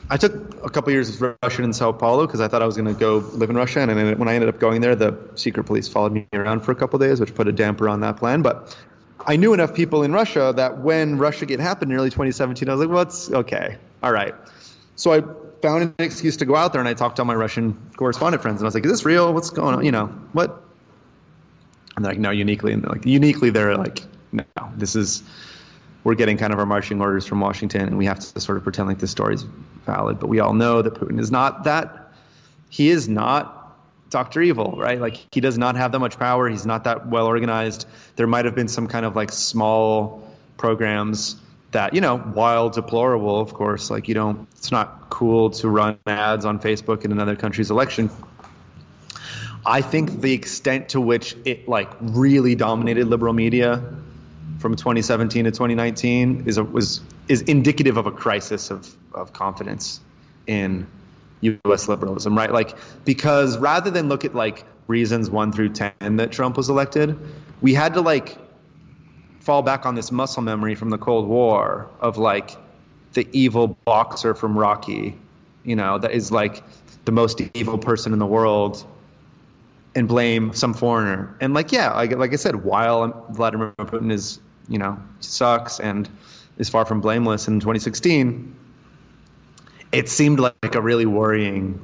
I 0.09 0.17
took 0.17 0.65
a 0.65 0.71
couple 0.71 0.93
years 0.93 1.21
of 1.21 1.37
Russian 1.43 1.65
in 1.65 1.73
Sao 1.73 1.91
Paulo 1.91 2.27
because 2.27 2.41
I 2.41 2.47
thought 2.47 2.63
I 2.63 2.67
was 2.67 2.77
going 2.77 2.87
to 2.87 2.99
go 2.99 3.19
live 3.19 3.51
in 3.51 3.57
Russia, 3.57 3.81
and 3.81 3.91
then 3.91 4.19
when 4.19 4.29
I 4.29 4.35
ended 4.35 4.49
up 4.49 4.61
going 4.61 4.81
there, 4.81 4.95
the 4.95 5.19
secret 5.35 5.65
police 5.65 5.89
followed 5.89 6.13
me 6.13 6.29
around 6.33 6.61
for 6.61 6.71
a 6.71 6.77
couple 6.77 6.99
days, 6.99 7.19
which 7.19 7.35
put 7.35 7.49
a 7.49 7.53
damper 7.53 7.89
on 7.89 8.01
that 8.01 8.17
plan. 8.17 8.43
But 8.43 8.77
I 9.27 9.35
knew 9.37 9.53
enough 9.53 9.75
people 9.75 10.05
in 10.05 10.13
Russia 10.13 10.53
that 10.55 10.79
when 10.79 11.19
Russiagate 11.19 11.59
happened 11.59 11.91
in 11.91 11.99
early 11.99 12.11
2017, 12.11 12.69
I 12.69 12.73
was 12.73 12.81
like, 12.81 12.89
"Well, 12.89 13.03
it's 13.03 13.33
okay, 13.33 13.79
all 14.03 14.13
right." 14.13 14.35
So 14.95 15.13
I 15.13 15.23
found 15.61 15.83
an 15.83 15.95
excuse 15.99 16.37
to 16.37 16.45
go 16.45 16.55
out 16.55 16.73
there, 16.73 16.81
and 16.81 16.89
I 16.89 16.95
talked 16.95 17.17
to 17.17 17.23
all 17.23 17.27
my 17.27 17.35
Russian 17.35 17.77
correspondent 17.97 18.43
friends, 18.43 18.61
and 18.61 18.67
I 18.67 18.69
was 18.69 18.75
like, 18.75 18.85
"Is 18.85 18.93
this 18.93 19.05
real? 19.05 19.35
What's 19.35 19.51
going 19.51 19.75
on? 19.75 19.85
You 19.85 19.93
know 19.93 20.07
what?" 20.33 20.63
And 21.97 22.05
they're 22.05 22.13
like, 22.13 22.21
"No, 22.21 22.31
uniquely," 22.31 22.73
and 22.73 22.85
like 22.87 23.05
uniquely, 23.05 23.51
they're 23.51 23.77
like, 23.77 24.03
"No, 24.31 24.45
this 24.77 24.95
is." 24.95 25.25
we're 26.07 26.15
getting 26.15 26.37
kind 26.37 26.53
of 26.53 26.61
our 26.61 26.67
marching 26.67 27.01
orders 27.01 27.27
from 27.27 27.41
Washington, 27.41 27.81
and 27.81 27.99
we 27.99 28.07
have 28.07 28.21
to 28.21 28.41
sort 28.41 28.57
of 28.57 28.63
pretend 28.63 28.87
like 28.87 29.01
this 29.01 29.11
story 29.11 29.35
is 29.35 29.45
valid. 29.87 30.19
But 30.19 30.29
we 30.29 30.41
all 30.41 30.53
know 30.53 30.83
that 30.83 30.95
Putin 30.95 31.19
is 31.19 31.31
not 31.31 31.65
that. 31.65 32.13
He 32.69 32.91
is 32.91 33.09
not 33.09 33.57
Doctor 34.11 34.43
Evil, 34.43 34.75
right? 34.77 35.01
Like 35.01 35.27
he 35.33 35.41
does 35.41 35.57
not 35.57 35.77
have 35.77 35.93
that 35.93 35.99
much 35.99 36.19
power. 36.19 36.49
He's 36.49 36.67
not 36.67 36.85
that 36.85 37.09
well 37.09 37.27
organized. 37.27 37.87
There 38.17 38.27
might 38.27 38.45
have 38.45 38.55
been 38.55 38.69
some 38.69 38.87
kind 38.87 39.07
of 39.07 39.17
like 39.17 39.33
small 39.33 40.23
programs 40.57 41.37
that 41.73 41.95
you 41.95 42.01
know, 42.01 42.19
while 42.19 42.71
deplorable, 42.71 43.41
of 43.41 43.55
course, 43.55 43.91
like 43.91 44.09
you 44.09 44.15
don't. 44.15 44.47
It's 44.53 44.71
not 44.71 45.11
cool 45.11 45.51
to 45.51 45.69
run 45.69 45.99
ads 46.07 46.45
on 46.45 46.59
Facebook 46.59 47.05
in 47.05 47.13
another 47.13 47.37
country's 47.37 47.71
election. 47.71 48.11
I 49.65 49.83
think 49.83 50.21
the 50.21 50.33
extent 50.33 50.89
to 50.91 51.01
which 51.01 51.37
it 51.45 51.69
like 51.69 51.91
really 52.01 52.55
dominated 52.55 53.09
liberal 53.09 53.33
media 53.33 53.83
from 54.67 54.75
2017 54.75 55.45
to 55.45 55.51
2019 55.53 56.43
is 56.45 56.59
a, 56.59 56.65
was 56.65 57.01
is 57.29 57.43
indicative 57.43 57.97
of 57.97 58.05
a 58.09 58.11
crisis 58.11 58.69
of 58.69 58.97
of 59.15 59.33
confidence 59.33 60.01
in 60.49 60.85
U.S. 61.43 61.87
liberalism, 61.87 62.37
right? 62.37 62.51
Like 62.51 62.77
because 63.05 63.59
rather 63.59 63.93
than 63.93 64.09
look 64.09 64.25
at 64.25 64.35
like 64.35 64.65
reasons 64.89 65.31
one 65.31 65.53
through 65.53 65.69
ten 65.69 66.17
that 66.17 66.33
Trump 66.33 66.57
was 66.57 66.69
elected, 66.69 67.17
we 67.61 67.75
had 67.75 67.95
to 67.95 68.01
like 68.01 68.39
fall 69.39 69.63
back 69.63 69.87
on 69.87 69.95
this 69.95 70.11
muscle 70.11 70.43
memory 70.43 70.75
from 70.75 70.91
the 70.91 70.99
Cold 70.99 71.29
War 71.29 71.89
of 72.01 72.19
like 72.19 72.57
the 73.13 73.29
evil 73.31 73.79
boxer 73.85 74.35
from 74.35 74.59
Rocky, 74.59 75.17
you 75.63 75.77
know, 75.77 75.97
that 75.99 76.11
is 76.11 76.33
like 76.33 76.65
the 77.05 77.13
most 77.13 77.41
evil 77.55 77.79
person 77.79 78.13
in 78.13 78.19
the 78.19 78.27
world 78.27 78.85
and 79.97 80.07
blame 80.07 80.53
some 80.53 80.75
foreigner. 80.75 81.35
And 81.41 81.55
like, 81.55 81.73
yeah, 81.73 81.93
like, 81.95 82.15
like 82.17 82.33
I 82.33 82.37
said, 82.37 82.65
while 82.65 83.27
Vladimir 83.31 83.73
Putin 83.79 84.13
is, 84.13 84.41
you 84.69 84.79
know, 84.79 84.99
sucks 85.21 85.81
and 85.81 86.09
is 86.59 86.69
far 86.69 86.85
from 86.85 87.01
blameless. 87.01 87.49
In 87.49 87.61
2016, 87.61 88.55
it 89.93 90.09
seemed 90.09 90.41
like 90.41 90.75
a 90.75 90.81
really 90.81 91.07
worrying 91.07 91.83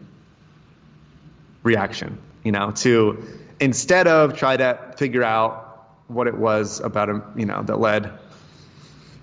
reaction, 1.62 2.18
you 2.42 2.52
know, 2.52 2.72
to 2.72 3.22
instead 3.60 4.08
of 4.08 4.36
try 4.36 4.56
to 4.56 4.94
figure 4.96 5.22
out 5.22 5.68
what 6.08 6.26
it 6.26 6.36
was 6.36 6.80
about 6.80 7.08
him, 7.08 7.22
you 7.36 7.46
know, 7.46 7.62
that 7.62 7.78
led 7.78 8.12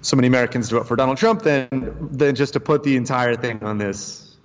so 0.02 0.16
many 0.16 0.28
Americans 0.28 0.70
to 0.70 0.76
vote 0.76 0.88
for 0.88 0.96
Donald 0.96 1.18
Trump, 1.18 1.42
then 1.44 2.10
then 2.12 2.36
just 2.36 2.54
to 2.54 2.60
put 2.60 2.84
the 2.84 2.96
entire 2.96 3.36
thing 3.36 3.64
on 3.64 3.78
this 3.78 4.38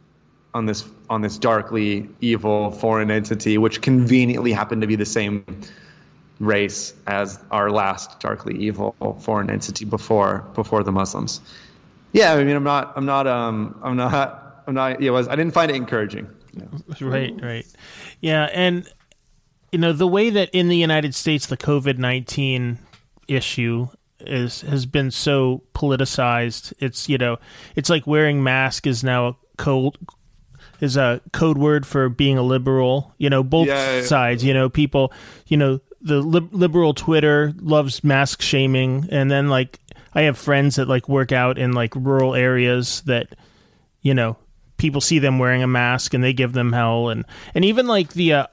on 0.52 0.66
this 0.66 0.84
on 1.08 1.20
this 1.20 1.38
darkly 1.38 2.08
evil 2.20 2.70
foreign 2.72 3.10
entity, 3.10 3.58
which 3.58 3.80
conveniently 3.80 4.52
happened 4.52 4.80
to 4.80 4.86
be 4.86 4.96
the 4.96 5.06
same 5.06 5.44
race 6.40 6.94
as 7.06 7.38
our 7.50 7.70
last 7.70 8.20
darkly 8.20 8.56
evil 8.58 8.94
foreign 9.20 9.50
entity 9.50 9.84
before 9.84 10.44
before 10.54 10.82
the 10.82 10.92
Muslims. 10.92 11.40
Yeah, 12.12 12.34
I 12.34 12.44
mean, 12.44 12.54
I'm 12.54 12.64
not, 12.64 12.92
I'm 12.96 13.06
not, 13.06 13.26
um, 13.26 13.78
I'm 13.82 13.96
not, 13.96 14.62
I'm 14.66 14.74
not. 14.74 15.00
Yeah, 15.02 15.10
was 15.10 15.26
I 15.28 15.36
didn't 15.36 15.52
find 15.52 15.70
it 15.70 15.74
encouraging. 15.76 16.28
Right, 17.00 17.34
right. 17.42 17.66
Yeah, 18.20 18.44
and 18.52 18.88
you 19.72 19.78
know, 19.78 19.92
the 19.92 20.06
way 20.06 20.30
that 20.30 20.50
in 20.52 20.68
the 20.68 20.76
United 20.76 21.14
States 21.14 21.46
the 21.46 21.56
COVID-19 21.56 22.78
issue 23.26 23.88
is 24.20 24.60
has 24.62 24.86
been 24.86 25.10
so 25.10 25.62
politicized. 25.74 26.72
It's, 26.78 27.08
you 27.08 27.18
know, 27.18 27.38
it's 27.74 27.90
like 27.90 28.06
wearing 28.06 28.42
mask 28.42 28.86
is 28.86 29.02
now 29.02 29.26
a 29.26 29.36
code 29.56 29.98
is 30.80 30.96
a 30.96 31.20
code 31.32 31.58
word 31.58 31.86
for 31.86 32.08
being 32.08 32.38
a 32.38 32.42
liberal. 32.42 33.14
You 33.18 33.30
know, 33.30 33.42
both 33.42 33.66
Yeah, 33.66 33.96
yeah. 33.96 34.02
sides, 34.02 34.44
you 34.44 34.54
know, 34.54 34.68
people, 34.68 35.12
you 35.48 35.56
know, 35.56 35.80
the 36.04 36.20
lib- 36.20 36.54
liberal 36.54 36.94
Twitter 36.94 37.52
loves 37.60 38.04
mask 38.04 38.40
shaming 38.42 39.08
and 39.10 39.30
then 39.30 39.48
like 39.48 39.80
I 40.14 40.22
have 40.22 40.38
friends 40.38 40.76
that 40.76 40.86
like 40.86 41.08
work 41.08 41.32
out 41.32 41.58
in 41.58 41.72
like 41.72 41.96
rural 41.96 42.34
areas 42.34 43.02
that 43.06 43.34
you 44.02 44.14
know 44.14 44.36
people 44.76 45.00
see 45.00 45.18
them 45.18 45.38
wearing 45.38 45.62
a 45.62 45.66
mask 45.66 46.14
and 46.14 46.22
they 46.22 46.32
give 46.32 46.52
them 46.52 46.72
hell 46.72 47.08
and 47.08 47.24
and 47.54 47.64
even 47.64 47.86
like 47.86 48.12
the 48.12 48.34
uh, 48.34 48.46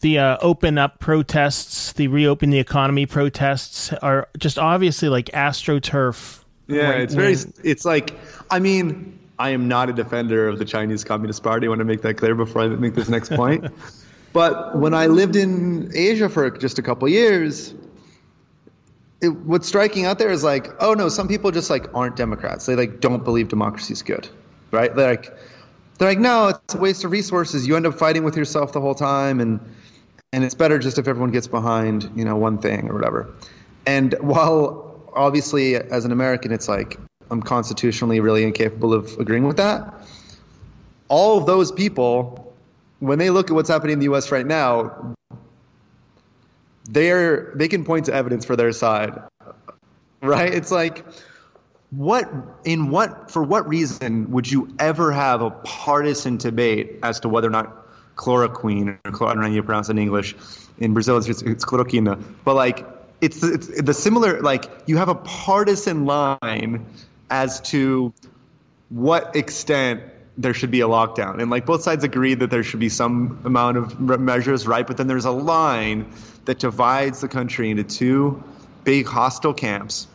the 0.00 0.18
uh, 0.18 0.36
open 0.40 0.78
up 0.78 0.98
protests 1.00 1.92
the 1.94 2.08
reopen 2.08 2.50
the 2.50 2.58
economy 2.58 3.06
protests 3.06 3.92
are 3.94 4.28
just 4.38 4.58
obviously 4.58 5.08
like 5.08 5.26
astroturf 5.26 6.44
Yeah, 6.68 6.90
right 6.90 7.00
it's 7.00 7.14
very. 7.14 7.36
It's 7.64 7.84
like, 7.84 8.14
I 8.50 8.58
mean, 8.58 9.18
I 9.38 9.50
am 9.50 9.66
not 9.68 9.88
a 9.88 9.92
defender 9.92 10.48
of 10.48 10.58
the 10.58 10.64
Chinese 10.64 11.04
Communist 11.04 11.42
Party. 11.42 11.66
I 11.66 11.68
want 11.68 11.80
to 11.80 11.84
make 11.84 12.02
that 12.02 12.14
clear 12.14 12.34
before 12.34 12.62
I 12.62 12.68
make 12.68 12.94
this 12.94 13.08
next 13.08 13.30
point. 13.30 13.64
but 14.32 14.76
when 14.76 14.94
I 14.94 15.06
lived 15.06 15.36
in 15.36 15.90
Asia 15.94 16.28
for 16.28 16.50
just 16.50 16.78
a 16.78 16.82
couple 16.82 17.08
years, 17.08 17.74
it, 19.20 19.28
what's 19.28 19.68
striking 19.68 20.04
out 20.04 20.18
there 20.18 20.30
is 20.30 20.42
like, 20.42 20.68
oh 20.80 20.94
no, 20.94 21.08
some 21.08 21.28
people 21.28 21.50
just 21.50 21.70
like 21.70 21.86
aren't 21.94 22.16
Democrats. 22.16 22.66
They 22.66 22.74
like 22.74 23.00
don't 23.00 23.24
believe 23.24 23.48
democracy 23.48 23.92
is 23.92 24.02
good, 24.02 24.28
right? 24.70 24.94
They're 24.94 25.10
like, 25.10 25.32
they're 25.98 26.08
like, 26.08 26.18
no, 26.18 26.48
it's 26.48 26.74
a 26.74 26.78
waste 26.78 27.04
of 27.04 27.12
resources. 27.12 27.66
You 27.66 27.76
end 27.76 27.86
up 27.86 27.94
fighting 27.94 28.24
with 28.24 28.36
yourself 28.36 28.72
the 28.72 28.80
whole 28.80 28.94
time, 28.94 29.40
and 29.40 29.60
and 30.32 30.44
it's 30.44 30.54
better 30.54 30.78
just 30.78 30.98
if 30.98 31.06
everyone 31.06 31.30
gets 31.30 31.46
behind, 31.46 32.10
you 32.16 32.24
know, 32.24 32.36
one 32.36 32.58
thing 32.58 32.88
or 32.90 32.94
whatever. 32.94 33.32
And 33.86 34.14
while 34.20 35.10
obviously 35.14 35.76
as 35.76 36.04
an 36.04 36.12
American, 36.12 36.52
it's 36.52 36.68
like 36.68 36.98
I'm 37.30 37.42
constitutionally 37.42 38.20
really 38.20 38.42
incapable 38.42 38.92
of 38.92 39.16
agreeing 39.18 39.46
with 39.46 39.58
that. 39.58 39.94
All 41.08 41.38
of 41.38 41.46
those 41.46 41.70
people, 41.70 42.41
when 43.02 43.18
they 43.18 43.30
look 43.30 43.50
at 43.50 43.54
what's 43.54 43.68
happening 43.68 43.94
in 43.94 43.98
the 43.98 44.04
U.S. 44.04 44.30
right 44.30 44.46
now, 44.46 45.16
they're 46.84 47.52
they 47.56 47.66
can 47.66 47.84
point 47.84 48.06
to 48.06 48.14
evidence 48.14 48.44
for 48.44 48.54
their 48.54 48.70
side, 48.70 49.20
right? 50.22 50.54
It's 50.54 50.70
like 50.70 51.04
what 51.90 52.30
in 52.64 52.90
what 52.90 53.28
for 53.28 53.42
what 53.42 53.68
reason 53.68 54.30
would 54.30 54.48
you 54.48 54.72
ever 54.78 55.10
have 55.10 55.42
a 55.42 55.50
partisan 55.50 56.36
debate 56.36 57.00
as 57.02 57.18
to 57.20 57.28
whether 57.28 57.48
or 57.48 57.50
not 57.50 57.76
chloroquine 58.14 58.96
or 59.04 59.10
chlor- 59.10 59.30
I 59.30 59.34
don't 59.34 59.42
know 59.42 59.48
how 59.48 59.54
you 59.54 59.64
pronounce 59.64 59.88
it 59.88 59.92
in 59.92 59.98
English. 59.98 60.36
In 60.78 60.94
Brazil, 60.94 61.16
it's, 61.18 61.42
it's 61.42 61.64
but 61.64 62.54
like 62.54 62.86
it's, 63.20 63.42
it's 63.42 63.82
the 63.82 63.94
similar 63.94 64.40
like 64.42 64.70
you 64.86 64.96
have 64.96 65.08
a 65.08 65.16
partisan 65.16 66.06
line 66.06 66.86
as 67.30 67.60
to 67.62 68.14
what 68.90 69.34
extent 69.34 70.02
there 70.36 70.54
should 70.54 70.70
be 70.70 70.80
a 70.80 70.88
lockdown, 70.88 71.40
and 71.40 71.50
like 71.50 71.66
both 71.66 71.82
sides 71.82 72.04
agree 72.04 72.34
that 72.34 72.50
there 72.50 72.62
should 72.62 72.80
be 72.80 72.88
some 72.88 73.40
amount 73.44 73.76
of 73.76 74.00
measures, 74.00 74.66
right? 74.66 74.86
But 74.86 74.96
then 74.96 75.06
there's 75.06 75.26
a 75.26 75.30
line 75.30 76.10
that 76.46 76.58
divides 76.58 77.20
the 77.20 77.28
country 77.28 77.70
into 77.70 77.84
two 77.84 78.42
big 78.84 79.06
hostile 79.06 79.54
camps. 79.54 80.06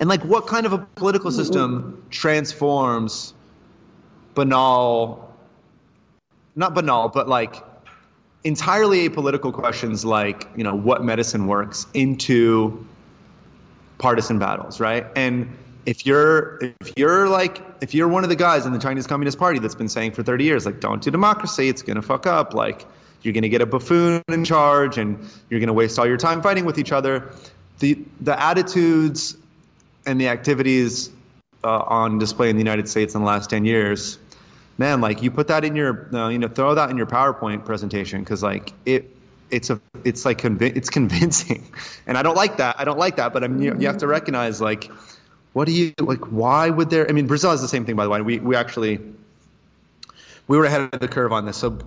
And 0.00 0.08
like, 0.08 0.22
what 0.24 0.46
kind 0.46 0.66
of 0.66 0.72
a 0.72 0.78
political 0.78 1.30
system 1.30 2.04
transforms 2.10 3.32
banal, 4.34 5.32
not 6.54 6.74
banal, 6.74 7.08
but 7.08 7.28
like 7.28 7.64
entirely 8.44 9.08
apolitical 9.08 9.52
questions 9.52 10.04
like 10.04 10.46
you 10.56 10.62
know 10.62 10.74
what 10.74 11.02
medicine 11.02 11.46
works 11.46 11.86
into 11.94 12.86
partisan 13.98 14.38
battles, 14.38 14.78
right? 14.78 15.06
And 15.16 15.56
if 15.86 16.04
you're 16.04 16.58
if 16.60 16.92
you're 16.96 17.28
like 17.28 17.62
if 17.80 17.94
you're 17.94 18.08
one 18.08 18.24
of 18.24 18.28
the 18.28 18.36
guys 18.36 18.66
in 18.66 18.72
the 18.72 18.78
Chinese 18.78 19.06
Communist 19.06 19.38
Party 19.38 19.60
that's 19.60 19.76
been 19.76 19.88
saying 19.88 20.12
for 20.12 20.22
30 20.22 20.44
years 20.44 20.66
like 20.66 20.80
don't 20.80 21.00
do 21.00 21.10
democracy, 21.10 21.68
it's 21.68 21.82
gonna 21.82 22.02
fuck 22.02 22.26
up, 22.26 22.52
like 22.52 22.84
you're 23.22 23.32
gonna 23.32 23.48
get 23.48 23.62
a 23.62 23.66
buffoon 23.66 24.22
in 24.28 24.44
charge 24.44 24.98
and 24.98 25.24
you're 25.48 25.60
gonna 25.60 25.72
waste 25.72 25.98
all 25.98 26.06
your 26.06 26.16
time 26.16 26.42
fighting 26.42 26.64
with 26.64 26.78
each 26.78 26.92
other. 26.92 27.30
The 27.78 27.98
the 28.20 28.38
attitudes 28.38 29.36
and 30.04 30.20
the 30.20 30.28
activities 30.28 31.10
uh, 31.62 31.78
on 31.78 32.18
display 32.18 32.50
in 32.50 32.56
the 32.56 32.62
United 32.62 32.88
States 32.88 33.14
in 33.14 33.20
the 33.20 33.26
last 33.26 33.50
10 33.50 33.64
years, 33.64 34.18
man, 34.78 35.00
like 35.00 35.22
you 35.22 35.30
put 35.30 35.48
that 35.48 35.64
in 35.64 35.76
your 35.76 36.08
uh, 36.12 36.28
you 36.28 36.38
know 36.38 36.48
throw 36.48 36.74
that 36.74 36.90
in 36.90 36.96
your 36.96 37.06
PowerPoint 37.06 37.64
presentation 37.64 38.20
because 38.20 38.42
like 38.42 38.72
it 38.84 39.12
it's 39.50 39.70
a 39.70 39.80
it's 40.02 40.24
like 40.24 40.38
convi- 40.38 40.76
it's 40.76 40.90
convincing 40.90 41.64
and 42.08 42.18
i 42.18 42.22
don't 42.22 42.34
like 42.34 42.56
that 42.56 42.74
i 42.80 42.84
don't 42.84 42.98
like 42.98 43.14
that 43.14 43.32
but 43.32 43.44
i 43.44 43.46
mean 43.46 43.62
you, 43.62 43.76
you 43.78 43.86
have 43.86 43.98
to 43.98 44.08
recognize 44.08 44.60
like 44.60 44.90
what 45.56 45.66
do 45.66 45.72
you 45.72 45.94
like 46.00 46.20
why 46.26 46.68
would 46.68 46.90
there 46.90 47.08
i 47.08 47.12
mean 47.12 47.26
brazil 47.26 47.50
has 47.50 47.62
the 47.62 47.68
same 47.68 47.86
thing 47.86 47.96
by 47.96 48.04
the 48.04 48.10
way 48.10 48.20
we 48.20 48.38
we 48.38 48.54
actually 48.54 49.00
we 50.48 50.58
were 50.58 50.66
ahead 50.66 50.82
of 50.92 51.00
the 51.00 51.08
curve 51.08 51.32
on 51.32 51.46
this 51.46 51.56
so 51.56 51.78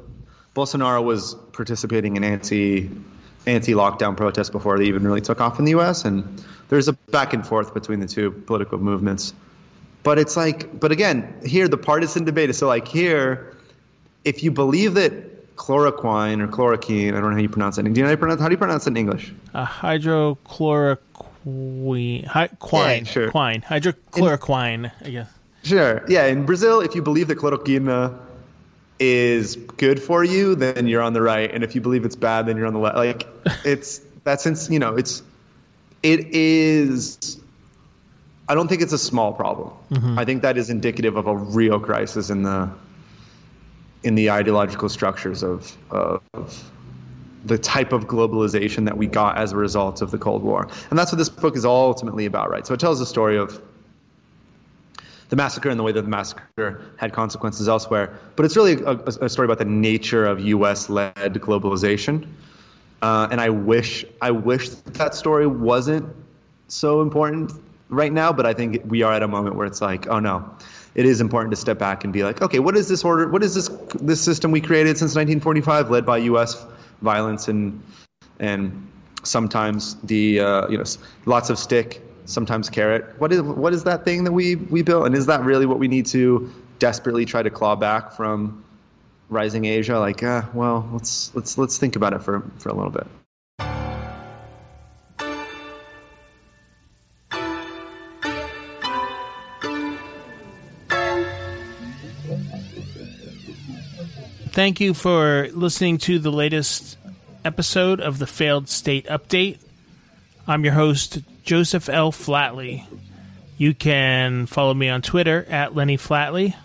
bolsonaro 0.56 1.04
was 1.04 1.36
participating 1.54 2.18
in 2.18 2.24
anti 2.24 2.90
anti 3.46 3.74
lockdown 3.74 4.18
protests 4.18 4.50
before 4.50 4.80
they 4.80 4.86
even 4.86 5.04
really 5.04 5.22
took 5.22 5.40
off 5.40 5.60
in 5.60 5.66
the 5.66 5.74
us 5.76 6.04
and 6.04 6.44
there's 6.70 6.88
a 6.88 6.94
back 7.18 7.34
and 7.34 7.46
forth 7.46 7.76
between 7.76 8.00
the 8.00 8.08
two 8.08 8.32
political 8.32 8.80
movements 8.80 9.36
but 10.02 10.18
it's 10.18 10.36
like 10.36 10.80
but 10.80 10.92
again 10.92 11.32
here 11.46 11.68
the 11.68 11.78
partisan 11.78 12.26
debate 12.26 12.50
is 12.50 12.58
so 12.58 12.66
like 12.68 12.88
here 12.88 13.56
if 14.26 14.42
you 14.42 14.50
believe 14.50 14.96
that 14.96 15.14
chloroquine 15.58 16.42
or 16.42 16.48
chloroquine. 16.48 17.10
I 17.10 17.20
don't 17.20 17.32
know 17.32 17.36
how 17.36 17.42
you 17.42 17.50
pronounce 17.50 17.78
it. 17.78 17.84
Do 17.84 17.90
you 17.90 17.96
know 17.98 18.06
how, 18.06 18.12
you 18.12 18.18
pronounce, 18.18 18.40
how 18.40 18.48
do 18.48 18.54
you 18.54 18.58
pronounce 18.58 18.88
it 18.88 18.92
in 18.92 18.98
English? 18.98 19.34
Uh, 19.54 19.66
hydrochloroquine. 19.66 21.29
Hi, 22.28 22.48
quine. 22.60 23.06
Yeah, 23.06 23.12
sure. 23.12 23.32
Quine. 23.32 23.62
Hydrochloroquine, 23.62 24.92
I 25.02 25.10
guess. 25.10 25.30
Sure. 25.64 26.04
Yeah. 26.08 26.26
In 26.26 26.46
Brazil, 26.46 26.82
if 26.82 26.96
you 26.96 27.02
believe 27.02 27.28
that 27.28 27.38
chloroquine 27.38 28.18
is 29.00 29.56
good 29.56 30.02
for 30.02 30.24
you, 30.24 30.56
then 30.56 30.88
you're 30.88 31.02
on 31.02 31.14
the 31.14 31.22
right, 31.22 31.52
and 31.54 31.64
if 31.64 31.74
you 31.76 31.82
believe 31.82 32.06
it's 32.06 32.16
bad, 32.16 32.46
then 32.46 32.58
you're 32.58 32.68
on 32.68 32.74
the 32.74 32.80
left. 32.80 32.98
Like 32.98 33.28
it's 33.66 34.00
that 34.24 34.42
since 34.42 34.70
you 34.70 34.80
know 34.80 34.96
it's 34.96 35.24
it 36.04 36.28
is. 36.34 37.40
I 38.48 38.56
don't 38.56 38.68
think 38.68 38.82
it's 38.82 38.94
a 38.94 38.98
small 38.98 39.32
problem. 39.32 39.72
Mm-hmm. 39.92 40.18
I 40.18 40.26
think 40.26 40.42
that 40.42 40.58
is 40.58 40.72
indicative 40.72 41.16
of 41.16 41.28
a 41.28 41.36
real 41.36 41.80
crisis 41.80 42.30
in 42.30 42.44
the 42.44 42.70
in 44.04 44.16
the 44.16 44.32
ideological 44.32 44.90
structures 44.90 45.44
of, 45.44 45.76
of 45.92 46.22
the 47.46 47.58
type 47.58 47.94
of 47.94 48.08
globalization 48.08 48.86
that 48.86 48.98
we 48.98 49.08
got 49.08 49.38
as 49.38 49.52
a 49.52 49.58
result 49.58 50.02
of 50.02 50.12
the 50.12 50.18
Cold 50.18 50.44
War. 50.44 50.68
And 50.90 51.00
that's 51.00 51.12
what 51.12 51.18
this 51.18 51.30
book 51.30 51.56
is 51.56 51.66
ultimately 51.66 52.26
about, 52.26 52.50
right? 52.50 52.66
So 52.66 52.74
it 52.74 52.80
tells 52.80 53.00
the 53.00 53.06
story 53.06 53.38
of 53.38 53.62
the 55.30 55.36
massacre 55.36 55.70
and 55.70 55.80
the 55.80 55.84
way 55.84 55.92
that 55.92 56.02
the 56.02 56.10
massacre 56.10 56.82
had 56.98 57.14
consequences 57.14 57.70
elsewhere. 57.70 58.18
But 58.36 58.46
it's 58.46 58.56
really 58.56 58.82
a, 58.84 58.96
a 59.22 59.30
story 59.30 59.46
about 59.46 59.60
the 59.60 59.66
nature 59.66 60.26
of 60.26 60.40
U.S.-led 60.40 61.14
globalization. 61.38 62.28
Uh, 63.02 63.28
and 63.32 63.40
I 63.40 63.50
wish 63.50 64.04
I 64.22 64.32
wish 64.32 64.70
that 64.70 65.16
story 65.16 65.48
wasn't 65.48 66.14
so 66.68 67.02
important 67.02 67.54
right 67.90 68.12
now. 68.12 68.34
But 68.34 68.46
I 68.46 68.54
think 68.54 68.82
we 68.86 69.04
are 69.04 69.14
at 69.14 69.24
a 69.24 69.28
moment 69.28 69.56
where 69.56 69.68
it's 69.68 69.82
like, 69.82 70.08
oh 70.08 70.20
no, 70.20 70.50
it 70.96 71.06
is 71.06 71.22
important 71.22 71.52
to 71.52 71.56
step 71.56 71.78
back 71.78 72.04
and 72.04 72.12
be 72.12 72.24
like, 72.24 72.42
okay, 72.42 72.60
what 72.60 72.76
is 72.76 72.90
this 72.90 73.06
order? 73.06 73.30
What 73.30 73.44
is 73.44 73.56
this 73.56 73.70
this 74.02 74.22
system 74.22 74.52
we 74.52 74.60
created 74.60 74.98
since 74.98 75.12
1945, 75.12 75.92
led 75.92 76.06
by 76.06 76.18
U.S. 76.18 76.66
violence 77.02 77.48
and 77.48 77.82
and 78.40 78.88
sometimes 79.24 79.96
the 80.04 80.40
uh, 80.40 80.68
you 80.70 80.78
know 80.78 80.84
lots 81.26 81.50
of 81.50 81.58
stick, 81.60 82.02
sometimes 82.26 82.70
carrot. 82.70 83.06
What 83.20 83.32
is 83.32 83.42
what 83.42 83.74
is 83.74 83.84
that 83.84 84.06
thing 84.06 84.24
that 84.24 84.32
we 84.32 84.56
we 84.56 84.82
built, 84.82 85.06
and 85.06 85.16
is 85.16 85.26
that 85.26 85.42
really 85.42 85.66
what 85.66 85.80
we 85.80 85.88
need 85.88 86.06
to 86.08 86.52
desperately 86.80 87.26
try 87.26 87.44
to 87.44 87.50
claw 87.50 87.76
back 87.76 88.12
from 88.12 88.64
rising 89.30 89.66
Asia? 89.66 90.00
Like, 90.00 90.24
uh, 90.24 90.44
well, 90.54 90.90
let's 90.94 91.34
let's 91.36 91.58
let's 91.58 91.78
think 91.78 91.96
about 91.96 92.14
it 92.14 92.24
for 92.24 92.42
for 92.58 92.70
a 92.70 92.74
little 92.74 92.92
bit. 92.92 93.08
Thank 104.60 104.82
you 104.82 104.94
for 104.94 105.48
listening 105.54 106.00
to 106.00 106.20
the 106.20 106.34
latest 106.34 106.98
episode 107.46 108.02
of 108.02 108.20
the 108.20 108.28
Failed 108.28 108.68
State 108.68 109.06
Update. 109.08 109.58
I'm 110.46 110.66
your 110.66 110.74
host, 110.74 111.20
Joseph 111.44 111.88
L. 111.88 112.12
Flatley. 112.12 112.84
You 113.58 113.74
can 113.74 114.48
follow 114.48 114.74
me 114.74 114.90
on 114.90 115.02
Twitter 115.02 115.46
at 115.50 115.76
Lenny 115.76 115.96
Flatley, 115.96 116.56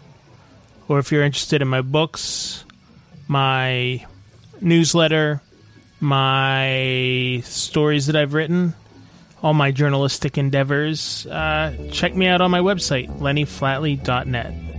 or 0.88 0.98
if 0.98 1.12
you're 1.12 1.22
interested 1.22 1.62
in 1.62 1.68
my 1.68 1.82
books, 1.82 2.64
my 3.28 4.04
newsletter, 4.60 5.40
my 6.00 7.42
stories 7.44 8.08
that 8.08 8.16
I've 8.16 8.34
written, 8.34 8.74
all 9.40 9.54
my 9.54 9.70
journalistic 9.70 10.36
endeavors, 10.36 11.28
uh, 11.28 11.90
check 11.92 12.16
me 12.16 12.26
out 12.26 12.40
on 12.40 12.50
my 12.50 12.58
website, 12.58 13.20
lennyflatley.net. 13.20 14.73